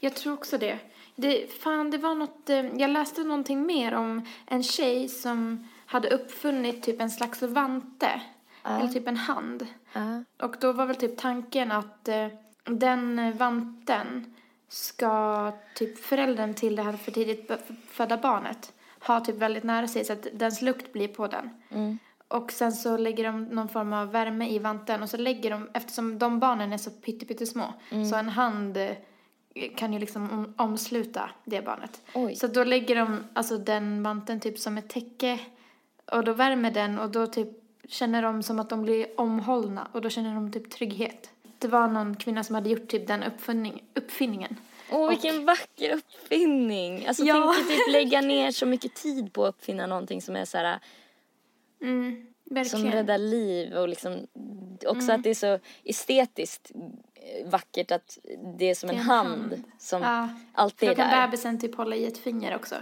Jag 0.00 0.14
tror 0.14 0.32
också 0.32 0.58
det. 0.58 0.78
det. 1.16 1.52
Fan, 1.52 1.90
det 1.90 1.98
var 1.98 2.14
något, 2.14 2.50
eh, 2.50 2.66
jag 2.76 2.90
läste 2.90 3.24
någonting 3.24 3.66
mer 3.66 3.94
om 3.94 4.26
en 4.46 4.62
tjej 4.62 5.08
som 5.08 5.68
hade 5.94 6.08
uppfunnit 6.08 6.82
typ 6.82 7.00
en 7.00 7.10
slags 7.10 7.42
vante. 7.42 8.20
Eller 8.64 8.88
typ 8.88 9.08
en 9.08 9.16
hand. 9.16 9.66
Och 10.42 10.56
då 10.60 10.72
var 10.72 10.86
väl 10.86 10.96
typ 10.96 11.16
tanken 11.16 11.72
att 11.72 12.08
eh, 12.08 12.26
den 12.64 13.32
vanten 13.36 14.34
ska 14.68 15.52
typ 15.74 15.98
föräldern 15.98 16.54
till 16.54 16.76
det 16.76 16.82
här 16.82 16.92
för 16.92 17.12
tidigt 17.12 17.50
födda 17.88 18.16
barnet 18.16 18.72
ha 19.00 19.20
typ 19.20 19.36
väldigt 19.36 19.64
nära 19.64 19.88
sig 19.88 20.04
så 20.04 20.12
att 20.12 20.26
dens 20.32 20.62
lukt 20.62 20.92
blir 20.92 21.08
på 21.08 21.26
den. 21.26 21.50
Och 22.28 22.52
sen 22.52 22.72
så 22.72 22.96
lägger 22.96 23.24
de 23.24 23.44
någon 23.44 23.68
form 23.68 23.92
av 23.92 24.10
värme 24.10 24.48
i 24.48 24.58
vanten 24.58 25.02
och 25.02 25.10
så 25.10 25.16
lägger 25.16 25.50
de, 25.50 25.68
eftersom 25.74 26.18
de 26.18 26.38
barnen 26.40 26.72
är 26.72 26.78
så 26.78 26.90
pyttesmå, 26.90 27.74
så 28.10 28.16
en 28.16 28.28
hand 28.28 28.76
eh, 28.76 28.90
kan 29.76 29.92
ju 29.92 29.98
liksom 29.98 30.30
om, 30.30 30.54
omsluta 30.56 31.30
det 31.44 31.62
barnet. 31.62 32.02
Oj. 32.14 32.36
Så 32.36 32.46
då 32.46 32.64
lägger 32.64 32.96
de 32.96 33.24
alltså 33.32 33.58
den 33.58 34.02
vanten 34.02 34.40
typ 34.40 34.58
som 34.58 34.78
ett 34.78 34.88
täcke 34.88 35.38
och 36.12 36.24
då 36.24 36.32
värmer 36.32 36.70
den 36.70 36.98
och 36.98 37.10
då 37.10 37.26
typ 37.26 37.48
känner 37.88 38.22
de 38.22 38.42
som 38.42 38.58
att 38.58 38.68
de 38.70 38.82
blir 38.82 39.20
omhållna 39.20 39.88
och 39.92 40.00
då 40.00 40.08
känner 40.10 40.34
de 40.34 40.52
typ 40.52 40.70
trygghet. 40.70 41.30
Det 41.58 41.68
var 41.68 41.88
någon 41.88 42.16
kvinna 42.16 42.44
som 42.44 42.54
hade 42.54 42.70
gjort 42.70 42.88
typ 42.88 43.06
den 43.06 43.22
uppfinning, 43.22 43.82
uppfinningen. 43.94 44.56
Åh 44.90 45.08
vilken 45.08 45.44
vacker 45.44 45.92
uppfinning! 45.94 47.06
Alltså 47.06 47.24
Ja. 47.24 47.54
tänk 47.56 47.68
typ 47.68 47.92
lägga 47.92 48.20
ner 48.32 48.50
så 48.50 48.66
mycket 48.66 48.94
tid 48.94 49.32
på 49.32 49.44
att 49.44 49.48
uppfinna 49.54 49.86
någonting 49.86 50.22
som 50.22 50.36
är 50.36 50.44
så 50.44 50.58
här, 50.58 50.78
Mm, 51.82 52.26
som 52.66 52.84
räddar 52.90 53.18
liv 53.18 53.72
och 53.74 53.88
liksom 53.88 54.26
också 54.86 55.12
att 55.12 55.22
det 55.22 55.30
är 55.30 55.34
så 55.34 55.58
estetiskt 55.84 56.70
eh, 57.14 57.48
vackert 57.50 57.90
att 57.90 58.18
det 58.58 58.70
är 58.70 58.74
som 58.74 58.90
en, 58.90 58.96
en 58.96 59.02
hand, 59.02 59.28
hand. 59.28 59.62
som 59.78 60.02
Ja. 60.02 60.28
alltid 60.54 60.88
Då 60.88 60.92
är 60.92 60.96
kan 60.96 61.10
där. 61.10 61.26
bebisen 61.26 61.60
typ 61.60 61.74
hålla 61.74 61.96
i 61.96 62.06
ett 62.06 62.18
finger 62.18 62.56
också. 62.56 62.74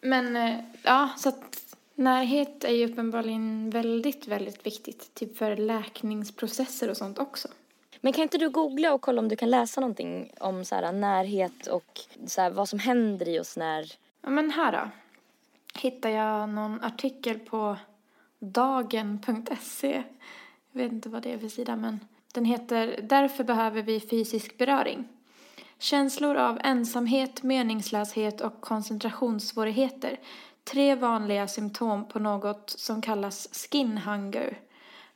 Men 0.00 0.36
eh, 0.36 0.54
ja, 0.82 1.10
så 1.16 1.28
att 1.28 1.63
närhet 1.94 2.64
är 2.64 2.72
ju 2.72 2.92
uppenbarligen 2.92 3.70
väldigt, 3.70 4.28
väldigt 4.28 4.66
viktigt. 4.66 5.14
Typ 5.14 5.36
för 5.36 5.56
läkningsprocesser 5.56 6.90
och 6.90 6.96
sånt 6.96 7.18
också. 7.18 7.48
Men 8.00 8.12
kan 8.12 8.22
inte 8.22 8.38
du 8.38 8.50
googla 8.50 8.94
och 8.94 9.00
kolla 9.00 9.20
om 9.20 9.28
du 9.28 9.36
kan 9.36 9.50
läsa 9.50 9.80
någonting 9.80 10.32
om 10.40 10.64
så 10.64 10.74
här, 10.74 10.92
närhet 10.92 11.66
och 11.66 12.00
så 12.26 12.40
här, 12.40 12.50
vad 12.50 12.68
som 12.68 12.78
händer 12.78 13.28
i 13.28 13.40
oss 13.40 13.56
när... 13.56 13.92
Ja, 14.22 14.30
men 14.30 14.50
här 14.50 14.72
då. 14.72 14.90
Hittar 15.80 16.10
jag 16.10 16.48
någon 16.48 16.80
artikel 16.80 17.38
på 17.38 17.76
dagen.se. 18.38 20.02
Jag 20.72 20.82
vet 20.82 20.92
inte 20.92 21.08
vad 21.08 21.22
det 21.22 21.32
är 21.32 21.38
för 21.38 21.48
sida, 21.48 21.76
men 21.76 22.00
den 22.32 22.44
heter 22.44 23.00
Därför 23.02 23.44
behöver 23.44 23.82
vi 23.82 24.00
fysisk 24.00 24.58
beröring. 24.58 25.08
Känslor 25.78 26.36
av 26.36 26.58
ensamhet, 26.64 27.42
meningslöshet 27.42 28.40
och 28.40 28.60
koncentrationssvårigheter. 28.60 30.18
Tre 30.64 30.94
vanliga 30.94 31.48
symptom 31.48 32.08
på 32.08 32.18
något 32.18 32.70
som 32.70 33.02
kallas 33.02 33.48
skin 33.52 33.98
hunger. 33.98 34.58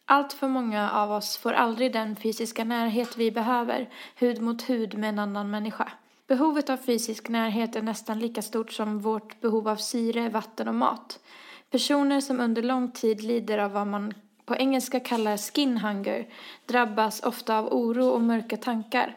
Allt 0.04 0.32
för 0.32 0.48
många 0.48 0.90
av 0.90 1.12
oss 1.12 1.36
får 1.36 1.52
aldrig 1.52 1.92
den 1.92 2.16
fysiska 2.16 2.64
närhet 2.64 3.16
vi 3.16 3.30
behöver, 3.30 3.88
hud 4.16 4.42
mot 4.42 4.70
hud 4.70 4.98
med 4.98 5.08
en 5.08 5.18
annan 5.18 5.50
människa. 5.50 5.92
Behovet 6.26 6.70
av 6.70 6.76
fysisk 6.76 7.28
närhet 7.28 7.76
är 7.76 7.82
nästan 7.82 8.18
lika 8.18 8.42
stort 8.42 8.72
som 8.72 8.98
vårt 8.98 9.40
behov 9.40 9.68
av 9.68 9.76
syre, 9.76 10.28
vatten 10.28 10.68
och 10.68 10.74
mat. 10.74 11.20
Personer 11.70 12.20
som 12.20 12.40
under 12.40 12.62
lång 12.62 12.90
tid 12.90 13.22
lider 13.22 13.58
av 13.58 13.72
vad 13.72 13.86
man 13.86 14.14
på 14.44 14.56
engelska 14.56 15.00
kallar 15.00 15.36
skin 15.36 15.78
hunger 15.78 16.26
drabbas 16.66 17.22
ofta 17.22 17.58
av 17.58 17.72
oro 17.72 18.08
och 18.08 18.20
mörka 18.20 18.56
tankar. 18.56 19.16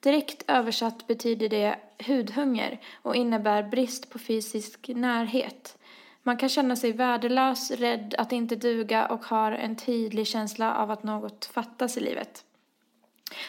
Direkt 0.00 0.44
översatt 0.48 1.06
betyder 1.06 1.48
det 1.48 1.78
hudhunger 2.06 2.80
och 3.02 3.16
innebär 3.16 3.62
brist 3.62 4.10
på 4.10 4.18
fysisk 4.18 4.88
närhet. 4.88 5.78
Man 6.22 6.36
kan 6.36 6.48
känna 6.48 6.76
sig 6.76 6.92
värdelös, 6.92 7.70
rädd 7.70 8.14
att 8.18 8.32
inte 8.32 8.56
duga 8.56 9.06
och 9.06 9.24
har 9.24 9.52
en 9.52 9.76
tydlig 9.76 10.26
känsla 10.26 10.74
av 10.74 10.90
att 10.90 11.02
något 11.02 11.44
fattas 11.44 11.96
i 11.96 12.00
livet. 12.00 12.44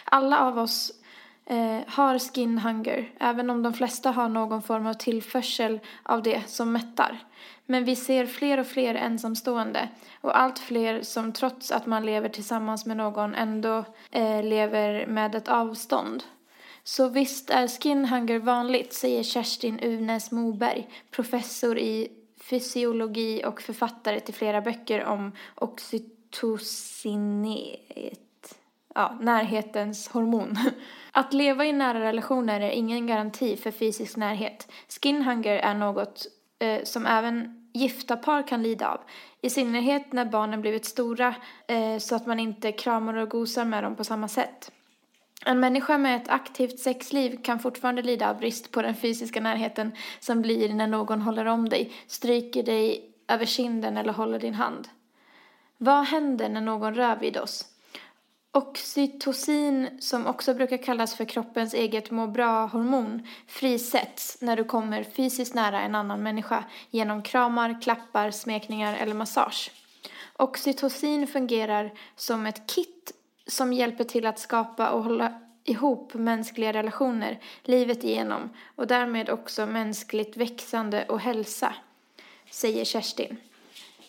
Alla 0.06 0.40
av 0.40 0.60
oss 0.60 0.92
eh, 1.46 1.80
har 1.88 2.20
skin 2.20 2.58
hunger, 2.58 3.12
även 3.20 3.50
om 3.50 3.64
de 3.64 3.74
flesta 3.74 4.12
har 4.12 4.30
någon 4.30 4.62
form 4.62 4.88
av 4.88 4.94
tillförsel 4.94 5.80
av 6.04 6.24
det 6.24 6.50
som 6.50 6.72
mättar. 6.72 7.20
Men 7.66 7.86
vi 7.86 7.96
ser 7.96 8.26
fler 8.26 8.58
och 8.58 8.68
fler 8.68 8.96
ensamstående 8.96 9.90
och 10.22 10.40
allt 10.40 10.60
fler 10.60 11.02
som 11.02 11.34
trots 11.34 11.72
att 11.72 11.86
man 11.86 12.06
lever 12.06 12.30
tillsammans 12.30 12.86
med 12.86 12.98
någon 12.98 13.36
ändå 13.36 13.86
eh, 14.12 14.44
lever 14.44 15.08
med 15.08 15.36
ett 15.36 15.48
avstånd. 15.48 16.24
Så 16.84 17.10
visst 17.10 17.50
är 17.50 17.68
skin 17.68 18.06
hunger 18.06 18.40
vanligt, 18.40 18.94
säger 18.94 19.24
Kerstin 19.24 19.80
Unes 19.80 20.32
Moberg, 20.32 20.88
professor 21.12 21.78
i 21.78 22.08
fysiologi 22.42 23.44
och 23.46 23.62
författare 23.62 24.20
till 24.20 24.34
flera 24.34 24.62
böcker 24.62 25.06
om 25.06 25.32
oxytocinet, 25.56 26.20
ja, 28.96 29.18
närhetens 29.22 30.08
hormon. 30.08 30.58
Att 31.12 31.34
leva 31.34 31.66
i 31.66 31.74
nära 31.74 32.00
relationer 32.00 32.62
är 32.62 32.70
ingen 32.70 33.08
garanti 33.08 33.58
för 33.58 33.72
fysisk 33.72 34.18
närhet. 34.18 34.72
Skin 35.02 35.22
hunger 35.22 35.56
är 35.56 35.74
något 35.74 36.26
eh, 36.60 36.84
som 36.84 37.06
även 37.06 37.70
gifta 37.74 38.18
par 38.18 38.48
kan 38.48 38.64
lida 38.64 38.92
av. 38.92 39.00
I 39.42 39.50
synnerhet 39.50 40.14
när 40.14 40.26
barnen 40.26 40.62
blivit 40.62 40.86
stora 40.86 41.36
eh, 41.68 41.98
så 41.98 42.16
att 42.16 42.26
man 42.26 42.40
inte 42.40 42.72
kramar 42.72 43.14
och 43.14 43.30
gosar 43.30 43.66
med 43.66 43.84
dem 43.84 43.96
på 43.96 44.04
samma 44.04 44.28
sätt. 44.28 44.72
En 45.46 45.60
människa 45.60 45.98
med 45.98 46.16
ett 46.16 46.30
aktivt 46.30 46.80
sexliv 46.80 47.42
kan 47.44 47.60
fortfarande 47.60 48.02
lida 48.02 48.30
av 48.30 48.38
brist 48.38 48.72
på 48.72 48.82
den 48.82 48.96
fysiska 48.96 49.42
närheten 49.42 49.92
som 50.20 50.42
blir 50.42 50.74
när 50.74 50.88
någon 50.88 51.22
håller 51.22 51.46
om 51.46 51.70
dig, 51.70 51.94
stryker 52.08 52.64
dig 52.64 53.12
över 53.28 53.46
kinden 53.46 53.98
eller 53.98 54.14
håller 54.14 54.40
din 54.40 54.54
hand. 54.54 54.88
Vad 55.78 56.06
händer 56.06 56.50
när 56.50 56.62
någon 56.62 56.96
rör 56.96 57.16
vid 57.16 57.38
oss? 57.38 57.66
Oxytocin, 58.52 59.98
som 60.00 60.28
också 60.28 60.54
brukar 60.54 60.78
kallas 60.78 61.16
för 61.16 61.26
kroppens 61.26 61.74
eget 61.74 62.12
må 62.12 62.28
bra-hormon, 62.28 63.28
frisätts 63.48 64.38
när 64.42 64.58
du 64.58 64.64
kommer 64.64 65.04
fysiskt 65.04 65.56
nära 65.56 65.82
en 65.82 65.96
annan 65.96 66.24
människa 66.24 66.64
genom 66.90 67.22
kramar, 67.22 67.82
klappar, 67.82 68.32
smekningar 68.32 68.96
eller 68.96 69.14
massage. 69.14 69.72
Oxytocin 70.38 71.28
fungerar 71.28 71.92
som 72.16 72.46
ett 72.46 72.68
kit 72.76 73.12
som 73.48 73.74
hjälper 73.74 74.04
till 74.04 74.26
att 74.26 74.40
skapa 74.40 74.90
och 74.90 75.04
hålla 75.04 75.42
ihop 75.64 76.14
mänskliga 76.14 76.74
relationer 76.74 77.40
livet 77.64 78.04
igenom 78.04 78.50
och 78.76 78.88
därmed 78.88 79.30
också 79.30 79.66
mänskligt 79.66 80.38
växande 80.38 81.06
och 81.06 81.20
hälsa, 81.20 81.76
säger 82.50 82.86
Kerstin. 82.86 83.38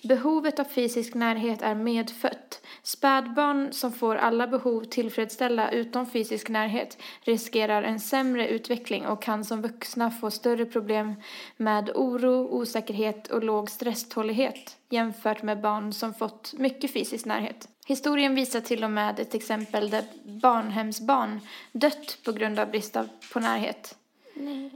Behovet 0.08 0.58
av 0.58 0.64
fysisk 0.64 1.14
närhet 1.14 1.62
är 1.62 1.74
medfött. 1.74 2.60
Spädbarn 2.82 3.72
som 3.72 3.92
får 3.92 4.16
alla 4.16 4.46
behov 4.46 4.84
tillfredsställda 4.84 5.70
utom 5.70 6.06
fysisk 6.06 6.48
närhet 6.48 6.98
riskerar 7.20 7.82
en 7.82 8.00
sämre 8.00 8.48
utveckling 8.48 9.06
och 9.06 9.22
kan 9.22 9.44
som 9.44 9.62
vuxna 9.62 10.10
få 10.10 10.30
större 10.30 10.64
problem 10.64 11.14
med 11.56 11.90
oro, 11.94 12.48
osäkerhet 12.48 13.26
och 13.26 13.44
låg 13.44 13.70
stresstålighet 13.70 14.76
jämfört 14.94 15.42
med 15.42 15.60
barn 15.60 15.92
som 15.92 16.14
fått 16.14 16.52
mycket 16.56 16.92
fysisk 16.92 17.24
närhet. 17.24 17.68
Historien 17.86 18.34
visar 18.34 18.60
till 18.60 18.84
och 18.84 18.90
med 18.90 19.20
ett 19.20 19.34
exempel 19.34 19.90
där 19.90 20.04
barnhemsbarn 20.24 21.40
dött 21.72 22.18
på 22.24 22.32
grund 22.32 22.58
av 22.58 22.70
brist 22.70 22.96
på 23.32 23.40
närhet. 23.40 23.96
Nej. 24.34 24.70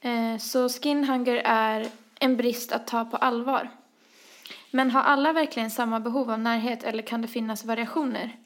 Eh, 0.00 0.38
så 0.38 0.68
skin 0.68 1.04
hunger 1.04 1.42
är 1.44 1.86
en 2.18 2.36
brist 2.36 2.72
att 2.72 2.86
ta 2.86 3.04
på 3.04 3.16
allvar. 3.16 3.70
Men 4.70 4.90
har 4.90 5.02
alla 5.02 5.32
verkligen 5.32 5.70
samma 5.70 6.00
behov 6.00 6.30
av 6.30 6.38
närhet 6.38 6.84
eller 6.84 7.02
kan 7.02 7.22
det 7.22 7.28
finnas 7.28 7.64
variationer? 7.64 8.36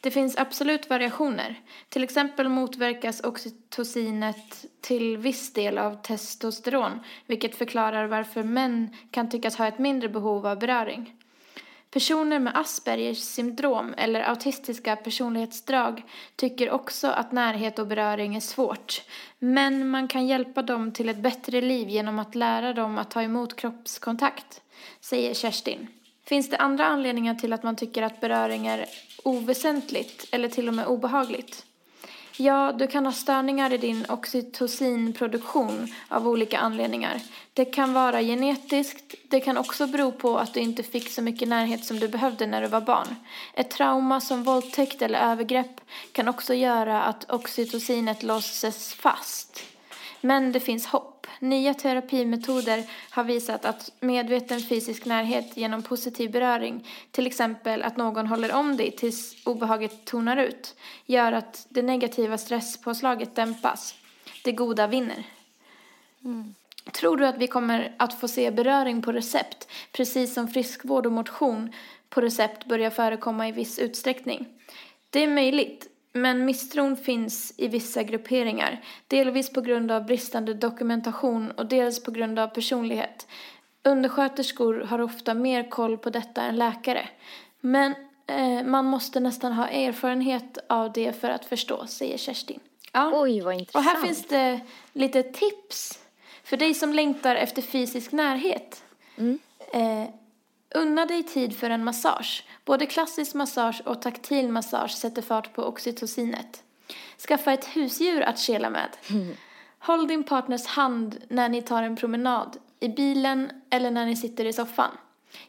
Det 0.00 0.10
finns 0.10 0.36
absolut 0.36 0.90
variationer. 0.90 1.60
Till 1.88 2.04
exempel 2.04 2.48
motverkas 2.48 3.24
oxytocinet 3.24 4.64
till 4.80 5.16
viss 5.16 5.52
del 5.52 5.78
av 5.78 6.02
testosteron, 6.02 7.00
vilket 7.26 7.56
förklarar 7.56 8.06
varför 8.06 8.42
män 8.42 8.96
kan 9.10 9.30
tyckas 9.30 9.56
ha 9.56 9.66
ett 9.68 9.78
mindre 9.78 10.08
behov 10.08 10.46
av 10.46 10.58
beröring. 10.58 11.14
Personer 11.90 12.38
med 12.38 12.58
Aspergers 12.58 13.18
syndrom 13.18 13.94
eller 13.96 14.20
autistiska 14.20 14.96
personlighetsdrag 14.96 16.02
tycker 16.36 16.70
också 16.70 17.08
att 17.08 17.32
närhet 17.32 17.78
och 17.78 17.86
beröring 17.86 18.36
är 18.36 18.40
svårt. 18.40 19.02
Men 19.38 19.88
man 19.88 20.08
kan 20.08 20.26
hjälpa 20.26 20.62
dem 20.62 20.92
till 20.92 21.08
ett 21.08 21.22
bättre 21.22 21.60
liv 21.60 21.88
genom 21.88 22.18
att 22.18 22.34
lära 22.34 22.72
dem 22.72 22.98
att 22.98 23.10
ta 23.10 23.22
emot 23.22 23.56
kroppskontakt, 23.56 24.60
säger 25.00 25.34
Kerstin. 25.34 25.86
Finns 26.24 26.50
det 26.50 26.56
andra 26.56 26.86
anledningar 26.86 27.34
till 27.34 27.52
att 27.52 27.62
man 27.62 27.76
tycker 27.76 28.02
att 28.02 28.20
beröring 28.20 28.66
är 28.66 28.86
oväsentligt 29.24 30.26
eller 30.30 30.48
till 30.48 30.68
och 30.68 30.74
med 30.74 30.86
obehagligt? 30.86 31.64
Ja, 32.36 32.72
du 32.72 32.86
kan 32.86 33.06
ha 33.06 33.12
störningar 33.12 33.72
i 33.72 33.78
din 33.78 34.06
oxytocinproduktion 34.08 35.94
av 36.08 36.28
olika 36.28 36.58
anledningar. 36.58 37.20
Det 37.54 37.64
kan 37.64 37.92
vara 37.92 38.22
genetiskt, 38.22 39.14
det 39.28 39.40
kan 39.40 39.56
också 39.56 39.86
bero 39.86 40.12
på 40.12 40.38
att 40.38 40.54
du 40.54 40.60
inte 40.60 40.82
fick 40.82 41.10
så 41.10 41.22
mycket 41.22 41.48
närhet 41.48 41.84
som 41.84 41.98
du 41.98 42.08
behövde 42.08 42.46
när 42.46 42.62
du 42.62 42.68
var 42.68 42.80
barn. 42.80 43.16
Ett 43.54 43.70
trauma 43.70 44.20
som 44.20 44.42
våldtäkt 44.42 45.02
eller 45.02 45.18
övergrepp 45.18 45.80
kan 46.12 46.28
också 46.28 46.54
göra 46.54 47.02
att 47.02 47.30
oxytocinet 47.30 48.22
låses 48.22 48.94
fast. 48.94 49.62
Men 50.20 50.52
det 50.52 50.60
finns 50.60 50.86
hopp. 50.86 51.19
Nya 51.42 51.74
terapimetoder 51.74 52.84
har 53.10 53.24
visat 53.24 53.64
att 53.64 53.92
medveten 54.00 54.60
fysisk 54.60 55.04
närhet 55.04 55.56
genom 55.56 55.82
positiv 55.82 56.30
beröring, 56.30 56.86
till 57.10 57.26
exempel 57.26 57.82
att 57.82 57.96
någon 57.96 58.26
håller 58.26 58.52
om 58.52 58.76
dig 58.76 58.90
tills 58.90 59.46
obehaget 59.46 60.04
tonar 60.04 60.36
ut, 60.36 60.76
gör 61.06 61.32
att 61.32 61.66
det 61.68 61.82
negativa 61.82 62.38
stresspåslaget 62.38 63.34
dämpas. 63.34 63.94
Det 64.44 64.52
goda 64.52 64.86
vinner. 64.86 65.24
Mm. 66.24 66.54
Tror 66.92 67.16
du 67.16 67.26
att 67.26 67.38
vi 67.38 67.46
kommer 67.46 67.94
att 67.96 68.20
få 68.20 68.28
se 68.28 68.50
beröring 68.50 69.02
på 69.02 69.12
recept, 69.12 69.68
precis 69.92 70.34
som 70.34 70.48
friskvård 70.48 71.06
och 71.06 71.12
motion 71.12 71.72
på 72.08 72.20
recept 72.20 72.64
börjar 72.64 72.90
förekomma 72.90 73.48
i 73.48 73.52
viss 73.52 73.78
utsträckning? 73.78 74.46
Det 75.10 75.22
är 75.22 75.28
möjligt, 75.28 75.89
men 76.12 76.44
misstron 76.44 76.96
finns 76.96 77.54
i 77.56 77.68
vissa 77.68 78.02
grupperingar, 78.02 78.84
delvis 79.06 79.52
på 79.52 79.60
grund 79.60 79.90
av 79.90 80.06
bristande 80.06 80.54
dokumentation 80.54 81.50
och 81.50 81.66
dels 81.66 82.02
på 82.02 82.10
grund 82.10 82.38
av 82.38 82.48
personlighet. 82.48 83.26
Undersköterskor 83.82 84.80
har 84.80 85.00
ofta 85.00 85.34
mer 85.34 85.70
koll 85.70 85.98
på 85.98 86.10
detta 86.10 86.42
än 86.42 86.56
läkare. 86.56 87.08
Men 87.60 87.94
eh, 88.26 88.64
man 88.64 88.84
måste 88.84 89.20
nästan 89.20 89.52
ha 89.52 89.68
erfarenhet 89.68 90.58
av 90.66 90.92
det 90.92 91.20
för 91.20 91.30
att 91.30 91.44
förstå, 91.44 91.86
säger 91.86 92.18
Kerstin. 92.18 92.60
Ja. 92.92 93.10
Oj, 93.14 93.40
vad 93.40 93.54
Och 93.54 93.60
intressant. 93.60 93.86
här 93.86 94.02
finns 94.02 94.26
det 94.28 94.60
lite 94.92 95.22
tips 95.22 95.98
för 96.44 96.56
dig 96.56 96.74
som 96.74 96.92
längtar 96.92 97.36
efter 97.36 97.62
fysisk 97.62 98.12
närhet. 98.12 98.84
Mm. 99.16 99.38
Eh, 99.72 100.08
unna 100.74 101.06
dig 101.06 101.22
tid 101.22 101.56
för 101.56 101.70
en 101.70 101.84
massage. 101.84 102.44
Både 102.64 102.86
klassisk 102.86 103.34
massage 103.34 103.82
och 103.84 104.02
taktil 104.02 104.48
massage 104.48 104.90
sätter 104.90 105.22
fart 105.22 105.52
på 105.52 105.62
oxytocinet. 105.62 106.62
Skaffa 107.28 107.52
ett 107.52 107.64
husdjur 107.64 108.22
att 108.22 108.38
kela 108.38 108.70
med. 108.70 108.88
Håll 109.78 110.08
din 110.08 110.24
partners 110.24 110.66
hand 110.66 111.18
när 111.28 111.48
ni 111.48 111.62
tar 111.62 111.82
en 111.82 111.96
promenad, 111.96 112.56
i 112.80 112.88
bilen 112.88 113.50
eller 113.70 113.90
när 113.90 114.06
ni 114.06 114.16
sitter 114.16 114.44
i 114.44 114.52
soffan. 114.52 114.90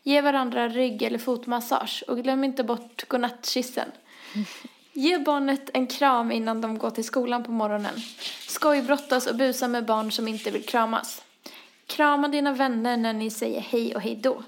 Ge 0.03 0.21
varandra 0.21 0.69
rygg 0.69 1.01
eller 1.01 1.17
fotmassage 1.17 2.03
och 2.07 2.23
glöm 2.23 2.43
inte 2.43 2.63
bort 2.63 3.07
godnattkyssen. 3.07 3.91
Ge 4.93 5.17
barnet 5.17 5.69
en 5.73 5.87
kram 5.87 6.31
innan 6.31 6.61
de 6.61 6.77
går 6.77 6.89
till 6.89 7.03
skolan 7.03 7.43
på 7.43 7.51
morgonen. 7.51 7.93
Skojbrottas 8.47 9.27
och 9.27 9.35
busa 9.35 9.67
med 9.67 9.85
barn 9.85 10.11
som 10.11 10.27
inte 10.27 10.51
vill 10.51 10.65
kramas. 10.65 11.23
Krama 11.87 12.27
dina 12.27 12.53
vänner 12.53 12.97
när 12.97 13.13
ni 13.13 13.29
säger 13.29 13.61
hej 13.61 13.95
och 13.95 14.01
hej 14.01 14.15
då. 14.15 14.43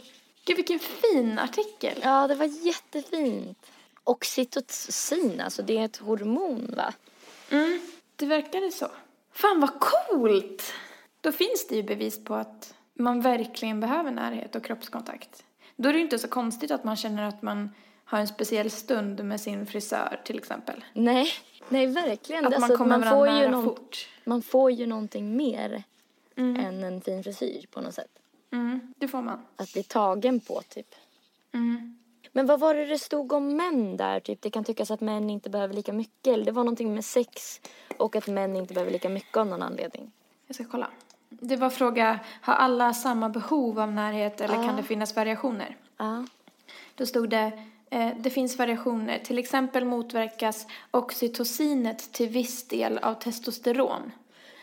Gud 0.46 0.56
vilken 0.58 0.80
fin 0.80 1.39
artikel. 1.39 2.00
Ja, 2.04 2.28
det 2.28 2.36
var 2.36 2.46
jättefint. 2.66 3.58
Oxytocin, 4.04 5.41
alltså 5.41 5.62
det 5.62 5.78
är 5.78 5.86
ett 5.86 5.98
hormon 5.98 6.74
va? 6.78 6.94
Mm, 7.50 7.80
det 8.16 8.26
verkade 8.26 8.72
så. 8.72 8.88
Fan 9.32 9.60
vad 9.60 9.80
coolt! 9.80 10.74
Då 11.22 11.32
finns 11.32 11.68
det 11.70 11.76
ju 11.76 11.84
bevis 11.84 12.24
på 12.24 12.36
att 12.36 12.74
man 12.94 13.22
verkligen 13.22 13.80
behöver 13.80 14.12
närhet 14.12 14.56
och 14.56 14.64
kroppskontakt. 14.66 15.44
Då 15.76 15.89
är 15.89 15.94
det 15.94 16.00
ju 16.00 16.04
inte 16.06 16.20
så 16.20 16.28
konstigt 16.28 16.72
att 16.72 16.84
man 16.84 16.96
känner 16.96 17.24
att 17.24 17.41
man 17.41 17.70
har 18.06 18.20
en 18.20 18.28
speciell 18.28 18.72
stund 18.72 19.26
med 19.26 19.41
sin 19.41 19.66
frisör 19.66 20.22
till 20.26 20.38
exempel. 20.38 20.86
Nej, 20.94 21.28
nej 21.70 21.88
verkligen. 21.88 22.46
Att 22.46 22.52
man 22.52 22.64
Alltså, 22.64 22.78
kommer 22.78 22.98
man 22.98 23.10
får 23.10 23.28
ju 23.28 23.34
nära 23.34 23.50
någon, 23.50 23.64
fort. 23.64 24.10
man 24.24 24.41
får 24.41 24.72
ju 24.72 24.86
någonting 24.86 25.36
mer 25.38 25.84
än 26.36 26.84
en 26.84 27.02
fin 27.02 27.24
frisyr 27.24 27.66
på 27.72 27.82
något 27.82 27.94
sätt. 27.94 28.20
Mm, 28.54 28.93
det 28.97 29.08
får 29.08 29.22
man. 29.22 29.39
Att 29.56 29.74
bli 29.74 29.84
tagen 29.84 30.39
på 30.39 30.62
typ. 30.62 30.95
Mm. 31.54 31.99
Men 32.32 32.45
vad 32.45 32.60
var 32.60 32.76
det 32.76 32.86
det 32.86 32.99
stod 32.99 33.34
om 33.34 33.56
män 33.56 33.97
där? 33.97 34.20
Typ 34.20 34.41
det 34.41 34.49
kan 34.49 34.64
tyckas 34.64 34.91
att 34.91 35.01
män 35.01 35.30
inte 35.30 35.49
behöver 35.49 35.74
lika 35.74 35.93
mycket. 35.93 36.34
Eller 36.34 36.45
det 36.45 36.51
var 36.51 36.64
någonting 36.64 36.93
med 36.93 37.06
sex 37.06 37.62
och 37.97 38.16
att 38.16 38.28
män 38.28 38.56
inte 38.56 38.74
behöver 38.74 38.91
lika 38.91 39.10
mycket 39.10 39.38
av 39.38 39.47
någon 39.47 39.62
anledning. 39.62 40.12
Jag 40.47 40.56
ska 40.56 40.66
kolla. 40.66 40.88
Det 41.30 41.56
var 41.56 41.70
fråga, 41.70 42.20
har 42.41 42.54
alla 42.54 42.93
samma 42.93 43.30
behov 43.30 43.80
av 43.80 43.91
närhet 43.91 44.41
eller 44.41 44.56
kan 44.56 44.76
det 44.76 44.84
finnas 44.84 45.16
variationer? 45.16 45.78
Ja. 45.97 46.26
Då 46.95 47.06
stod 47.06 47.30
det, 47.30 47.51
eh, 47.89 48.10
det 48.18 48.30
finns 48.30 48.58
variationer. 48.58 49.20
Till 49.20 49.39
exempel 49.39 49.86
motverkas 49.86 50.68
oxytocinet 50.91 52.14
till 52.14 52.30
viss 52.30 52.68
del 52.68 52.97
av 52.97 53.14
testosteron. 53.14 54.12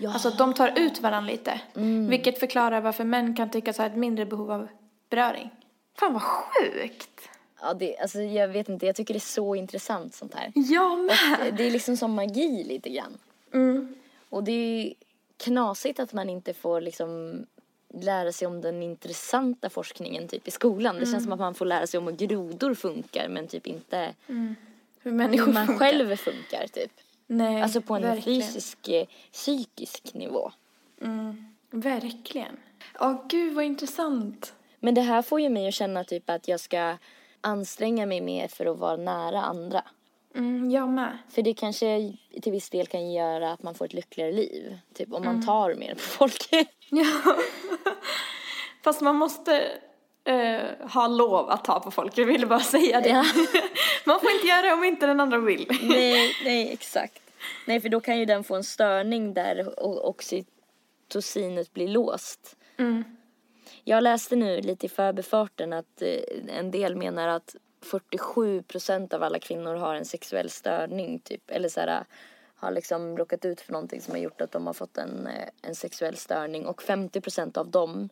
Ja. 0.01 0.13
Alltså 0.13 0.29
att 0.29 0.39
de 0.39 0.55
tar 0.55 0.73
ut 0.77 1.01
varandra 1.01 1.31
lite. 1.33 1.61
Vilket 2.09 2.39
förklarar 2.39 2.81
varför 2.81 3.05
män 3.05 3.37
kan 3.37 3.51
tyckas 3.51 3.79
ha 3.79 3.87
ett 3.87 3.97
mindre 3.97 4.27
behov 4.27 4.51
av 4.51 4.69
beröring. 5.11 5.51
Fan 5.99 6.13
vad 6.13 6.23
sjukt! 6.23 7.29
Ja, 7.61 7.75
det, 7.75 7.99
alltså 7.99 8.21
jag 8.21 8.49
vet 8.49 8.69
inte, 8.69 8.87
jag 8.87 8.97
tycker 8.97 9.15
det 9.15 9.19
är 9.19 9.21
så 9.21 9.55
intressant 9.55 10.15
sånt 10.15 10.35
här. 10.35 10.53
Jag 10.55 10.99
med! 10.99 11.55
Det 11.57 11.67
är 11.67 11.71
liksom 11.71 11.97
som 11.97 12.15
magi 12.15 12.65
lite 12.65 12.91
grann. 12.91 13.19
Mm. 13.55 13.95
Och 14.29 14.45
det 14.45 14.53
är 14.53 14.95
knasigt 15.37 16.01
att 16.01 16.13
man 16.13 16.31
inte 16.31 16.55
får 16.55 16.81
liksom 16.81 17.47
lära 17.95 18.33
sig 18.33 18.49
om 18.49 18.61
den 18.61 18.83
intressanta 18.83 19.71
forskningen 19.71 20.29
typ 20.29 20.49
i 20.49 20.51
skolan. 20.51 20.97
Det 20.97 21.07
känns 21.07 21.25
som 21.25 21.33
att 21.33 21.39
man 21.39 21.55
får 21.55 21.67
lära 21.67 21.87
sig 21.87 21.99
om 21.99 22.07
hur 22.07 22.17
grodor 22.17 22.75
funkar 22.75 23.29
men 23.29 23.49
typ 23.49 23.67
inte 23.67 24.15
Hur 24.27 24.55
hur 25.01 25.13
människor 25.13 25.53
man 25.53 25.67
funkar. 25.67 25.79
själv 25.87 26.17
funkar 26.17 26.67
typ. 26.67 26.93
Nej, 27.33 27.63
Alltså 27.63 27.81
på 27.81 27.95
en 27.97 28.03
verkligen. 28.03 28.43
fysisk, 28.43 28.89
eh, 28.89 29.07
psykisk 29.33 30.15
nivå. 30.15 30.53
Mm, 31.03 31.45
verkligen. 31.71 32.57
Åh 33.01 33.15
gud 33.29 33.55
vad 33.55 33.65
intressant. 33.65 34.55
Men 34.81 34.95
det 34.95 35.01
här 35.01 35.23
får 35.23 35.41
ju 35.41 35.49
mig 35.49 35.69
att 35.69 35.75
känna 35.75 36.05
typ 36.05 36.31
att 36.31 36.49
jag 36.49 36.61
ska 36.61 36.97
anstränga 37.41 38.07
mig 38.07 38.21
mer 38.21 38.49
för 38.49 38.67
att 38.67 38.79
vara 38.79 38.97
nära 38.97 39.43
andra. 39.43 39.83
Mm, 40.35 40.71
jag 40.71 40.89
med. 40.89 41.19
För 41.31 41.43
det 41.43 41.55
kanske 41.55 42.13
till 42.43 42.53
viss 42.53 42.71
del 42.71 42.87
kan 42.87 43.13
göra 43.13 43.53
att 43.53 43.63
man 43.63 43.75
får 43.75 43.85
ett 43.85 43.93
lyckligare 43.93 44.33
liv. 44.33 44.79
Typ 44.95 45.13
om 45.13 45.25
man 45.25 45.47
tar 45.47 45.75
mer 45.75 45.95
på 45.95 46.01
folk. 46.01 46.49
Ja. 46.93 47.35
Fast 48.85 49.01
man 49.01 49.17
måste 49.17 49.67
eh, 50.25 50.89
ha 50.93 51.07
lov 51.07 51.51
att 51.51 51.65
ta 51.65 51.81
på 51.81 51.91
folk. 51.91 52.19
Jag 52.19 52.27
ville 52.27 52.47
bara 52.47 52.61
säga 52.61 53.01
det. 53.01 53.09
Ja. 53.09 53.25
man 54.07 54.21
får 54.21 54.31
inte 54.31 54.47
göra 54.47 54.63
det 54.63 54.73
om 54.73 54.85
inte 54.85 55.07
den 55.07 55.21
andra 55.21 55.39
vill. 55.39 55.79
nej, 55.83 56.35
nej, 56.45 56.73
exakt. 56.73 57.20
Nej, 57.67 57.81
för 57.81 57.89
då 57.89 58.01
kan 58.01 58.19
ju 58.19 58.25
den 58.25 58.45
få 58.45 58.55
en 58.57 58.65
störning 58.65 59.35
där 59.35 59.69
o- 59.85 60.01
oxytocinet 60.05 61.73
blir 61.73 61.89
låst. 61.89 62.57
Mm. 62.77 63.05
Jag 63.85 64.03
läste 64.03 64.37
nu 64.37 64.61
lite 64.61 64.87
i 64.87 64.89
förbifarten 64.89 65.73
att 65.73 66.03
eh, 66.03 66.19
en 66.59 66.71
del 66.71 66.97
menar 66.97 67.29
att 67.29 67.57
47 67.83 68.63
procent 68.63 69.15
av 69.15 69.23
alla 69.23 69.39
kvinnor 69.39 69.75
har 69.75 69.95
en 69.95 70.05
sexuell 70.05 70.51
störning 70.51 71.19
typ. 71.19 71.51
Eller 71.51 71.69
så 71.69 71.81
här, 71.81 72.05
har 72.55 72.71
liksom 72.71 73.19
råkat 73.19 73.45
ut 73.45 73.61
för 73.61 73.73
någonting 73.73 74.01
som 74.01 74.13
har 74.15 74.19
gjort 74.21 74.41
att 74.41 74.53
de 74.53 74.67
har 74.67 74.75
fått 74.75 74.99
en, 74.99 75.27
eh, 75.27 75.49
en 75.63 75.75
sexuell 75.75 76.17
störning. 76.17 76.67
Och 76.67 76.83
50 76.83 77.21
procent 77.21 77.57
av 77.57 77.69
dem 77.71 78.09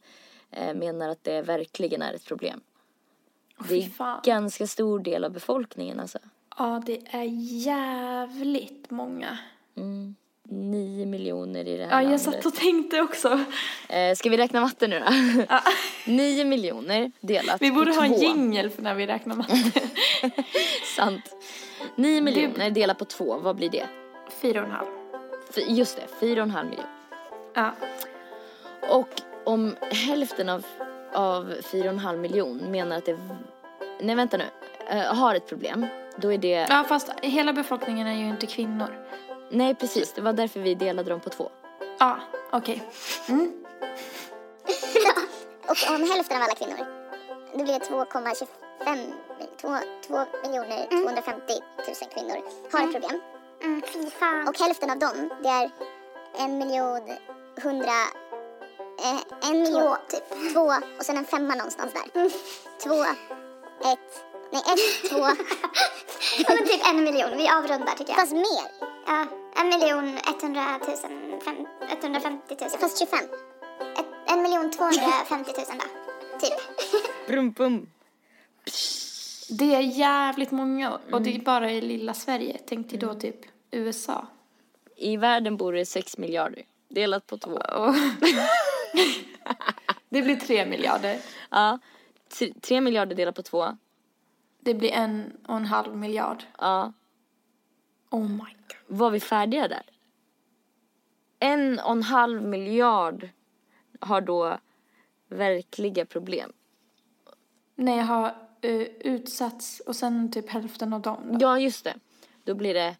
eh, 0.50 0.74
menar 0.74 1.08
att 1.08 1.24
det 1.24 1.42
verkligen 1.42 2.02
är 2.02 2.14
ett 2.14 2.24
problem. 2.24 2.60
Det 3.58 3.68
fy 3.68 3.78
är 3.82 3.88
fan. 3.90 4.20
ganska 4.24 4.66
stor 4.66 4.98
del 5.00 5.24
av 5.24 5.30
befolkningen 5.30 6.00
alltså. 6.00 6.18
Ja, 6.58 6.82
det 6.86 6.98
är 7.10 7.24
jävligt 7.66 8.90
många. 8.90 9.38
Mm. 9.76 10.14
Nio 10.50 11.06
miljoner 11.06 11.68
i 11.68 11.76
det 11.76 11.84
här 11.84 11.90
Ja, 11.90 11.96
jag 11.96 12.02
landet. 12.04 12.20
satt 12.20 12.46
och 12.46 12.54
tänkte 12.54 13.00
också. 13.00 13.40
Eh, 13.88 14.14
ska 14.14 14.30
vi 14.30 14.36
räkna 14.36 14.60
matte 14.60 14.86
nu 14.88 14.98
då? 14.98 15.06
Ja. 15.48 15.60
Nio 16.06 16.44
miljoner 16.44 17.12
delat 17.20 17.62
Vi 17.62 17.72
borde 17.72 17.90
på 17.92 17.96
ha 17.98 18.04
en 18.04 18.14
två. 18.14 18.20
jingel 18.22 18.70
för 18.70 18.82
när 18.82 18.94
vi 18.94 19.06
räknar 19.06 19.36
matte. 19.36 19.54
Sant. 20.96 21.22
Nio 21.96 22.20
miljoner 22.20 22.70
delat 22.70 22.98
på 22.98 23.04
två, 23.04 23.38
vad 23.38 23.56
blir 23.56 23.70
det? 23.70 23.86
Fyra 24.42 24.60
och 24.60 24.66
en 24.66 24.72
halv. 24.72 24.88
Fy- 25.54 25.64
Just 25.74 25.96
det, 25.96 26.06
fyra 26.20 26.40
och 26.42 26.48
en 26.48 26.50
halv 26.54 26.68
miljon. 26.68 26.86
Ja. 27.54 27.74
Och 28.90 29.08
om 29.44 29.76
hälften 29.80 30.48
av, 30.48 30.66
av 31.12 31.54
fyra 31.72 31.84
och 31.84 31.92
en 31.92 31.98
halv 31.98 32.18
miljon 32.20 32.56
menar 32.56 32.96
att 32.96 33.04
det... 33.06 33.18
Nej, 34.00 34.14
vänta 34.14 34.36
nu. 34.36 34.44
Eh, 34.90 35.14
har 35.14 35.34
ett 35.34 35.48
problem, 35.48 35.86
då 36.20 36.32
är 36.32 36.38
det... 36.38 36.66
ja, 36.70 36.84
fast 36.88 37.10
hela 37.22 37.52
befolkningen 37.52 38.06
är 38.06 38.14
ju 38.14 38.28
inte 38.28 38.46
kvinnor. 38.46 39.06
Nej, 39.50 39.74
precis. 39.74 40.12
Det 40.12 40.20
var 40.20 40.32
därför 40.32 40.60
vi 40.60 40.74
delade 40.74 41.10
dem 41.10 41.20
på 41.20 41.30
två. 41.30 41.50
Ja, 41.98 42.18
okej. 42.50 42.82
Och 45.68 45.94
om 45.94 46.10
hälften 46.10 46.36
av 46.36 46.42
alla 46.42 46.54
kvinnor, 46.54 46.86
då 47.52 47.64
blir 47.64 47.78
det 47.78 47.84
2,25 47.84 48.46
2, 49.60 49.68
2 50.06 50.24
miljoner 50.42 50.86
250 50.86 51.52
000 51.86 51.94
kvinnor 52.14 52.42
har 52.72 52.84
ett 52.84 52.92
problem. 52.92 53.20
Mm, 53.62 53.82
fy 53.82 54.10
fan. 54.10 54.48
Och 54.48 54.58
hälften 54.58 54.90
av 54.90 54.98
dem, 54.98 55.30
det 55.42 55.48
är 55.48 55.70
en 56.38 56.58
miljon 56.58 57.00
hundra... 57.62 57.98
Eh, 59.00 59.50
en 59.50 59.62
miljon, 59.62 59.96
typ. 60.08 60.52
Två 60.52 60.72
och 60.98 61.04
sen 61.04 61.16
en 61.16 61.24
femma 61.24 61.54
någonstans 61.54 61.92
där. 61.92 62.30
Två, 62.82 63.02
ett, 63.88 64.27
nej 64.52 64.62
ett, 64.66 65.10
två. 65.10 65.18
Ja, 66.38 66.54
men 66.54 66.66
typ 66.68 66.86
en 66.90 67.04
miljon. 67.04 67.36
Vi 67.36 67.48
avrundar 67.48 67.94
tycker 67.94 68.12
jag. 68.12 68.16
Fast 68.20 68.32
mer. 68.32 68.88
Ja, 69.06 69.26
en 69.56 69.68
miljon 69.68 70.16
etthundratusen, 70.16 71.40
fem, 71.44 71.66
150 72.02 72.56
000. 72.60 72.70
Fast 72.70 72.98
25. 72.98 73.18
Ett, 73.98 74.06
en 74.26 74.42
miljon 74.42 74.70
tvåhundrafemtio 74.70 75.52
tusen 75.52 75.78
då. 75.78 75.84
Typ. 76.40 76.54
Brum, 77.26 77.52
bum. 77.52 77.86
Det 79.50 79.74
är 79.74 79.80
jävligt 79.80 80.50
många 80.50 80.98
och 81.12 81.22
det 81.22 81.34
är 81.34 81.38
bara 81.38 81.70
i 81.70 81.80
lilla 81.80 82.14
Sverige. 82.14 82.60
Tänk 82.66 82.90
dig 82.90 82.98
då 82.98 83.14
typ 83.14 83.36
USA. 83.70 84.26
I 84.96 85.16
världen 85.16 85.56
bor 85.56 85.72
det 85.72 85.86
sex 85.86 86.18
miljarder. 86.18 86.62
Delat 86.88 87.26
på 87.26 87.38
två. 87.38 87.52
Och 87.52 87.94
det 90.08 90.22
blir 90.22 90.36
tre 90.36 90.66
miljarder. 90.66 91.18
Ja. 91.50 91.78
T- 92.38 92.52
tre 92.60 92.80
miljarder 92.80 93.16
delat 93.16 93.34
på 93.34 93.42
två. 93.42 93.76
Det 94.60 94.74
blir 94.74 94.90
en 94.90 95.36
och 95.46 95.56
en 95.56 95.64
halv 95.64 95.96
miljard. 95.96 96.44
Ja. 96.58 96.92
Oh 98.10 98.28
my 98.28 98.36
god. 98.38 98.98
Var 98.98 99.10
vi 99.10 99.20
färdiga 99.20 99.68
där? 99.68 99.82
En 101.38 101.78
och 101.78 101.92
en 101.92 102.02
halv 102.02 102.42
miljard 102.42 103.28
har 104.00 104.20
då 104.20 104.58
verkliga 105.28 106.06
problem. 106.06 106.52
Nej, 107.74 107.96
jag 107.96 108.04
har 108.04 108.34
uh, 108.64 108.86
utsatts 109.00 109.80
och 109.80 109.96
sen 109.96 110.30
typ 110.32 110.50
hälften 110.50 110.92
av 110.92 111.02
dem 111.02 111.20
då. 111.32 111.38
Ja, 111.40 111.58
just 111.58 111.84
det. 111.84 111.94
Då 112.44 112.54
blir 112.54 112.74
det 112.74 112.96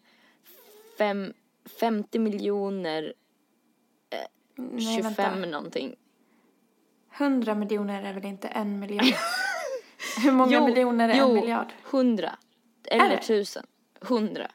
fem, 0.97 1.33
50 1.79 2.19
miljoner 2.19 3.13
Nej, 4.55 4.97
25 4.97 5.13
vänta. 5.15 5.49
någonting. 5.49 5.95
100 7.17 7.55
miljoner 7.55 8.03
är 8.03 8.13
väl 8.13 8.25
inte 8.25 8.47
en 8.47 8.79
miljard? 8.79 9.05
Hur 10.23 10.31
många 10.31 10.61
miljoner 10.61 11.09
är 11.09 11.19
jo, 11.19 11.27
en 11.27 11.33
miljard? 11.33 11.67
100. 11.91 12.31
Eller 12.87 13.09
det? 13.09 13.17
tusen. 13.17 13.63
100. 14.01 14.43
Är 14.43 14.49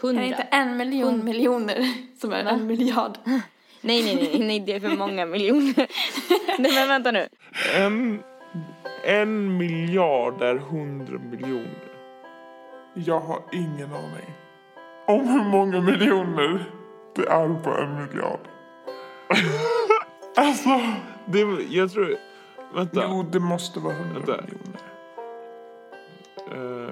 100. 0.00 0.22
det 0.22 0.28
inte 0.28 0.42
en 0.42 0.76
miljon 0.76 1.24
miljoner 1.24 1.94
som 2.20 2.32
är 2.32 2.44
en 2.44 2.66
miljard? 2.66 3.18
Nej, 3.80 4.02
nej, 4.04 4.16
nej, 4.16 4.46
nej, 4.46 4.60
det 4.60 4.72
är 4.72 4.80
för 4.80 4.96
många 4.96 5.26
miljoner. 5.34 5.86
nej, 6.58 6.72
men 6.74 6.88
vänta 6.88 7.10
nu. 7.10 7.28
En, 7.76 8.22
en 9.04 9.56
miljard 9.56 10.42
är 10.42 10.56
hundra 10.56 11.18
miljoner. 11.18 11.88
Jag 12.94 13.20
har 13.20 13.42
ingen 13.52 13.92
aning 13.92 14.34
om 15.06 15.28
hur 15.28 15.44
många 15.44 15.80
miljoner 15.80 16.70
det 17.14 17.22
är 17.26 17.62
på 17.62 17.70
en 17.70 18.06
miljard. 18.06 18.40
alltså, 20.36 20.80
Det, 21.26 21.40
jag 21.68 21.90
tror... 21.92 22.16
Vänta. 22.74 23.04
jo 23.08 23.22
det 23.22 23.40
måste 23.40 23.80
vara 23.80 23.94
hundra 23.94 24.20
miljoner. 24.20 24.80
Eh, 26.50 26.90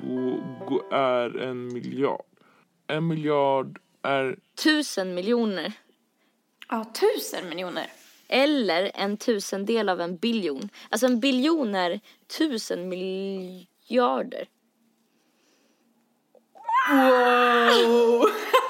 gå, 0.00 0.40
gå, 0.66 0.82
är 0.90 1.38
en 1.38 1.72
miljard? 1.72 2.24
En 2.86 3.06
miljard 3.06 3.78
är... 4.02 4.38
Tusen 4.62 5.14
miljoner. 5.14 5.72
Ja, 6.68 6.84
tusen 7.00 7.48
miljoner. 7.48 7.86
Eller 8.28 8.90
en 8.94 9.16
tusendel 9.16 9.88
av 9.88 10.00
en 10.00 10.16
biljon. 10.16 10.68
Alltså 10.88 11.06
en 11.06 11.20
biljon 11.20 11.74
är 11.74 12.00
tusen 12.38 12.88
miljarder. 12.88 14.48
Wow! 16.90 18.24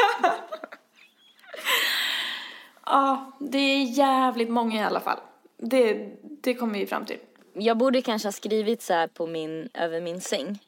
ja, 2.87 3.33
det 3.41 3.59
är 3.59 3.85
jävligt 3.85 4.51
många 4.51 4.81
i 4.81 4.85
alla 4.85 5.01
fall. 5.01 5.19
Det, 5.57 6.11
det 6.21 6.55
kommer 6.55 6.79
vi 6.79 6.87
fram 6.87 7.05
till. 7.05 7.19
Jag 7.53 7.79
borde 7.79 8.03
kanske 8.03 8.29
ha 8.29 8.33
skrivit 8.33 8.83
så 8.83 8.93
här 8.93 9.07
på 9.07 9.27
min, 9.27 9.69
över 9.75 10.01
min 10.01 10.21
säng. 10.21 10.59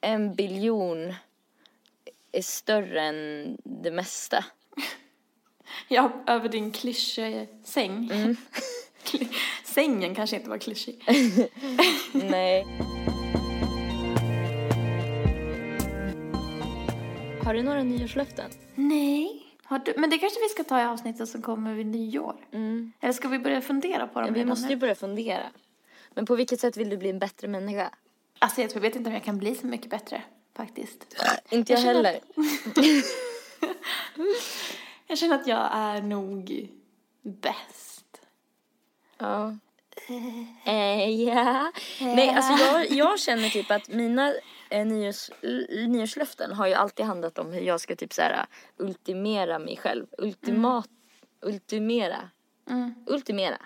En 0.00 0.34
biljon 0.34 1.14
är 2.32 2.42
större 2.42 3.00
än 3.00 3.56
det 3.64 3.90
mesta. 3.90 4.44
Ja, 5.88 6.12
över 6.26 6.48
din 6.48 6.70
klyschsäng. 6.70 8.10
Mm. 8.12 8.36
Sängen 9.64 10.14
kanske 10.14 10.36
inte 10.36 10.50
var 10.50 10.58
klyschig. 10.58 11.04
Nej. 12.12 12.66
Har 17.44 17.54
du 17.54 17.62
några 17.62 17.82
nyårslöften? 17.82 18.50
Nej. 18.74 19.41
Du, 19.78 19.94
men 19.96 20.10
det 20.10 20.18
kanske 20.18 20.40
vi 20.40 20.48
ska 20.48 20.64
ta 20.64 20.80
i 20.80 20.84
avsnittet 20.84 21.28
som 21.28 21.42
kommer 21.42 21.74
vid 21.74 21.86
nyår. 21.86 22.36
Eller 23.00 23.12
ska 23.12 23.28
vi 23.28 23.38
börja 23.38 23.60
fundera 23.60 24.06
på 24.06 24.20
dem 24.20 24.28
Mm. 24.28 24.40
Vi 24.40 24.44
måste 24.44 24.66
nu? 24.66 24.70
ju 24.72 24.76
börja 24.76 24.94
fundera. 24.94 25.42
Men 26.14 26.26
på 26.26 26.34
vilket 26.34 26.60
sätt 26.60 26.76
vill 26.76 26.90
du 26.90 26.96
bli 26.96 27.10
en 27.10 27.18
bättre 27.18 27.48
människa? 27.48 27.90
Alltså 28.38 28.60
jag 28.60 28.80
vet 28.80 28.96
inte 28.96 29.08
om 29.08 29.14
jag 29.14 29.24
kan 29.24 29.38
bli 29.38 29.54
så 29.54 29.66
mycket 29.66 29.90
bättre 29.90 30.22
faktiskt. 30.56 31.16
Inte 31.50 31.72
jag, 31.72 31.80
Jag 31.80 31.86
heller. 31.86 32.20
Jag 35.06 35.18
känner 35.18 35.34
att 35.34 35.46
jag 35.46 35.68
är 35.72 36.02
nog 36.02 36.68
bäst. 37.22 38.04
Ja. 39.18 39.56
Eh, 40.64 41.10
ja. 41.10 41.72
Nej, 42.00 42.28
alltså 42.28 42.64
jag, 42.64 42.90
jag 42.90 43.20
känner 43.20 43.48
typ 43.48 43.70
att 43.70 43.88
mina 43.88 44.34
eh, 44.72 44.86
nyårs, 44.86 45.30
nyårslöften 45.86 46.52
har 46.52 46.66
ju 46.66 46.74
alltid 46.74 47.06
handlat 47.06 47.38
om 47.38 47.52
hur 47.52 47.60
jag 47.60 47.80
ska 47.80 47.96
typ 47.96 48.12
så 48.12 48.22
här 48.22 48.46
ultimera 48.76 49.58
mig 49.58 49.76
själv. 49.76 50.06
Ultimat, 50.18 50.88
ultimera. 51.40 52.30
Ultimera. 53.06 53.56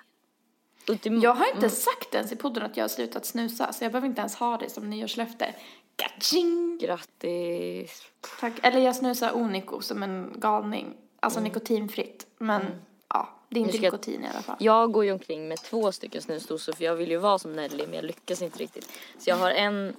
Ultim- 0.86 1.22
Jag 1.22 1.34
har 1.34 1.54
inte 1.54 1.70
sagt 1.70 2.14
ens 2.14 2.32
i 2.32 2.36
podden 2.36 2.62
att 2.62 2.76
jag 2.76 2.84
har 2.84 2.88
slutat 2.88 3.26
snusa 3.26 3.72
så 3.72 3.84
jag 3.84 3.92
behöver 3.92 4.08
inte 4.08 4.20
ens 4.20 4.34
ha 4.36 4.56
det 4.56 4.70
som 4.70 4.90
nyårslöfte. 4.90 5.54
Kaching! 5.96 6.78
Grattis. 6.78 8.02
Tack. 8.40 8.52
Eller 8.62 8.80
jag 8.80 8.96
snusar 8.96 9.32
Onico 9.36 9.80
som 9.80 10.02
en 10.02 10.32
galning. 10.36 10.96
Alltså 11.20 11.40
nikotinfritt. 11.40 12.26
Men 12.38 12.62
ja, 13.08 13.28
det 13.48 13.58
är 13.58 13.60
inte 13.60 13.72
ska 13.72 13.82
nikotin 13.82 14.24
i 14.24 14.28
alla 14.28 14.42
fall. 14.42 14.56
Jag 14.60 14.92
går 14.92 15.04
ju 15.04 15.12
omkring 15.12 15.48
med 15.48 15.58
två 15.58 15.92
stycken 15.92 16.22
snusdosor 16.22 16.72
för 16.72 16.84
jag 16.84 16.94
vill 16.96 17.10
ju 17.10 17.16
vara 17.16 17.38
som 17.38 17.52
Nelly 17.52 17.86
men 17.86 17.94
jag 17.94 18.04
lyckas 18.04 18.42
inte 18.42 18.58
riktigt. 18.58 18.88
Så 19.18 19.30
jag 19.30 19.36
har 19.36 19.50
en 19.50 19.96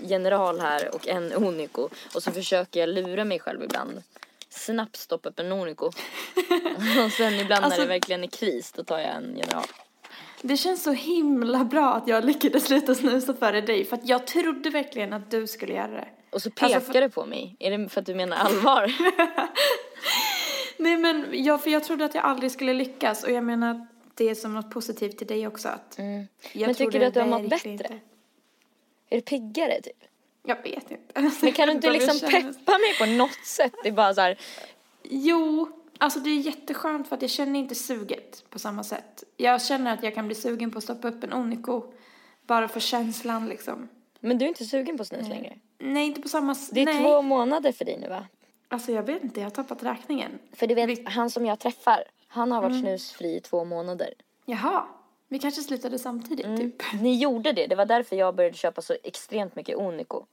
general 0.00 0.60
här 0.60 0.94
och 0.94 1.08
en 1.08 1.36
Onico 1.36 1.88
och 2.14 2.22
så 2.22 2.30
försöker 2.30 2.80
jag 2.80 2.88
lura 2.88 3.24
mig 3.24 3.38
själv 3.40 3.62
ibland. 3.62 4.02
Snabbt 4.48 4.96
stoppa 4.96 5.28
upp 5.28 5.38
en 5.38 5.52
Onico. 5.52 5.86
och 7.06 7.12
sen 7.12 7.34
ibland 7.34 7.64
Alltså- 7.64 7.80
när 7.80 7.86
det 7.86 7.92
verkligen 7.94 8.22
är 8.24 8.28
kris 8.28 8.72
då 8.72 8.84
tar 8.84 8.98
jag 8.98 9.08
en 9.16 9.36
general. 9.36 9.64
Det 10.42 10.56
känns 10.56 10.82
så 10.82 10.92
himla 10.92 11.64
bra 11.64 11.94
att 11.94 12.08
jag 12.08 12.24
lyckades 12.24 12.64
sluta 12.64 12.94
snusa 12.94 13.34
före 13.34 13.60
dig. 13.60 13.84
För 13.84 13.96
att 13.96 14.08
jag 14.08 14.26
trodde 14.26 14.70
verkligen 14.70 15.12
att 15.12 15.30
du 15.30 15.46
skulle 15.46 15.72
göra 15.74 15.90
det. 15.92 16.08
Och 16.30 16.42
så 16.42 16.50
pekar 16.50 16.74
Alltså, 16.76 16.92
för- 16.92 17.00
du 17.00 17.08
på 17.08 17.26
mig. 17.26 17.56
Är 17.58 17.78
det 17.78 17.88
för 17.88 18.00
att 18.00 18.06
du 18.06 18.14
menar 18.14 18.36
allvar? 18.36 18.92
Nej 20.76 20.96
men, 20.96 21.26
jag, 21.32 21.62
för 21.62 21.70
jag 21.70 21.84
trodde 21.84 22.04
att 22.04 22.14
jag 22.14 22.24
aldrig 22.24 22.50
skulle 22.52 22.72
lyckas. 22.74 23.24
Och 23.24 23.30
jag 23.30 23.44
menar 23.44 23.70
att 23.70 23.86
det 24.14 24.28
är 24.30 24.34
som 24.34 24.54
något 24.54 24.70
positivt 24.70 25.18
till 25.18 25.26
dig 25.26 25.46
också. 25.46 25.68
Att 25.68 25.94
jag 25.96 26.04
Mm. 26.06 26.26
Men 26.54 26.74
tycker 26.74 27.00
du 27.00 27.06
att 27.06 27.14
du 27.14 27.20
har 27.20 27.26
mått 27.26 27.50
bättre? 27.50 27.70
inte- 27.70 27.98
är 29.10 29.16
du 29.16 29.22
piggare 29.22 29.80
typ? 29.80 30.04
Jag 30.42 30.62
vet 30.62 30.90
inte. 30.90 31.30
Men 31.42 31.52
kan 31.52 31.66
du 31.68 31.72
inte 31.74 31.90
liksom 31.90 32.20
peppa 32.30 32.72
mig 32.78 32.98
på 32.98 33.06
något 33.06 33.44
sätt? 33.46 33.72
Det 33.82 33.88
är 33.88 33.92
bara 33.92 34.14
så 34.14 34.20
här, 34.20 34.38
Jo, 35.02 35.68
alltså 35.98 36.20
det 36.20 36.30
är 36.30 36.34
jätteskönt 36.40 37.08
för 37.08 37.16
att 37.16 37.22
jag 37.22 37.30
känner 37.30 37.60
inte 37.60 37.74
suget 37.74 38.44
på 38.50 38.58
samma 38.58 38.84
sätt. 38.84 39.24
Jag 39.36 39.62
känner 39.62 39.92
att 39.94 40.02
jag 40.02 40.14
kan 40.14 40.26
bli 40.26 40.34
sugen 40.34 40.70
på 40.70 40.78
att 40.78 40.84
stoppa 40.84 41.08
upp 41.08 41.24
en 41.24 41.32
Onico. 41.32 41.82
Bara 42.46 42.68
för 42.68 42.80
känslan 42.80 43.48
liksom. 43.48 43.88
men 44.20 44.38
du 44.38 44.44
är 44.44 44.48
inte 44.48 44.64
sugen 44.64 44.98
på 44.98 45.04
snus 45.04 45.28
längre? 45.28 45.56
Nej, 45.78 46.06
inte 46.06 46.20
på 46.22 46.28
samma 46.28 46.54
sätt. 46.54 46.74
Det 46.74 46.80
är 46.80 46.84
Nej. 46.84 47.02
två 47.02 47.22
månader 47.22 47.72
för 47.72 47.84
dig 47.84 47.98
nu 47.98 48.08
va? 48.08 48.26
Alltså 48.68 48.92
jag 48.92 49.02
vet 49.02 49.24
inte, 49.24 49.40
jag 49.40 49.46
har 49.46 49.50
tappat 49.50 49.82
räkningen. 49.82 50.38
För 50.52 50.66
du 50.66 50.74
vet, 50.74 50.88
Vi- 50.88 51.04
han 51.06 51.30
som 51.30 51.46
jag 51.46 51.58
träffar, 51.58 52.04
han 52.28 52.52
har 52.52 52.62
varit 52.62 52.80
snusfri 52.80 53.36
i 53.36 53.40
två 53.40 53.64
månader. 53.64 54.14
Jaha, 54.44 54.84
vi 55.32 55.38
kanske 55.38 55.60
slutade 55.62 55.98
samtidigt 55.98 56.46
Mm. 56.46 56.58
typ. 56.58 56.82
Ni 57.02 57.16
gjorde 57.18 57.52
det, 57.52 57.66
det 57.66 57.74
var 57.74 57.86
därför 57.86 58.16
jag 58.16 58.34
började 58.34 58.56
köpa 58.56 58.82
så 58.82 58.96
extremt 59.02 59.56
mycket 59.56 59.76
Onico. 59.76 60.24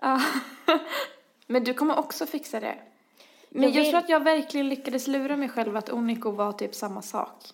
Ja. 0.00 0.20
Men 1.46 1.64
du 1.64 1.74
kommer 1.74 1.98
också 1.98 2.26
fixa 2.26 2.60
det. 2.60 2.78
Men 3.48 3.62
jag, 3.62 3.70
Jag 3.70 3.82
vill- 3.82 3.90
tror 3.90 3.98
att 3.98 4.08
jag 4.08 4.24
verkligen 4.24 4.68
lyckades 4.68 5.06
lura 5.06 5.36
mig 5.36 5.48
själv 5.48 5.76
att 5.76 5.90
Onico 5.90 6.30
var 6.30 6.52
typ 6.52 6.74
samma 6.74 7.02
sak. 7.02 7.44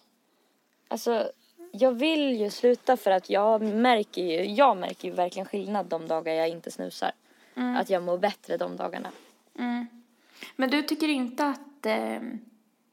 Alltså, 0.88 1.30
jag 1.72 1.92
vill 1.92 2.40
ju 2.40 2.50
sluta 2.50 2.96
för 2.96 3.10
att 3.10 3.30
jag 3.30 3.62
märker 3.62 4.22
ju, 4.22 4.44
jag 4.54 4.76
märker 4.76 5.08
ju 5.08 5.14
verkligen 5.14 5.46
skillnad 5.46 5.86
de 5.86 6.08
dagar 6.08 6.34
jag 6.34 6.48
inte 6.48 6.70
snusar. 6.70 7.10
Att 7.54 7.90
jag 7.90 8.02
mår 8.02 8.18
bättre 8.18 8.56
de 8.56 8.76
dagarna. 8.76 9.08
Men 10.56 10.70
du 10.70 10.82
tycker 10.82 11.08
inte 11.08 11.46
att 11.46 11.86
eh, 11.86 12.20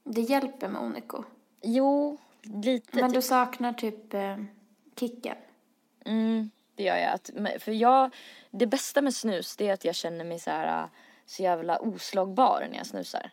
det 0.04 0.20
hjälper 0.20 0.68
med 0.68 0.82
Onico? 0.82 1.22
Jo, 1.62 2.18
lite 2.44 2.96
Men 3.00 3.10
typ. 3.10 3.14
du 3.14 3.22
saknar 3.22 3.72
typ 3.72 4.14
eh, 4.14 4.36
kicken? 5.00 5.36
Mm, 6.04 6.50
det 6.74 6.82
gör 6.82 6.96
jag. 6.96 7.12
Att, 7.12 7.30
för 7.62 7.72
jag, 7.72 8.14
det 8.50 8.66
bästa 8.66 9.02
med 9.02 9.14
snus 9.14 9.56
det 9.56 9.68
är 9.68 9.72
att 9.72 9.84
jag 9.84 9.94
känner 9.94 10.24
mig 10.24 10.38
så 10.38 10.50
här 10.50 10.82
äh, 10.82 10.88
så 11.26 11.42
jävla 11.42 11.78
oslagbar 11.78 12.66
när 12.70 12.76
jag 12.78 12.86
snusar. 12.86 13.30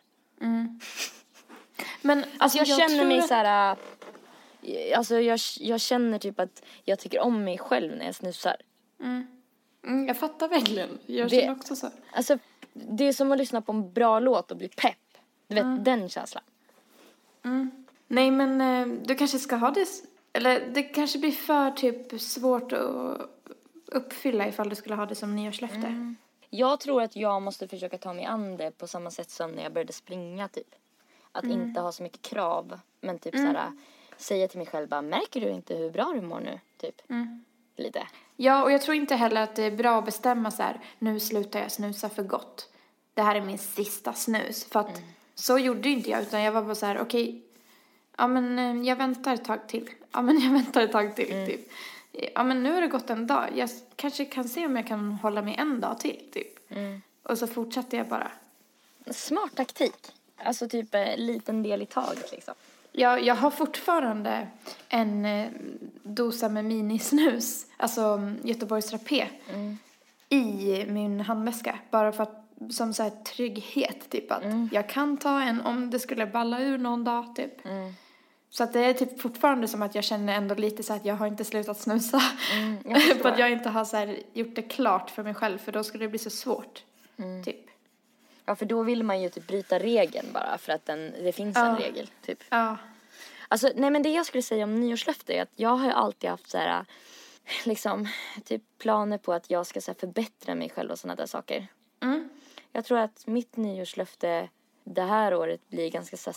Men 2.02 2.24
Alltså 2.38 2.58
jag, 2.58 2.66
känner 2.66 2.96
tror 2.98 3.06
mig 3.08 3.18
att- 3.18 3.28
så 3.28 3.34
här. 3.34 3.72
äh, 3.72 4.98
Alltså 4.98 5.20
jag, 5.20 5.38
jag 5.60 5.80
känner 5.80 6.18
typ 6.18 6.40
att 6.40 6.62
jag 6.84 6.98
tycker 6.98 7.20
om 7.20 7.44
mig 7.44 7.58
själv 7.58 7.96
när 7.96 8.04
jag 8.06 8.14
snusar. 8.14 8.56
Mm, 9.00 10.06
jag 10.08 10.16
fattar 10.16 10.48
verkligen. 10.48 10.98
Jag 11.06 11.30
Det- 11.30 11.40
känner 11.40 11.52
också 11.56 11.76
så. 11.76 11.90
Alltså 12.12 12.38
det 12.72 13.04
är 13.04 13.12
som 13.12 13.32
att 13.32 13.38
lyssna 13.38 13.60
på 13.62 13.72
en 13.72 13.92
bra 13.92 14.20
låt 14.20 14.50
och 14.50 14.56
bli 14.56 14.68
pepp. 14.68 14.98
Du 15.48 15.54
vet 15.54 15.84
den 15.84 16.08
känslan. 16.08 16.44
Nej 18.12 18.30
men 18.30 18.60
eh, 18.60 18.86
du 19.04 19.14
kanske 19.14 19.38
ska 19.38 19.56
ha 19.56 19.70
det, 19.70 19.88
eller 20.32 20.66
det 20.74 20.82
kanske 20.82 21.18
blir 21.18 21.32
för 21.32 21.70
typ 21.70 22.20
svårt 22.20 22.72
att 22.72 23.20
uppfylla 23.86 24.48
ifall 24.48 24.68
du 24.68 24.74
skulle 24.74 24.94
ha 24.94 25.06
det 25.06 25.14
som 25.14 25.36
nyårslöfte. 25.36 26.14
Jag 26.50 26.80
tror 26.80 27.02
att 27.02 27.16
jag 27.16 27.42
måste 27.42 27.68
försöka 27.68 27.98
ta 27.98 28.12
mig 28.12 28.24
an 28.24 28.56
det 28.56 28.78
på 28.78 28.86
samma 28.86 29.10
sätt 29.10 29.30
som 29.30 29.50
när 29.50 29.62
jag 29.62 29.72
började 29.72 29.92
springa 29.92 30.48
typ. 30.48 30.74
Att 31.32 31.44
inte 31.44 31.80
ha 31.80 31.92
så 31.92 32.02
mycket 32.02 32.22
krav. 32.22 32.78
Men 33.00 33.18
typ 33.18 33.34
så 33.34 33.46
här 33.46 33.72
säga 34.16 34.48
till 34.48 34.58
mig 34.58 34.66
själv 34.66 34.88
bara 34.88 35.02
märker 35.02 35.40
du 35.40 35.50
inte 35.50 35.74
hur 35.74 35.90
bra 35.90 36.12
du 36.14 36.20
mår 36.20 36.40
nu? 36.40 36.60
Typ. 36.76 37.02
Lite. 37.76 38.06
Ja, 38.36 38.62
och 38.62 38.72
jag 38.72 38.82
tror 38.82 38.96
inte 38.96 39.14
heller 39.14 39.42
att 39.42 39.56
det 39.56 39.62
är 39.62 39.76
bra 39.76 39.98
att 39.98 40.04
bestämma 40.04 40.50
så 40.50 40.62
här, 40.62 40.80
nu 40.98 41.20
slutar 41.20 41.60
jag 41.60 41.72
snusa 41.72 42.08
för 42.08 42.22
gott. 42.22 42.70
Det 43.14 43.22
här 43.22 43.34
är 43.34 43.40
min 43.40 43.58
sista 43.58 44.12
snus. 44.12 44.64
För 44.64 44.80
att 44.80 45.02
så 45.34 45.58
gjorde 45.58 45.88
inte 45.88 46.10
jag, 46.10 46.22
utan 46.22 46.42
jag 46.42 46.52
var 46.52 46.62
bara 46.62 46.74
så 46.74 46.86
här, 46.86 47.00
okej, 47.00 47.42
ja 48.16 48.26
men 48.26 48.58
eh, 48.58 48.88
jag 48.88 48.96
väntar 48.96 49.34
ett 49.34 49.44
tag 49.44 49.68
till. 49.68 49.90
Ja 50.12 50.22
men 50.22 50.40
jag 50.40 50.52
väntar 50.52 50.80
ett 50.80 50.92
tag 50.92 51.16
till, 51.16 51.46
typ. 51.46 51.72
Ja 52.34 52.42
men 52.42 52.62
nu 52.62 52.72
har 52.72 52.80
det 52.80 52.86
gått 52.86 53.10
en 53.10 53.26
dag, 53.26 53.48
jag 53.54 53.70
kanske 53.96 54.24
kan 54.24 54.48
se 54.48 54.66
om 54.66 54.76
jag 54.76 54.86
kan 54.86 55.12
hålla 55.12 55.42
mig 55.42 55.54
en 55.58 55.80
dag 55.80 56.00
till, 56.00 56.22
typ. 56.32 56.72
Och 57.22 57.38
så 57.38 57.46
fortsatte 57.46 57.96
jag 57.96 58.08
bara. 58.08 58.30
Smart 59.10 59.54
taktik. 59.54 60.12
Alltså 60.36 60.68
typ 60.68 60.94
en 60.94 61.26
liten 61.26 61.62
del 61.62 61.82
i 61.82 61.86
taget 61.86 62.32
liksom. 62.32 62.54
Jag, 62.92 63.22
jag 63.22 63.34
har 63.34 63.50
fortfarande 63.50 64.48
en 64.88 65.24
eh, 65.24 65.48
dosa 66.02 66.48
med 66.48 66.64
minisnus, 66.64 67.66
alltså 67.76 68.02
mm, 68.02 68.38
Göteborgs 68.42 68.92
Rapé, 68.92 69.28
i 70.28 70.84
min 70.88 71.20
handväska. 71.20 71.78
Bara 71.90 72.12
för 72.12 72.22
att, 72.22 72.41
som 72.70 72.94
så 72.94 73.02
här 73.02 73.10
trygghet, 73.10 74.10
typ 74.10 74.32
att 74.32 74.42
jag 74.72 74.88
kan 74.88 75.16
ta 75.16 75.42
en 75.42 75.60
om 75.60 75.90
det 75.90 75.98
skulle 75.98 76.26
balla 76.26 76.60
ur 76.60 76.78
någon 76.78 77.04
dag, 77.04 77.36
typ. 77.36 77.52
Så 78.50 78.64
att 78.64 78.72
det 78.72 78.80
är 78.80 78.94
typ 78.94 79.20
fortfarande 79.20 79.68
som 79.68 79.82
att 79.82 79.94
jag 79.94 80.04
känner 80.04 80.34
ändå 80.34 80.54
lite 80.54 80.82
så 80.82 80.92
att 80.92 81.04
jag 81.04 81.14
har 81.14 81.26
inte 81.26 81.44
slutat 81.44 81.80
snusa. 81.80 82.20
förstår. 82.84 83.22
för 83.22 83.28
att 83.28 83.38
jag 83.38 83.52
inte 83.52 83.68
har 83.68 83.84
så 83.84 83.96
här 83.96 84.18
gjort 84.32 84.54
det 84.54 84.62
klart 84.62 85.10
för 85.10 85.22
mig 85.22 85.34
själv, 85.34 85.58
för 85.58 85.72
då 85.72 85.84
skulle 85.84 86.04
det 86.04 86.08
bli 86.08 86.18
så 86.18 86.30
svårt, 86.30 86.84
typ. 87.44 87.56
Ja 88.44 88.56
för 88.56 88.66
då 88.66 88.82
vill 88.82 89.02
man 89.02 89.22
ju 89.22 89.28
typ 89.28 89.46
bryta 89.46 89.78
regeln 89.78 90.26
bara 90.32 90.58
för 90.58 90.72
att 90.72 90.86
den, 90.86 91.12
det 91.22 91.32
finns 91.32 91.56
en 91.56 91.64
Ja. 91.64 91.78
regel 91.78 92.10
typ. 92.26 92.44
Ja. 92.50 92.76
Alltså 93.48 93.70
nej 93.76 93.90
men 93.90 94.02
det 94.02 94.08
jag 94.08 94.26
skulle 94.26 94.42
säga 94.42 94.64
om 94.64 94.80
nyårslöfte 94.80 95.32
är 95.34 95.42
att 95.42 95.52
jag 95.56 95.70
har 95.76 95.86
ju 95.86 95.92
alltid 95.92 96.30
haft 96.30 96.50
så 96.50 96.58
här 96.58 96.84
liksom 97.64 98.08
typ 98.44 98.62
planer 98.78 99.18
på 99.18 99.32
att 99.32 99.50
jag 99.50 99.66
ska 99.66 99.80
så 99.80 99.94
förbättra 99.94 100.54
mig 100.54 100.70
själv 100.70 100.90
och 100.90 100.98
sådana 100.98 101.14
där 101.16 101.26
saker. 101.26 101.66
Mm. 102.02 102.28
Jag 102.72 102.84
tror 102.84 102.98
att 102.98 103.26
mitt 103.26 103.56
nyårslöfte 103.56 104.48
det 104.84 105.02
här 105.02 105.34
året 105.34 105.68
blir 105.68 105.90
ganska 105.90 106.16
så 106.16 106.32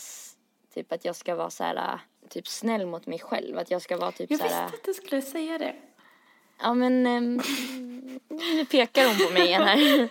typ 0.74 0.92
att 0.92 1.06
jag 1.06 1.16
ska 1.16 1.36
vara 1.36 1.50
så 1.50 1.64
här 1.64 2.00
typ 2.30 2.48
snäll 2.48 2.86
mot 2.86 3.08
mig 3.08 3.20
själv. 3.20 3.58
Att 3.58 3.72
jag 3.72 3.82
ska 3.82 3.98
vara 3.98 4.12
typ 4.12 4.32
Jag 4.32 4.40
så 4.40 4.46
här 4.46 4.64
visste 4.64 4.78
att 4.78 4.84
du 4.84 4.94
skulle 4.94 5.22
säga 5.22 5.58
det. 5.58 5.76
Ja 6.62 6.74
men, 6.74 7.06
ehm, 7.06 7.42
Nu 8.28 8.66
pekar 8.66 9.08
hon 9.08 9.28
på 9.28 9.34
mig 9.34 9.46
igen 9.48 9.62
här. 9.62 10.10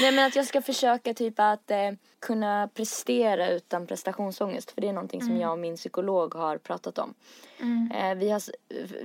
Nej 0.00 0.12
men 0.12 0.26
att 0.26 0.36
jag 0.36 0.46
ska 0.46 0.62
försöka 0.62 1.14
typ 1.14 1.34
att 1.36 1.70
eh, 1.70 1.90
kunna 2.18 2.68
prestera 2.74 3.48
utan 3.50 3.86
prestationsångest. 3.86 4.70
För 4.70 4.80
det 4.80 4.88
är 4.88 4.92
någonting 4.92 5.22
som 5.22 5.36
jag 5.36 5.52
och 5.52 5.58
min 5.58 5.76
psykolog 5.76 6.34
har 6.34 6.58
pratat 6.58 6.98
om. 6.98 7.14
Eh, 7.94 8.14
vi, 8.14 8.30
har, 8.30 8.42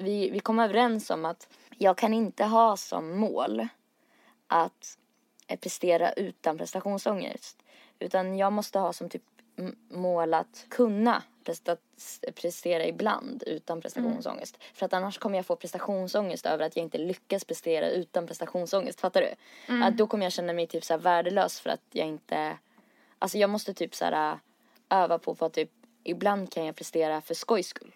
vi, 0.03 0.29
vi 0.29 0.39
kom 0.39 0.59
överens 0.59 1.09
om 1.09 1.25
att 1.25 1.47
jag 1.77 1.97
kan 1.97 2.13
inte 2.13 2.45
ha 2.45 2.77
som 2.77 3.17
mål 3.19 3.67
att 4.47 4.97
prestera 5.57 6.11
utan 6.11 6.57
prestationsångest. 6.57 7.63
Utan 7.99 8.37
jag 8.37 8.53
måste 8.53 8.79
ha 8.79 8.93
som 8.93 9.09
typ 9.09 9.23
mål 9.89 10.33
att 10.33 10.65
kunna 10.69 11.23
prestera 12.35 12.85
ibland 12.85 13.43
utan 13.47 13.81
prestationsångest. 13.81 14.57
För 14.73 14.85
att 14.85 14.93
annars 14.93 15.17
kommer 15.17 15.37
jag 15.37 15.45
få 15.45 15.55
prestationsångest 15.55 16.45
över 16.45 16.65
att 16.65 16.75
jag 16.75 16.83
inte 16.83 16.97
lyckas 16.97 17.45
prestera 17.45 17.89
utan 17.89 18.27
prestationsångest. 18.27 19.01
Fattar 19.01 19.21
du? 19.21 19.33
Att 19.83 19.97
då 19.97 20.07
kommer 20.07 20.25
jag 20.25 20.33
känna 20.33 20.53
mig 20.53 20.67
typ 20.67 20.83
så 20.85 20.97
värdelös 20.97 21.59
för 21.59 21.69
att 21.69 21.81
jag 21.91 22.07
inte... 22.07 22.57
Alltså 23.19 23.37
jag 23.37 23.49
måste 23.49 23.73
typ 23.73 23.95
så 23.95 24.05
här 24.05 24.39
öva 24.89 25.19
på, 25.19 25.35
på 25.35 25.45
att 25.45 25.53
typ 25.53 25.71
ibland 26.03 26.51
kan 26.53 26.65
jag 26.65 26.75
prestera 26.75 27.21
för 27.21 27.33
skojs 27.33 27.67
skull. 27.67 27.91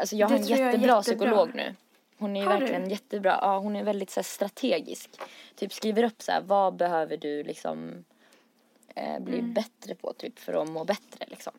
Alltså 0.00 0.16
jag 0.16 0.28
har 0.28 0.34
Det 0.36 0.40
en 0.40 0.46
tror 0.46 0.58
jag 0.58 0.66
jättebra 0.66 0.96
jättebra. 0.96 1.02
psykolog 1.02 1.54
nu. 1.54 1.74
Hon 2.18 2.36
är 2.36 2.40
ju 2.40 2.46
Har 2.46 2.54
du? 2.54 2.60
verkligen 2.60 2.90
jättebra. 2.90 3.38
Ja, 3.42 3.58
hon 3.58 3.76
är 3.76 3.84
väldigt 3.84 4.10
så 4.10 4.20
här, 4.20 4.24
strategisk. 4.24 5.10
Typ 5.54 5.72
skriver 5.72 6.02
upp 6.02 6.22
så 6.22 6.32
här, 6.32 6.40
vad 6.40 6.76
behöver 6.76 7.16
du 7.16 7.42
liksom 7.42 8.04
eh, 8.94 9.20
bli 9.20 9.38
Mm. 9.38 9.52
bättre 9.54 9.94
på 9.94 10.12
typ 10.12 10.38
för 10.38 10.62
att 10.62 10.68
må 10.68 10.84
bättre 10.84 11.24
liksom. 11.28 11.52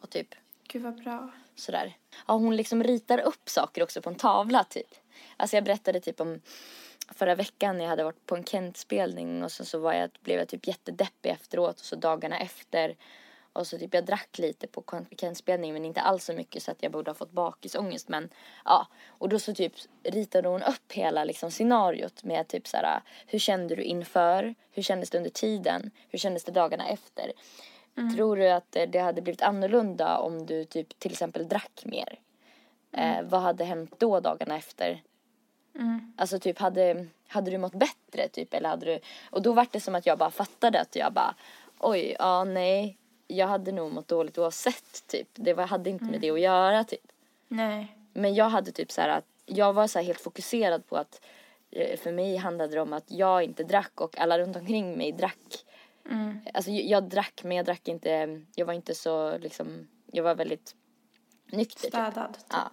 Och 0.00 0.10
typ 0.10 0.34
Gud 0.68 0.82
vad 0.82 0.94
bra. 1.04 1.30
sådär. 1.54 1.96
Ja, 2.26 2.34
hon 2.34 2.56
liksom 2.56 2.82
ritar 2.84 3.18
upp 3.18 3.48
saker 3.48 3.82
också 3.82 4.02
på 4.02 4.10
en 4.10 4.14
tavla 4.16 4.64
typ. 4.64 4.94
Alltså 5.36 5.56
jag 5.56 5.64
berättade 5.64 6.00
typ 6.00 6.20
om 6.20 6.40
förra 7.14 7.34
veckan 7.34 7.76
när 7.78 7.84
jag 7.84 7.90
hade 7.90 8.04
varit 8.04 8.26
på 8.26 8.36
en 8.36 8.44
Kent-spelning 8.44 9.42
och 9.44 9.52
sen 9.52 9.66
så 9.66 9.78
var 9.78 9.92
jag, 9.92 10.10
blev 10.20 10.38
jag 10.38 10.48
typ 10.48 10.66
jättedeppig 10.66 11.30
efteråt 11.30 11.80
och 11.80 11.84
så 11.86 11.96
dagarna 11.96 12.38
efter 12.38 12.96
och 13.52 13.66
så 13.66 13.78
typ 13.78 13.94
jag 13.94 14.04
drack 14.04 14.38
lite 14.38 14.66
på 14.66 15.04
Kent-spelningen 15.16 15.74
men 15.74 15.84
inte 15.84 16.00
alls 16.00 16.24
så 16.24 16.32
mycket 16.32 16.62
så 16.62 16.70
att 16.70 16.82
jag 16.82 16.92
borde 16.92 17.10
ha 17.10 17.14
fått 17.14 17.32
bakisångest 17.32 18.08
men 18.08 18.28
ja 18.64 18.86
och 19.08 19.28
då 19.28 19.38
så 19.38 19.54
typ 19.54 19.72
ritade 20.02 20.48
hon 20.48 20.62
upp 20.62 20.92
hela 20.92 21.24
liksom 21.24 21.50
scenariot 21.50 22.24
med 22.24 22.48
typ 22.48 22.68
så 22.68 22.76
här 22.76 23.00
hur 23.26 23.38
kände 23.38 23.74
du 23.76 23.82
inför, 23.82 24.54
hur 24.70 24.82
kändes 24.82 25.10
det 25.10 25.18
under 25.18 25.30
tiden, 25.30 25.90
hur 26.08 26.18
kändes 26.18 26.44
det 26.44 26.52
dagarna 26.52 26.88
efter. 26.88 27.32
Tror 28.16 28.36
du 28.36 28.50
att 28.50 28.76
eh, 28.76 28.88
det 28.88 28.98
hade 28.98 29.22
blivit 29.22 29.42
annorlunda 29.42 30.18
om 30.18 30.46
du 30.46 30.64
typ 30.64 30.98
till 30.98 31.12
exempel 31.12 31.48
drack 31.48 31.82
mer? 31.84 32.18
Eh, 32.92 33.22
vad 33.22 33.40
hade 33.40 33.64
hänt 33.64 33.94
då 33.98 34.20
dagarna 34.20 34.56
efter? 34.56 35.02
Alltså 36.16 36.38
typ 36.38 36.58
hade, 36.58 37.06
hade 37.28 37.50
du 37.50 37.58
mått 37.58 37.74
bättre 37.74 38.28
typ 38.28 38.54
eller 38.54 38.68
hade 38.68 38.86
du 38.86 38.98
och 39.30 39.42
då 39.42 39.52
var 39.52 39.66
det 39.70 39.80
som 39.80 39.94
att 39.94 40.06
jag 40.06 40.18
bara 40.18 40.30
fattade 40.30 40.80
att 40.80 40.96
jag 40.96 41.12
bara 41.12 41.34
oj 41.78 42.16
ja 42.18 42.44
nej 42.44 42.96
jag 43.30 43.46
hade 43.46 43.72
nog 43.72 43.92
mått 43.92 44.08
dåligt 44.08 44.38
oavsett 44.38 45.06
typ 45.06 45.28
det 45.34 45.54
var, 45.54 45.66
hade 45.66 45.90
inte 45.90 46.04
med 46.04 46.20
det 46.20 46.30
att 46.30 46.40
göra 46.40 46.84
typ 46.84 47.12
Nej. 47.48 47.96
men 48.12 48.34
jag 48.34 48.48
hade 48.48 48.72
typ 48.72 48.92
så 48.92 49.02
att 49.02 49.24
jag 49.46 49.72
var 49.72 49.86
så 49.86 49.98
helt 49.98 50.20
fokuserad 50.20 50.86
på 50.86 50.96
att 50.96 51.20
eh, 51.70 51.98
för 51.98 52.12
mig 52.12 52.36
handlade 52.36 52.74
det 52.74 52.80
om 52.80 52.92
att 52.92 53.10
jag 53.10 53.44
inte 53.44 53.64
drack 53.64 54.00
och 54.00 54.18
alla 54.18 54.38
runt 54.38 54.56
omkring 54.56 54.98
mig 54.98 55.12
drack. 55.12 55.64
Alltså 56.54 56.70
jag, 56.70 57.04
drack 57.04 57.40
men 57.44 57.56
jag 57.56 57.66
drack 57.66 57.88
inte, 57.88 58.40
jag 58.54 58.66
var 58.66 58.74
inte 58.74 58.94
så 58.94 59.38
liksom, 59.38 59.88
jag 60.06 60.24
var 60.24 60.34
väldigt 60.34 60.74
nykter. 61.52 61.82
Typ. 61.82 61.90
Städad. 61.90 62.34
Typ. 62.34 62.44
Ja. 62.50 62.70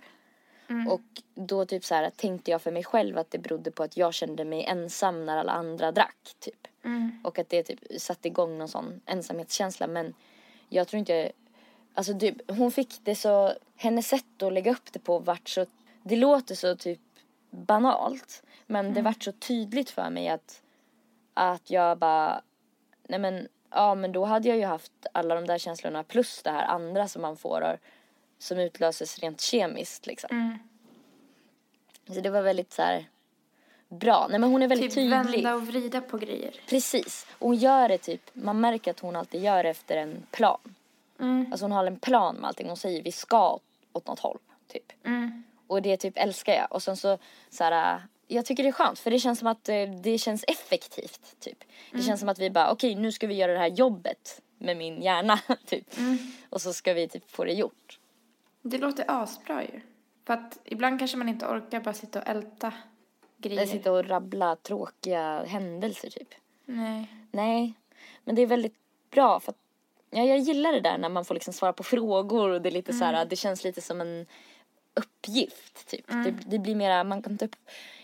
Och 0.90 1.02
då 1.36 1.66
typ 1.66 1.86
så 1.86 1.96
här 1.96 2.10
tänkte 2.10 2.52
jag 2.52 2.62
för 2.62 2.72
mig 2.72 2.84
själv 2.84 3.18
att 3.18 3.32
det 3.32 3.38
berodde 3.38 3.72
på 3.72 3.84
att 3.84 3.98
jag 3.98 4.14
kände 4.14 4.46
mig 4.46 4.64
ensam 4.66 5.26
när 5.26 5.38
alla 5.38 5.52
andra 5.52 5.92
drack 5.92 6.36
typ. 6.40 6.68
Och 7.24 7.40
att 7.40 7.50
det 7.50 7.64
typ 7.64 7.80
satte 7.98 8.28
igång 8.28 8.58
någon 8.58 8.68
sån 8.68 9.02
ensamhetskänsla 9.06 9.88
men 9.88 10.14
jag 10.70 10.88
tror 10.88 11.00
inte, 11.00 11.32
alltså 11.94 12.20
typ, 12.20 12.52
hon 12.52 12.72
fick 12.72 13.00
det 13.04 13.16
så, 13.16 13.54
hennes 13.76 14.08
sätt 14.08 14.44
att 14.44 14.54
lägga 14.54 14.72
upp 14.72 14.94
det 14.94 15.00
på 15.00 15.20
vart 15.20 15.50
så, 15.50 15.66
det 16.04 16.16
låter 16.16 16.56
så 16.56 16.76
typ 16.76 17.00
banalt 17.50 18.44
men 18.66 18.94
det 18.94 19.02
vart 19.02 19.24
så 19.24 19.32
tydligt 19.32 19.90
för 19.90 20.10
mig 20.10 20.30
att, 20.30 20.62
att 21.34 21.70
jag 21.70 21.98
bara, 21.98 22.42
nej 23.08 23.20
men 23.20 23.48
ja 23.70 23.96
men 23.96 24.12
då 24.12 24.26
hade 24.26 24.48
jag 24.48 24.58
ju 24.58 24.66
haft 24.66 24.92
alla 25.12 25.36
de 25.36 25.48
där 25.48 25.58
känslorna 25.58 26.04
plus 26.04 26.44
det 26.44 26.52
här 26.52 26.66
andra 26.66 27.08
som 27.08 27.22
man 27.22 27.38
får 27.38 27.78
som 28.38 28.60
utlöses 28.60 29.20
rent 29.20 29.42
kemiskt 29.42 30.06
liksom. 30.08 30.60
Så 32.08 32.22
det 32.22 32.30
var 32.30 32.42
väldigt 32.42 32.74
så 32.74 32.82
här 32.82 33.06
bra. 33.90 34.28
Nej 34.30 34.40
men 34.40 34.50
hon 34.52 34.62
är 34.62 34.68
väldigt 34.68 34.90
Typ 34.90 34.96
tydlig. 34.96 35.44
vända 35.44 35.56
och 35.56 35.68
vrida 35.68 36.02
på 36.02 36.18
grejer. 36.18 36.56
Precis. 36.70 37.26
Och 37.32 37.48
hon 37.48 37.56
gör 37.56 37.90
det 37.90 37.98
typ, 37.98 38.22
man 38.34 38.60
märker 38.60 38.92
att 38.92 39.00
hon 39.00 39.16
alltid 39.16 39.44
gör 39.44 39.64
det 39.64 39.70
efter 39.70 39.98
en 39.98 40.24
plan. 40.32 40.60
Alltså 41.52 41.64
hon 41.66 41.72
har 41.72 41.86
en 41.86 42.00
plan 42.00 42.36
med 42.36 42.48
allting. 42.48 42.68
Hon 42.68 42.78
säger 42.78 43.02
vi 43.04 43.12
ska 43.12 43.60
åt 43.94 44.08
något 44.08 44.20
håll, 44.20 44.38
typ. 44.68 44.94
Och 45.68 45.82
det 45.82 45.98
typ 45.98 46.18
älskar 46.18 46.54
jag. 46.54 46.68
Och 46.72 46.84
sen 46.84 46.98
så, 46.98 47.18
så 47.50 47.64
här, 47.64 48.02
jag 48.28 48.46
tycker 48.46 48.64
det 48.64 48.70
är 48.70 48.74
skönt 48.74 49.00
för 49.00 49.12
det 49.12 49.20
känns 49.20 49.40
som 49.40 49.48
att 49.48 49.70
eh, 49.70 49.82
det 50.04 50.18
känns 50.18 50.46
effektivt, 50.48 51.36
typ. 51.40 51.64
Det 51.92 52.02
känns 52.02 52.20
som 52.20 52.30
att 52.30 52.40
vi 52.40 52.50
bara, 52.50 52.72
okej 52.72 52.96
nu 52.96 53.12
ska 53.12 53.28
vi 53.28 53.34
göra 53.36 53.54
det 53.54 53.60
här 53.60 53.68
jobbet 53.68 54.42
med 54.58 54.78
min 54.78 55.02
hjärna, 55.02 55.40
typ. 55.66 55.88
Och 56.50 56.62
så 56.62 56.74
ska 56.74 56.94
vi 56.94 57.08
typ 57.08 57.32
få 57.32 57.44
det 57.44 57.54
gjort. 57.54 58.00
Det 58.62 58.78
låter 58.78 59.06
asbra 59.08 59.64
ju. 59.64 59.82
För 60.26 60.34
att 60.34 60.60
ibland 60.66 61.00
kanske 61.00 61.18
man 61.18 61.30
inte 61.30 61.46
orkar 61.46 61.80
bara 61.80 61.94
sitta 61.94 62.22
och 62.22 62.28
älta 62.28 62.74
grejer. 63.38 63.66
Sitter 63.66 63.92
och 63.92 64.06
rabbla 64.06 64.56
tråkiga 64.56 65.44
händelser, 65.44 66.10
typ. 66.10 66.34
Nej. 66.66 67.08
Nej, 67.32 67.74
men 68.24 68.36
det 68.36 68.42
är 68.42 68.48
väldigt 68.48 68.76
bra 69.12 69.40
för 69.40 69.52
att 69.52 69.58
ja, 70.10 70.24
jag 70.24 70.40
gillar 70.40 70.74
det 70.74 70.82
där 70.82 70.98
när 70.98 71.10
man 71.10 71.26
får 71.26 71.34
liksom 71.34 71.54
svara 71.54 71.74
på 71.74 71.84
frågor 71.84 72.50
och 72.50 72.62
det 72.62 72.70
är 72.70 72.72
lite 72.72 72.94
så 72.94 73.06
här, 73.06 73.26
det 73.26 73.36
känns 73.36 73.64
lite 73.64 73.82
som 73.82 74.02
en 74.02 74.26
uppgift 74.94 75.88
typ. 75.88 76.08
Det, 76.08 76.32
det 76.48 76.60
blir 76.60 76.76
mera, 76.76 77.04
man 77.04 77.22
kan 77.22 77.38
upp, 77.42 77.56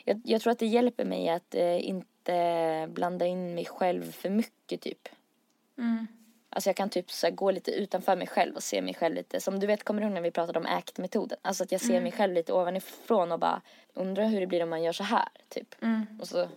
jag, 0.04 0.22
jag 0.26 0.42
tror 0.42 0.52
att 0.52 0.60
det 0.60 0.66
hjälper 0.66 1.06
mig 1.06 1.30
att 1.30 1.56
eh, 1.56 1.88
inte 1.88 2.90
blanda 2.92 3.26
in 3.26 3.56
mig 3.56 3.66
själv 3.66 4.12
för 4.12 4.30
mycket 4.30 4.82
typ. 4.82 5.10
Alltså 6.56 6.70
jag 6.70 6.76
kan 6.76 6.90
typ 6.90 7.12
så 7.12 7.32
gå 7.32 7.52
lite 7.52 7.72
utanför 7.72 8.16
mig 8.16 8.28
själv 8.28 8.56
och 8.56 8.64
se 8.64 8.82
mig 8.82 8.94
själv 8.94 9.16
lite. 9.16 9.42
Som 9.42 9.60
du 9.60 9.68
vet, 9.68 9.84
kommer 9.84 10.02
du 10.02 10.08
ihåg 10.08 10.14
när 10.14 10.22
vi 10.22 10.32
pratade 10.32 10.60
om 10.60 10.66
ACT-metoden? 10.66 11.38
Alltså 11.42 11.64
att 11.64 11.72
jag 11.72 11.82
ser 11.82 12.02
mig 12.02 12.12
själv 12.12 12.34
lite 12.34 12.54
ovanifrån 12.54 13.32
och 13.32 13.40
bara 13.40 13.62
undrar 13.94 14.26
hur 14.26 14.40
det 14.40 14.48
blir 14.48 14.64
om 14.64 14.70
man 14.70 14.84
gör 14.84 14.92
så 14.92 15.04
här, 15.04 15.28
typ. 15.50 15.76
Och 16.20 16.28
så, 16.28 16.48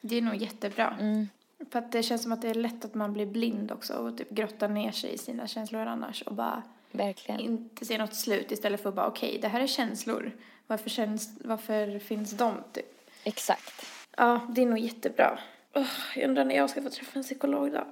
Det 0.00 0.18
är 0.18 0.22
nog 0.22 0.36
jättebra. 0.36 0.96
Mm. 1.00 1.28
För 1.70 1.78
att 1.78 1.92
det 1.92 2.02
känns 2.02 2.22
som 2.22 2.32
att 2.32 2.42
det 2.42 2.48
är 2.48 2.54
lätt 2.54 2.84
att 2.84 2.94
man 2.94 3.12
blir 3.12 3.26
blind 3.26 3.72
också 3.72 3.94
och 3.94 4.18
typ 4.18 4.30
grottar 4.30 4.68
ner 4.68 4.92
sig 4.92 5.14
i 5.14 5.18
sina 5.18 5.46
känslor 5.46 5.86
annars 5.86 6.22
och 6.22 6.34
bara 6.34 6.62
verkligen. 6.90 7.40
inte 7.40 7.84
ser 7.84 7.98
något 7.98 8.14
slut 8.14 8.52
istället 8.52 8.82
för 8.82 8.88
att 8.88 8.94
bara 8.94 9.06
okej, 9.06 9.38
det 9.42 9.48
här 9.48 9.60
är 9.60 9.66
känslor. 9.66 10.32
Varför, 10.66 10.90
känns, 10.90 11.38
varför 11.44 11.98
finns 11.98 12.30
de 12.30 12.54
typ? 12.72 13.10
Exakt. 13.24 13.86
Ja, 14.16 14.40
det 14.48 14.62
är 14.62 14.66
nog 14.66 14.78
jättebra. 14.78 15.38
Oh, 15.74 15.86
jag 16.16 16.28
undrar 16.28 16.44
när 16.44 16.54
jag 16.54 16.70
ska 16.70 16.82
få 16.82 16.90
träffa 16.90 17.18
en 17.18 17.22
psykolog 17.22 17.72
då. 17.72 17.84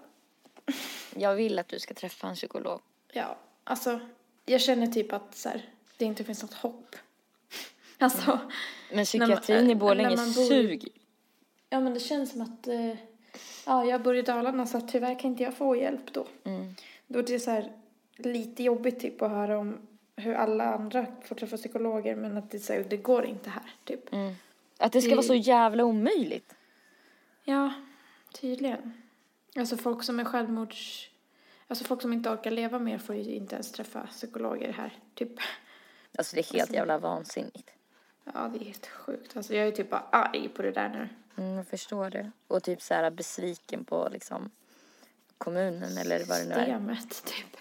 Jag 1.17 1.35
vill 1.35 1.59
att 1.59 1.69
du 1.69 1.79
ska 1.79 1.95
träffa 1.95 2.27
en 2.29 2.35
psykolog. 2.35 2.81
Ja, 3.13 3.37
alltså 3.65 4.01
jag 4.47 4.61
känner 4.61 4.87
typ 4.87 5.13
att 5.13 5.37
så 5.37 5.49
här, 5.49 5.69
det 5.97 6.05
inte 6.05 6.25
finns 6.25 6.43
något 6.43 6.55
hopp. 6.55 6.97
Alltså, 7.99 8.39
Men 8.93 9.05
psykiatrin 9.05 9.57
man- 9.63 9.71
i 9.71 9.75
Borlänge 9.75 10.17
bor- 10.17 10.49
suger. 10.49 10.89
ja 11.71 11.81
men 11.81 11.95
det 11.95 12.01
känns 12.01 12.31
som 12.33 12.41
att, 12.41 12.67
eh, 12.69 12.95
ja 13.67 13.85
jag 13.85 14.03
bor 14.03 14.17
i 14.17 14.23
Dalarna 14.23 14.67
så 14.67 14.81
tyvärr 14.81 15.19
kan 15.19 15.31
inte 15.31 15.43
jag 15.43 15.55
få 15.57 15.77
hjälp 15.77 16.13
då. 16.13 16.27
Då 17.07 17.19
är 17.19 17.23
det 17.23 17.41
så 17.41 17.51
här 17.51 17.73
lite 18.17 18.63
jobbigt 18.63 19.01
typ 19.01 19.23
att 19.23 19.31
höra 19.31 19.59
om 19.59 19.79
hur 20.17 20.35
alla 20.35 20.65
andra 20.75 21.07
får 21.25 21.35
träffa 21.37 21.57
psykologer 21.57 22.17
men 22.17 22.37
att 22.37 22.51
det, 22.51 22.59
så 22.59 22.73
här, 22.73 22.85
det 22.91 22.97
går 22.97 23.25
inte 23.27 23.51
här 23.51 23.71
typ. 23.85 24.05
Att 24.79 24.93
det 24.93 25.01
ska 25.01 25.11
Det- 25.11 25.17
vara 25.17 25.27
så 25.27 25.35
jävla 25.35 25.85
omöjligt. 25.85 26.55
Ja, 27.45 27.73
tydligen. 28.41 29.03
Alltså 29.57 29.77
folk 29.77 30.03
som 30.03 30.21
är 30.21 30.25
självmords... 30.25 31.11
Alltså 31.69 31.85
folk 31.85 32.03
som 32.03 32.13
inte 32.13 32.31
orkar 32.31 32.51
leva 32.51 32.79
mer 32.79 32.99
får 32.99 33.15
ju 33.15 33.35
inte 33.35 33.55
ens 33.55 33.73
träffa 33.73 34.07
psykologer 34.07 34.73
här, 34.73 34.99
typ. 35.15 35.33
Alltså 36.19 36.37
det 36.37 36.51
är 36.51 36.55
helt 36.55 36.73
jävla 36.73 36.99
vansinnigt. 36.99 37.71
Ja, 38.25 38.51
det 38.53 38.59
är 38.59 38.65
helt 38.65 38.87
sjukt. 38.87 39.37
Alltså 39.37 39.55
jag 39.55 39.69
är 39.69 39.73
typ 39.73 39.91
bara 39.91 40.05
arg 40.13 40.49
på 40.49 40.63
det 40.63 40.71
där 40.71 40.89
nu. 40.89 41.09
Mm, 41.43 41.57
jag 41.57 41.67
förstår 41.67 42.11
det. 42.11 42.31
Och 42.47 42.63
typ 42.63 42.83
så 42.83 42.95
här 42.95 43.11
besviken 43.11 43.85
på 43.85 44.09
liksom 44.13 44.51
kommunen 45.39 45.99
eller 45.99 46.25
vad 46.25 46.39
det 46.39 46.45
nu 46.45 46.55
är. 46.55 46.95
Systemet, 46.95 47.25
typ. 47.25 47.57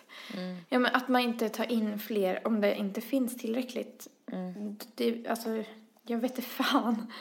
Ja, 0.70 0.80
men 0.80 0.96
att 0.96 1.08
man 1.08 1.22
inte 1.22 1.50
tar 1.50 1.72
in 1.72 2.00
fler 2.00 2.48
om 2.48 2.62
det 2.62 2.76
inte 2.76 3.02
finns 3.02 3.38
tillräckligt. 3.38 4.08
Det, 4.96 5.28
alltså, 5.28 5.64
jag 6.04 6.18
vet 6.18 6.32
inte 6.38 6.50
fan. 6.50 7.14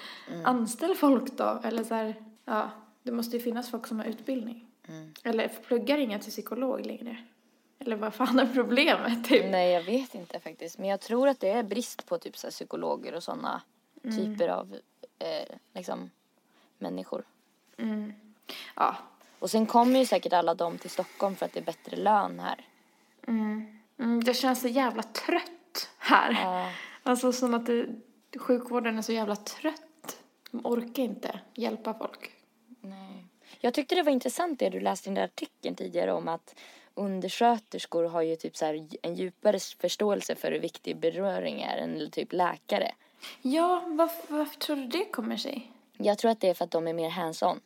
Anställ 0.44 0.94
folk 0.94 1.36
då. 1.36 1.60
Eller 1.64 1.84
så 1.84 1.94
här, 1.94 2.14
ja, 2.44 2.70
det 3.08 3.16
måste 3.16 3.36
ju 3.36 3.42
finnas 3.42 3.70
folk 3.70 3.86
som 3.86 3.98
har 3.98 4.06
utbildning. 4.06 4.66
Eller 5.24 5.48
pluggar 5.48 5.98
inga 5.98 6.18
till 6.18 6.30
psykolog 6.30 6.86
längre. 6.86 7.16
Eller 7.78 7.96
vad 7.96 8.14
fan 8.14 8.38
är 8.38 8.54
problemet, 8.54 9.24
typ? 9.24 9.44
Nej, 9.50 9.72
jag 9.72 9.82
vet 9.82 10.14
inte 10.14 10.40
faktiskt. 10.40 10.78
Men 10.78 10.88
jag 10.88 11.00
tror 11.00 11.28
att 11.28 11.40
det 11.40 11.48
är 11.48 11.62
brist 11.62 12.06
på 12.06 12.18
typ 12.18 12.36
så 12.36 12.50
psykologer 12.50 13.14
och 13.14 13.22
sådana 13.22 13.62
typer 14.02 14.48
av 14.48 14.76
eh, 15.18 15.56
liksom, 15.74 16.10
människor. 16.78 17.24
Ja. 18.76 18.96
Och 19.38 19.50
sen 19.50 19.66
kommer 19.66 19.98
ju 19.98 20.06
säkert 20.06 20.32
alla 20.32 20.54
de 20.54 20.78
till 20.78 20.90
Stockholm 20.90 21.36
för 21.36 21.46
att 21.46 21.52
det 21.52 21.60
är 21.60 21.64
bättre 21.64 21.96
lön 21.96 22.40
här. 22.40 22.66
Mm, 23.26 24.24
det 24.24 24.34
känns 24.34 24.60
så 24.60 24.68
jävla 24.68 25.02
trött 25.02 25.90
här. 25.98 26.32
Ja. 26.32 26.72
Alltså 27.02 27.32
som 27.32 27.54
att 27.54 27.66
det, 27.66 27.86
sjukvården 28.36 28.98
är 28.98 29.02
så 29.02 29.12
jävla 29.12 29.36
trött. 29.36 30.22
De 30.50 30.66
orkar 30.66 31.02
inte 31.02 31.40
hjälpa 31.54 31.94
folk. 31.94 32.37
Jag 33.60 33.74
tyckte 33.74 33.94
det 33.94 34.02
var 34.02 34.12
intressant 34.12 34.58
det 34.58 34.68
du 34.68 34.80
läste 34.80 35.08
i 35.08 35.10
den 35.10 35.14
där 35.14 35.24
artikeln 35.24 35.74
tidigare 35.74 36.12
om 36.12 36.28
att 36.28 36.54
undersköterskor 36.94 38.04
har 38.04 38.22
ju 38.22 38.36
typ 38.36 38.56
så 38.56 38.86
en 39.02 39.14
djupare 39.14 39.58
förståelse 39.78 40.34
för 40.34 40.52
hur 40.52 40.60
viktig 40.60 40.96
beröring 40.96 41.62
är 41.62 41.76
än 41.76 42.10
typ 42.10 42.32
läkare. 42.32 42.94
Ja, 43.42 43.84
varför, 43.86 44.34
varför 44.34 44.58
tror 44.58 44.76
du 44.76 44.86
det 44.86 45.04
kommer 45.04 45.36
sig? 45.36 45.72
Jag 45.96 46.18
tror 46.18 46.30
att 46.30 46.40
det 46.40 46.48
är 46.48 46.54
för 46.54 46.64
att 46.64 46.70
de 46.70 46.88
är 46.88 46.92
mer 46.92 47.10
hands-on. 47.10 47.60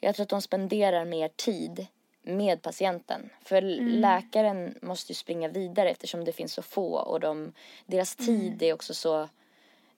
Jag 0.00 0.14
tror 0.14 0.22
att 0.22 0.28
de 0.28 0.42
spenderar 0.42 1.04
mer 1.04 1.28
tid 1.28 1.86
med 2.22 2.62
patienten. 2.62 3.30
För 3.42 3.62
läkaren 3.80 4.78
måste 4.82 5.12
ju 5.12 5.16
springa 5.16 5.48
vidare 5.48 5.90
eftersom 5.90 6.24
det 6.24 6.32
finns 6.32 6.52
så 6.52 6.62
få 6.62 6.94
och 6.94 7.20
de, 7.20 7.52
deras 7.86 8.16
tid 8.16 8.62
är 8.62 8.72
också 8.72 8.94
så... 8.94 9.28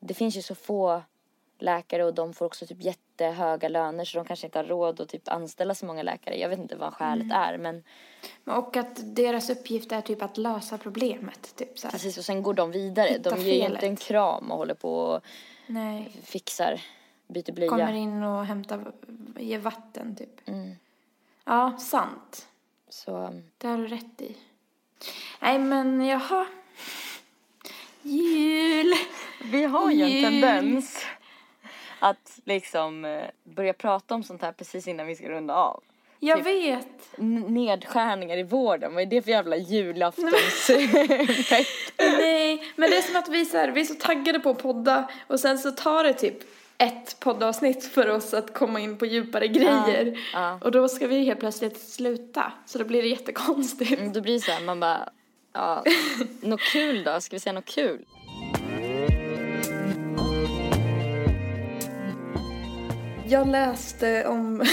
Det 0.02 0.14
finns 0.14 0.36
ju 0.36 0.42
så 0.42 0.54
få 0.54 1.02
läkare 1.62 2.04
och 2.04 2.14
de 2.14 2.32
får 2.34 2.46
också 2.46 2.66
typ 2.66 2.82
jättehöga 2.82 3.68
löner 3.68 4.04
så 4.04 4.18
de 4.18 4.26
kanske 4.26 4.46
inte 4.46 4.58
har 4.58 4.64
råd 4.64 5.00
att 5.00 5.08
typ 5.08 5.28
anställa 5.28 5.74
så 5.74 5.86
många 5.86 6.02
läkare. 6.02 6.38
Jag 6.38 6.48
vet 6.48 6.58
inte 6.58 6.76
vad 6.76 6.94
skälet 6.94 7.32
är 7.32 7.58
men 7.58 7.84
Och 8.44 8.76
att 8.76 9.16
deras 9.16 9.50
uppgift 9.50 9.92
är 9.92 10.00
typ 10.00 10.22
att 10.22 10.36
lösa 10.36 10.78
problemet. 10.78 11.56
Typ 11.56 11.78
så 11.78 11.86
här. 11.86 11.92
precis 11.92 12.18
och 12.18 12.24
sen 12.24 12.42
går 12.42 12.54
de 12.54 12.70
vidare. 12.70 13.08
Hitta 13.08 13.30
De 13.30 13.40
ger 13.40 13.54
ju 13.68 13.74
inte 13.74 13.86
en 13.86 13.96
kram 13.96 14.50
och 14.50 14.58
håller 14.58 14.74
på 14.74 14.94
och 14.94 15.20
Nej. 15.66 16.12
fixar, 16.24 16.80
byter 17.26 17.52
blöja. 17.52 17.70
Kommer 17.70 17.92
in 17.92 18.22
och 18.22 18.46
hämtar, 18.46 18.92
ger 19.38 19.58
vatten 19.58 20.16
typ. 20.16 20.48
Mm. 20.48 20.76
Ja, 21.44 21.76
sant. 21.78 22.46
Så 22.88 23.42
Det 23.58 23.66
har 23.68 23.78
du 23.78 23.86
rätt 23.86 24.20
i. 24.20 24.36
Nej 25.40 25.58
men 25.58 26.06
jaha. 26.06 26.46
Jul. 28.02 28.94
Vi 29.44 29.64
har 29.64 29.90
ju 29.90 30.02
en 30.02 30.24
tendens 30.24 31.06
att 32.00 32.40
liksom 32.44 33.04
eh, 33.04 33.22
börja 33.44 33.72
prata 33.72 34.14
om 34.14 34.22
sånt 34.22 34.42
här 34.42 34.52
precis 34.52 34.88
innan 34.88 35.06
vi 35.06 35.16
ska 35.16 35.28
runda 35.28 35.54
av. 35.54 35.82
Jag 36.22 36.36
Typ. 36.38 36.46
vet. 36.46 37.18
Nedskärningar 37.48 38.36
i 38.36 38.42
vården, 38.42 38.94
vad 38.94 39.02
är 39.02 39.06
det 39.06 39.22
för 39.22 39.30
jävla 39.30 39.56
julaftons... 39.56 40.70
Nej, 41.98 42.72
men 42.76 42.90
det 42.90 42.96
är 42.96 43.02
som 43.02 43.16
att 43.16 43.28
vi, 43.28 43.44
så 43.44 43.56
här, 43.56 43.68
vi 43.68 43.80
är 43.80 43.84
så 43.84 43.94
taggade 43.94 44.40
på 44.40 44.50
att 44.50 44.58
podda 44.62 45.10
och 45.26 45.40
sen 45.40 45.58
så 45.58 45.70
tar 45.70 46.04
det 46.04 46.12
typ 46.14 46.36
ett 46.78 47.20
poddavsnitt 47.20 47.84
för 47.84 48.08
oss 48.08 48.34
att 48.34 48.54
komma 48.54 48.80
in 48.80 48.98
på 48.98 49.06
djupare 49.06 49.48
grejer. 49.48 50.18
ja. 50.32 50.58
Och 50.62 50.72
då 50.72 50.88
ska 50.88 51.06
vi 51.06 51.24
helt 51.24 51.40
plötsligt 51.40 51.80
sluta. 51.80 52.52
Så 52.66 52.78
då 52.78 52.84
blir 52.84 53.02
det 53.02 53.08
jättekonstigt. 53.08 54.00
Mm, 54.00 54.12
Då 54.12 54.20
blir 54.20 54.34
det 54.34 54.40
så 54.40 54.50
här, 54.50 54.60
man 54.60 54.80
bara, 54.80 55.08
ja, 55.52 55.84
något 56.40 56.60
kul 56.60 57.04
då? 57.04 57.20
Ska 57.20 57.36
vi 57.36 57.40
säga 57.40 57.52
något 57.52 57.64
kul? 57.64 58.04
Jag 63.30 63.48
läste 63.48 64.26
om 64.26 64.64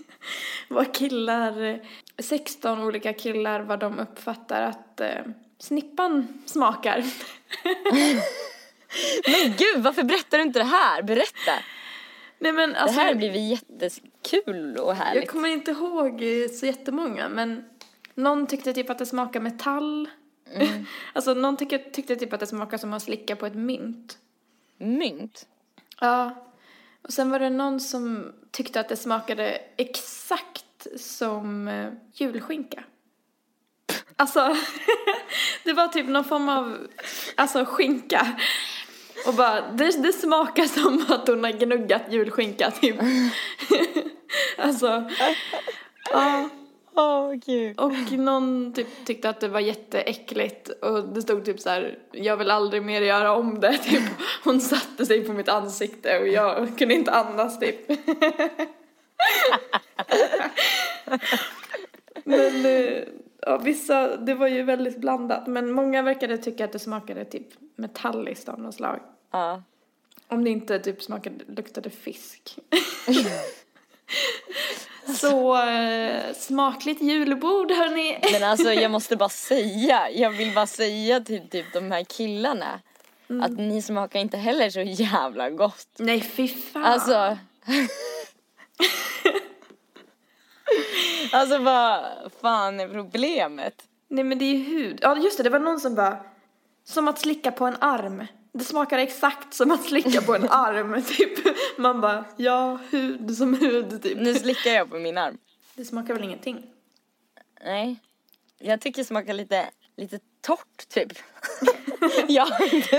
vad 0.68 0.94
killar, 0.94 1.80
16 2.18 2.82
olika 2.82 3.12
killar, 3.12 3.60
vad 3.60 3.80
de 3.80 3.98
uppfattar 3.98 4.62
att 4.62 5.00
eh, 5.00 5.24
snippan 5.58 6.42
smakar. 6.46 6.96
Men 9.26 9.54
gud, 9.56 9.84
varför 9.84 10.02
berättar 10.02 10.38
du 10.38 10.44
inte 10.44 10.58
det 10.58 10.64
här? 10.64 11.02
Berätta! 11.02 11.52
Nej 12.38 12.52
men 12.52 12.70
Det 12.70 12.78
alltså, 12.78 13.00
här 13.00 13.14
blir 13.14 13.30
vi 13.30 13.48
jättekul 13.48 14.76
och 14.76 14.90
jag 14.90 14.94
härligt. 14.94 15.30
kommer 15.30 15.48
inte 15.48 15.70
ihåg 15.70 16.22
så 16.50 16.66
jättemånga 16.66 17.28
men 17.28 17.64
någon 18.14 18.46
tyckte 18.46 18.72
typ 18.72 18.90
att 18.90 18.98
det 18.98 19.06
smakar 19.06 19.40
metall. 19.40 20.08
alltså 21.12 21.34
någon 21.34 21.56
tyckte, 21.56 21.78
tyckte 21.78 22.16
typ 22.16 22.32
att 22.32 22.40
det 22.40 22.46
smakar 22.46 22.78
som 22.78 22.92
att 22.92 23.02
slicka 23.02 23.36
på 23.36 23.46
ett 23.46 23.54
mynt. 23.54 24.18
Mynt? 24.78 25.46
Ja. 26.00 26.46
Och 27.06 27.12
sen 27.12 27.30
var 27.30 27.38
det 27.38 27.50
någon 27.50 27.80
som 27.80 28.32
tyckte 28.50 28.80
att 28.80 28.88
det 28.88 28.96
smakade 28.96 29.58
exakt 29.76 30.86
som 30.96 31.68
eh, 31.68 31.92
julskinka. 32.12 32.84
Alltså, 34.16 34.56
det 35.64 35.72
var 35.72 35.88
typ 35.88 36.08
någon 36.08 36.24
form 36.24 36.48
av, 36.48 36.86
alltså 37.34 37.64
skinka. 37.64 38.36
Och 39.26 39.34
bara, 39.34 39.72
det, 39.72 40.02
det 40.02 40.12
smakar 40.12 40.64
som 40.64 41.04
att 41.08 41.28
hon 41.28 41.44
har 41.44 41.50
gnuggat 41.50 42.02
julskinka 42.10 42.70
typ. 42.70 42.96
alltså, 44.58 45.10
ja. 46.10 46.48
Åh 46.98 47.32
gud. 47.34 47.80
Och 47.80 48.12
någon 48.12 48.72
typ 48.72 48.86
tyckte 49.04 49.28
att 49.28 49.40
det 49.40 49.48
var 49.48 49.60
jätteäckligt 49.60 50.68
och 50.68 51.08
det 51.08 51.22
stod 51.22 51.44
typ 51.44 51.60
så 51.60 51.68
här, 51.68 51.98
jag 52.12 52.36
vill 52.36 52.50
aldrig 52.50 52.82
mer 52.82 53.02
göra 53.02 53.32
om 53.32 53.60
det 53.60 53.78
typ. 53.84 54.02
Hon 54.44 54.60
satte 54.60 55.06
sig 55.06 55.24
på 55.24 55.32
mitt 55.32 55.48
ansikte 55.48 56.18
och 56.18 56.28
jag 56.28 56.78
kunde 56.78 56.94
inte 56.94 57.10
andas 57.10 57.58
typ. 57.58 57.88
men 62.24 62.66
eh, 62.66 63.02
ja, 63.40 63.58
vissa, 63.58 64.16
det 64.16 64.34
var 64.34 64.48
ju 64.48 64.62
väldigt 64.62 64.98
blandat 64.98 65.46
men 65.46 65.72
många 65.72 66.02
verkade 66.02 66.38
tycka 66.38 66.64
att 66.64 66.72
det 66.72 66.78
smakade 66.78 67.24
typ 67.24 67.48
metalliskt 67.76 68.48
av 68.48 68.60
något 68.60 68.74
slag. 68.74 69.00
Ja. 69.30 69.62
Om 70.28 70.44
det 70.44 70.50
inte 70.50 70.78
typ 70.78 71.02
smakade, 71.02 71.44
luktade 71.48 71.90
fisk. 71.90 72.58
Så 75.14 75.62
eh, 75.62 76.32
smakligt 76.34 77.02
julbord 77.02 77.70
hörni. 77.70 78.18
Men 78.32 78.50
alltså 78.50 78.72
jag 78.72 78.90
måste 78.90 79.16
bara 79.16 79.28
säga, 79.28 80.10
jag 80.10 80.30
vill 80.30 80.54
bara 80.54 80.66
säga 80.66 81.20
till 81.20 81.48
typ 81.48 81.72
de 81.72 81.90
här 81.90 82.04
killarna 82.04 82.80
att 83.42 83.58
ni 83.58 83.82
smakar 83.82 84.20
inte 84.20 84.36
heller 84.36 84.70
så 84.70 84.80
jävla 84.80 85.50
gott. 85.50 85.88
Nej 85.96 86.20
fy 86.20 86.48
fan. 86.48 86.84
Alltså. 86.84 87.38
alltså 91.32 91.58
vad 91.58 92.04
fan 92.40 92.80
är 92.80 92.88
problemet? 92.88 93.82
Nej 94.08 94.24
men 94.24 94.38
det 94.38 94.44
är 94.44 94.54
ju 94.54 94.64
hud. 94.64 94.98
Ja 95.02 95.16
just 95.16 95.36
det, 95.36 95.42
det 95.42 95.50
var 95.50 95.58
någon 95.58 95.80
som 95.80 95.94
bara 95.94 96.18
som 96.84 97.08
att 97.08 97.18
slicka 97.18 97.52
på 97.52 97.64
en 97.64 97.76
arm. 97.80 98.26
Det 98.56 98.64
smakar 98.64 98.98
exakt 98.98 99.54
som 99.54 99.70
att 99.70 99.84
slicka 99.84 100.22
på 100.22 100.34
en 100.34 100.48
arm 100.50 101.02
typ. 101.02 101.56
Man 101.78 102.00
bara 102.00 102.24
ja, 102.36 102.78
hud 102.90 103.36
som 103.36 103.54
hud 103.54 104.02
typ. 104.02 104.18
Nu 104.18 104.34
slickar 104.34 104.70
jag 104.70 104.90
på 104.90 104.98
min 104.98 105.18
arm. 105.18 105.38
Det 105.74 105.84
smakar 105.84 106.14
väl 106.14 106.24
ingenting? 106.24 106.66
Nej. 107.64 107.96
Jag 108.58 108.80
tycker 108.80 109.02
det 109.02 109.06
smakar 109.06 109.34
lite, 109.34 109.66
lite 109.96 110.18
torrt 110.40 110.88
typ. 110.88 111.12
jag, 112.28 112.48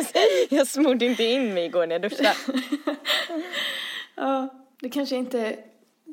jag 0.50 0.68
smorde 0.68 1.06
inte 1.06 1.24
in 1.24 1.54
mig 1.54 1.66
igår 1.66 1.88
när 1.88 1.96
jag 1.96 2.02
duschade. 2.02 2.36
Ja, 4.16 4.50
det 4.82 4.90
kanske 4.90 5.16
inte 5.16 5.60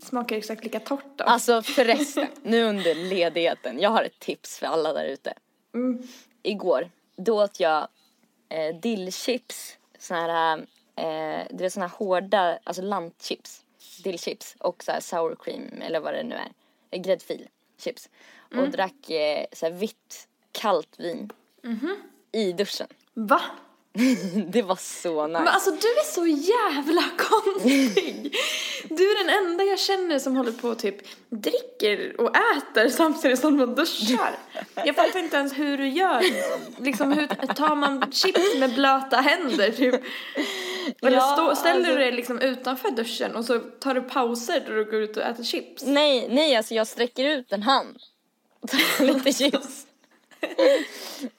smakar 0.03 0.37
exakt 0.37 0.65
lika 0.65 0.81
torrt 0.81 1.19
då. 1.19 1.25
Alltså 1.25 1.63
förresten, 1.63 2.27
nu 2.43 2.63
under 2.65 2.95
ledigheten, 2.95 3.81
jag 3.81 3.91
har 3.91 4.03
ett 4.03 4.19
tips 4.19 4.59
för 4.59 4.67
alla 4.67 4.93
där 4.93 5.05
ute. 5.05 5.35
Mm. 5.75 6.03
Igår, 6.43 6.91
då 7.17 7.43
åt 7.43 7.61
jag 7.61 7.89
eh, 8.55 8.75
dillchips, 8.75 9.79
såna 9.99 10.21
här, 10.21 10.59
eh, 10.97 11.47
det 11.51 11.65
är 11.65 11.69
såna 11.69 11.87
här 11.87 11.97
hårda, 11.97 12.59
alltså 12.65 12.83
lantchips, 12.83 13.65
dillchips 14.05 14.57
och 14.59 14.85
så 14.85 14.93
här 14.93 15.01
sour 15.01 15.37
cream 15.45 15.83
eller 15.83 16.01
vad 16.01 16.15
det 16.15 16.23
nu 16.23 16.35
är, 16.35 16.49
eh, 16.91 17.01
gräddfil 17.01 17.49
chips. 17.79 18.09
Mm. 18.53 18.65
Och 18.65 18.71
drack 18.71 19.11
eh, 19.11 19.47
så 19.53 19.67
här 19.67 19.73
vitt 19.73 20.29
kallt 20.53 20.95
vin 21.01 21.31
Mhm. 21.63 21.97
i 22.33 22.53
duschen. 22.53 22.87
Va? 23.15 23.41
Det 24.49 24.63
var 24.63 24.77
så 24.77 25.27
nice. 25.27 25.39
Men 25.39 25.49
alltså 25.49 25.71
du 25.71 25.89
är 25.89 26.13
så 26.13 26.27
jävla 26.27 27.03
konstig. 27.19 28.37
Du 28.89 29.11
är 29.11 29.25
den 29.25 29.45
enda 29.47 29.65
jag 29.65 29.79
känner 29.79 30.19
som 30.19 30.37
håller 30.37 30.53
på 30.53 30.69
och 30.69 30.79
typ 30.79 30.97
dricker 31.31 32.21
och 32.21 32.31
äter 32.37 32.89
samtidigt 32.89 33.41
som 33.41 33.57
man 33.57 33.75
duschar. 33.75 34.31
Jag 34.75 34.97
fattar 34.97 35.19
inte 35.21 35.37
ens 35.37 35.59
hur 35.59 35.79
du 35.79 35.89
gör. 35.89 36.23
Liksom 36.83 37.13
hur 37.13 37.27
tar 37.55 37.77
man 37.77 38.13
chips 38.13 38.55
med 38.59 38.75
blöta 38.75 39.17
händer 39.17 39.71
typ? 39.71 39.95
Eller 41.03 41.17
Ja, 41.17 41.33
stå, 41.37 41.57
ställer 41.57 41.77
alltså- 41.77 41.93
du 41.93 41.99
dig 41.99 42.13
liksom 42.13 42.39
utanför 42.41 42.91
duschen 42.91 43.37
och 43.37 43.45
så 43.45 43.59
tar 43.59 43.95
du 43.95 44.03
pauser 44.03 44.65
då 44.67 44.73
du 44.75 44.85
går 44.85 45.01
ut 45.01 45.17
och 45.17 45.23
äter 45.23 45.45
chips? 45.45 45.83
Nej, 45.87 46.29
nej 46.31 46.57
alltså 46.57 46.75
jag 46.75 46.87
sträcker 46.87 47.25
ut 47.25 47.53
en 47.53 47.63
hand. 47.63 47.97
och 48.61 48.69
tar 48.99 49.05
Lite 49.05 49.33
chips. 49.33 49.87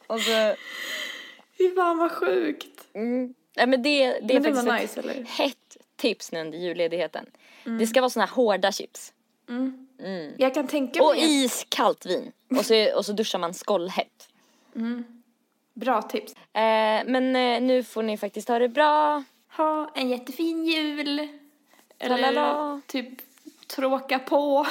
och 0.08 0.20
så, 0.22 0.56
Fy 1.58 1.76
fan 1.76 1.97
vad 1.97 2.12
sjukt. 2.12 2.82
mm. 2.93 3.34
Nej 3.58 3.68
men 3.68 3.82
det, 3.84 4.06
det 4.06 4.36
är 4.36 4.39
Men 4.41 4.43
det 4.43 4.64
faktiskt 4.64 4.68
ett 4.97 5.06
nice 5.06 5.12
eller? 5.14 5.24
hett 5.26 5.78
tips 5.95 6.32
nu 6.32 6.39
under 6.41 6.58
julledigheten. 6.58 7.26
Det 7.80 7.88
ska 7.88 8.01
vara 8.01 8.10
såna 8.10 8.26
här 8.26 8.34
hårda 8.36 8.72
chips. 8.72 9.14
Jag 10.38 10.53
kan 10.53 10.68
tänka 10.68 11.03
Och 11.03 11.16
mig 11.16 11.24
ett 11.24 11.30
iskallt 11.30 12.06
vin. 12.06 12.32
Och 12.60 12.66
så, 12.66 12.95
och 12.97 13.06
så 13.06 13.14
duschar 13.14 13.39
man 13.39 13.53
skållhett. 13.53 14.30
bra 15.74 16.01
tips. 16.01 16.34
Eh, 16.34 16.41
men 17.06 17.36
eh, 17.36 17.62
nu 17.62 17.84
får 17.84 18.03
ni 18.03 18.18
faktiskt 18.18 18.47
ha 18.49 18.60
det 18.60 18.70
bra. 18.70 19.24
ha 19.58 19.91
en 19.95 20.10
jättefin 20.10 20.66
jul. 20.66 21.28
Eller 21.99 22.18
Tralala. 22.18 22.82
typ 22.88 23.10
tråka 23.68 24.20
på. 24.20 24.39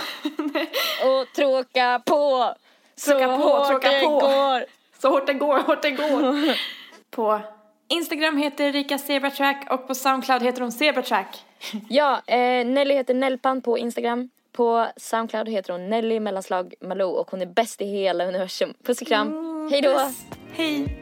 Och 1.04 1.32
tråka 1.34 2.02
på! 2.06 2.54
Så 2.96 3.10
Tråka 3.10 3.26
på, 3.26 3.32
hårt 3.42 3.68
tråka 3.68 3.90
det 3.90 4.00
på. 4.00 4.20
går! 4.20 4.64
Så 5.04 5.10
hårt 5.10 5.26
det 5.26 5.34
går, 5.34 5.58
hårt 5.58 5.82
det 5.82 5.90
går. 5.90 6.54
på 7.10 7.40
Instagram 7.88 8.36
heter 8.36 8.72
Rika 8.72 8.98
Zebratrack 8.98 9.66
och 9.70 9.86
på 9.86 9.94
Soundcloud 9.94 10.42
heter 10.42 10.60
hon 10.60 10.72
Zebratrack. 10.72 11.44
Ja, 11.88 12.22
eh, 12.26 12.66
Nelly 12.66 12.94
heter 12.94 13.14
Nellpan 13.14 13.62
på 13.62 13.78
Instagram. 13.78 14.30
På 14.52 14.86
Soundcloud 14.96 15.48
heter 15.48 15.72
hon 15.72 15.90
Nelly 15.90 16.20
mellanslag 16.20 16.74
Malou 16.80 17.10
och 17.10 17.30
hon 17.30 17.42
är 17.42 17.46
bäst 17.46 17.82
i 17.82 17.84
hela 17.84 18.26
universum. 18.26 18.74
Puss 18.84 19.00
och 19.00 19.06
kram. 19.06 19.68
Hej 19.70 19.80
då! 19.80 20.10
Hej. 20.52 20.98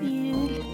God 0.00 0.08
jul. 0.08 0.71